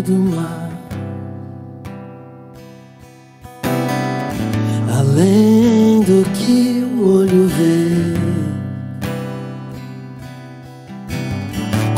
do 0.02 0.14
mar, 0.14 0.70
além 4.98 6.02
do 6.02 6.24
que 6.32 6.84
o 6.94 7.18
olho 7.18 7.48
vê. 7.48 8.20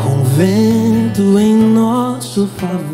Com 0.01 0.23
vento 0.23 1.39
em 1.39 1.55
nosso 1.55 2.47
favor. 2.47 2.90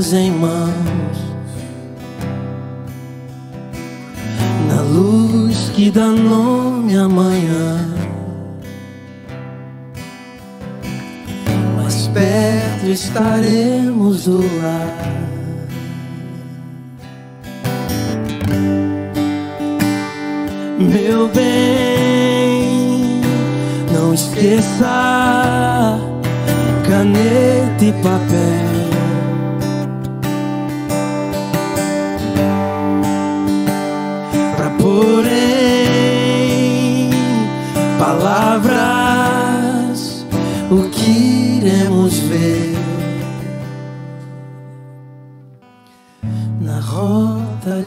Tranquilas 0.00 0.12
em 0.12 0.30
mãos. 0.30 1.30
na 4.68 4.82
luz 4.82 5.70
que 5.74 5.90
dá 5.90 6.06
nome 6.06 6.96
amanhã. 6.96 7.88
Mais 11.76 12.08
perto 12.08 12.86
estaremos 12.86 14.24
do 14.24 14.40
lar. 14.62 14.96
Meu 20.78 21.28
bem, 21.28 23.20
não 23.92 24.14
esqueça 24.14 25.98
caneta 26.88 27.84
e 27.84 27.92
papel. 28.02 28.39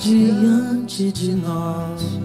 Diante 0.03 1.13
de 1.13 1.33
nós. 1.33 2.19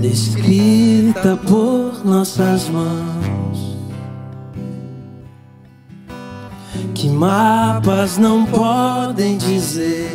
Descrita 0.00 1.36
por 1.36 2.04
nossas 2.04 2.68
mãos, 2.68 3.76
que 6.94 7.08
mapas 7.08 8.16
não 8.16 8.46
podem 8.46 9.36
dizer. 9.36 10.12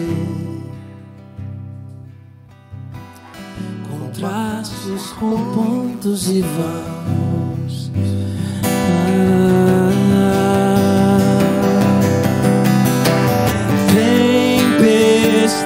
com 3.90 4.10
traços, 4.12 5.12
com 5.14 5.54
pontos 5.54 6.30
e 6.30 6.42
vãos. 6.42 7.39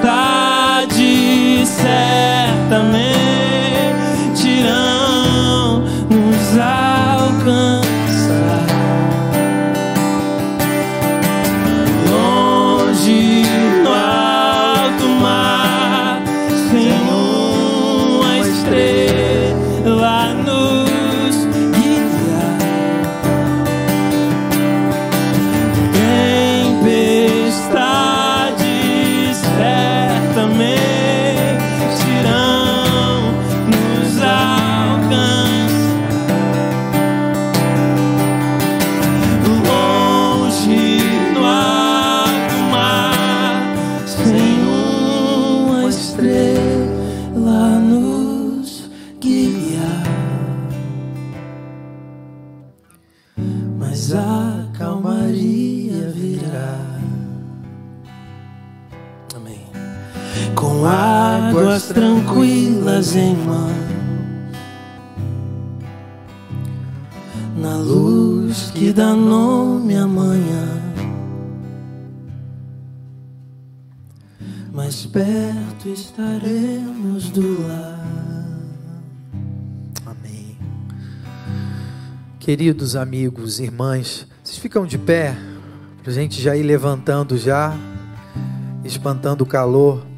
Tempestades 0.03 1.69
certamente 1.69 3.12
tranquilas 63.03 63.15
em 63.15 63.35
mãos. 63.35 63.93
na 67.55 67.77
luz 67.77 68.71
que 68.71 68.91
dá 68.91 69.13
nome 69.13 69.95
amanhã. 69.95 70.81
Mais 74.73 75.05
perto 75.05 75.87
estaremos 75.87 77.29
do 77.29 77.61
lar. 77.67 77.99
Amém. 80.05 80.57
Queridos 82.39 82.95
amigos, 82.95 83.59
irmãs, 83.59 84.27
vocês 84.43 84.57
ficam 84.57 84.85
de 84.85 84.97
pé 84.97 85.37
para 86.01 86.11
a 86.11 86.13
gente 86.13 86.41
já 86.41 86.55
ir 86.55 86.63
levantando 86.63 87.37
já, 87.37 87.77
espantando 88.83 89.43
o 89.43 89.47
calor. 89.47 90.12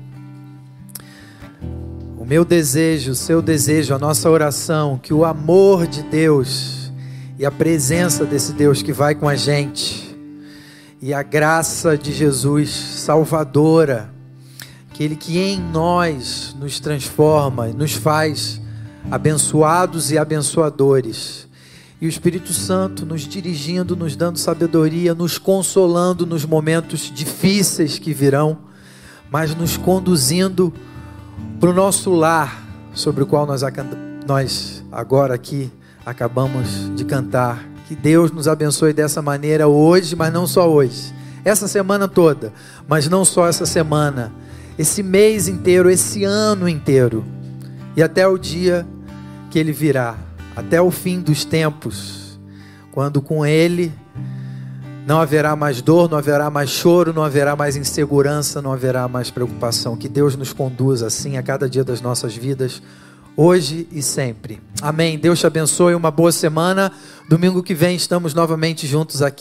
O 2.25 2.27
meu 2.27 2.43
desejo, 2.43 3.11
o 3.11 3.15
seu 3.15 3.39
desejo, 3.39 3.93
a 3.93 3.99
nossa 3.99 4.27
oração, 4.31 4.97
que 4.97 5.13
o 5.13 5.23
amor 5.23 5.85
de 5.85 6.01
Deus 6.01 6.91
e 7.37 7.45
a 7.45 7.51
presença 7.51 8.25
desse 8.25 8.51
Deus 8.51 8.81
que 8.81 8.91
vai 8.91 9.13
com 9.13 9.29
a 9.29 9.35
gente 9.35 10.17
e 10.99 11.13
a 11.13 11.21
graça 11.21 11.95
de 11.95 12.11
Jesus 12.11 12.71
salvadora, 12.71 14.11
aquele 14.89 15.15
que 15.15 15.37
em 15.37 15.61
nós 15.61 16.55
nos 16.59 16.79
transforma, 16.79 17.67
nos 17.67 17.93
faz 17.93 18.59
abençoados 19.11 20.11
e 20.11 20.17
abençoadores. 20.17 21.47
E 22.01 22.07
o 22.07 22.09
Espírito 22.09 22.53
Santo 22.53 23.05
nos 23.05 23.21
dirigindo, 23.21 23.95
nos 23.95 24.15
dando 24.15 24.39
sabedoria, 24.39 25.13
nos 25.13 25.37
consolando 25.37 26.25
nos 26.25 26.43
momentos 26.43 27.11
difíceis 27.13 27.99
que 27.99 28.15
virão, 28.15 28.57
mas 29.29 29.53
nos 29.53 29.77
conduzindo 29.77 30.73
para 31.59 31.69
o 31.69 31.73
nosso 31.73 32.13
lar, 32.13 32.63
sobre 32.93 33.23
o 33.23 33.25
qual 33.25 33.45
nós, 33.45 33.61
nós 34.27 34.83
agora 34.91 35.33
aqui 35.33 35.71
acabamos 36.05 36.91
de 36.95 37.03
cantar. 37.03 37.63
Que 37.87 37.95
Deus 37.95 38.31
nos 38.31 38.47
abençoe 38.47 38.93
dessa 38.93 39.21
maneira 39.21 39.67
hoje, 39.67 40.15
mas 40.15 40.33
não 40.33 40.47
só 40.47 40.69
hoje. 40.69 41.13
Essa 41.43 41.67
semana 41.67 42.07
toda, 42.07 42.51
mas 42.87 43.07
não 43.07 43.23
só 43.23 43.47
essa 43.47 43.65
semana. 43.65 44.31
Esse 44.77 45.03
mês 45.03 45.47
inteiro, 45.47 45.89
esse 45.89 46.23
ano 46.23 46.67
inteiro. 46.67 47.23
E 47.95 48.01
até 48.01 48.27
o 48.27 48.37
dia 48.37 48.85
que 49.51 49.59
Ele 49.59 49.71
virá. 49.71 50.15
até 50.55 50.81
o 50.81 50.89
fim 50.89 51.19
dos 51.19 51.43
tempos, 51.43 52.39
quando 52.91 53.21
com 53.21 53.45
Ele 53.45 53.91
não 55.05 55.21
haverá 55.21 55.55
mais 55.55 55.81
dor, 55.81 56.09
não 56.09 56.17
haverá 56.17 56.49
mais 56.49 56.71
choro, 56.71 57.13
não 57.13 57.23
haverá 57.23 57.55
mais 57.55 57.75
insegurança, 57.75 58.61
não 58.61 58.73
haverá 58.73 59.07
mais 59.07 59.29
preocupação. 59.29 59.95
Que 59.95 60.09
Deus 60.09 60.35
nos 60.35 60.51
conduza 60.51 61.05
assim 61.05 61.37
a 61.37 61.43
cada 61.43 61.69
dia 61.69 61.83
das 61.83 62.01
nossas 62.01 62.35
vidas, 62.35 62.81
hoje 63.37 63.87
e 63.91 64.01
sempre. 64.01 64.59
Amém. 64.81 65.19
Deus 65.19 65.39
te 65.39 65.45
abençoe, 65.45 65.93
uma 65.93 66.09
boa 66.09 66.31
semana. 66.31 66.91
Domingo 67.29 67.61
que 67.61 67.75
vem 67.75 67.95
estamos 67.95 68.33
novamente 68.33 68.87
juntos 68.87 69.21
aqui. 69.21 69.33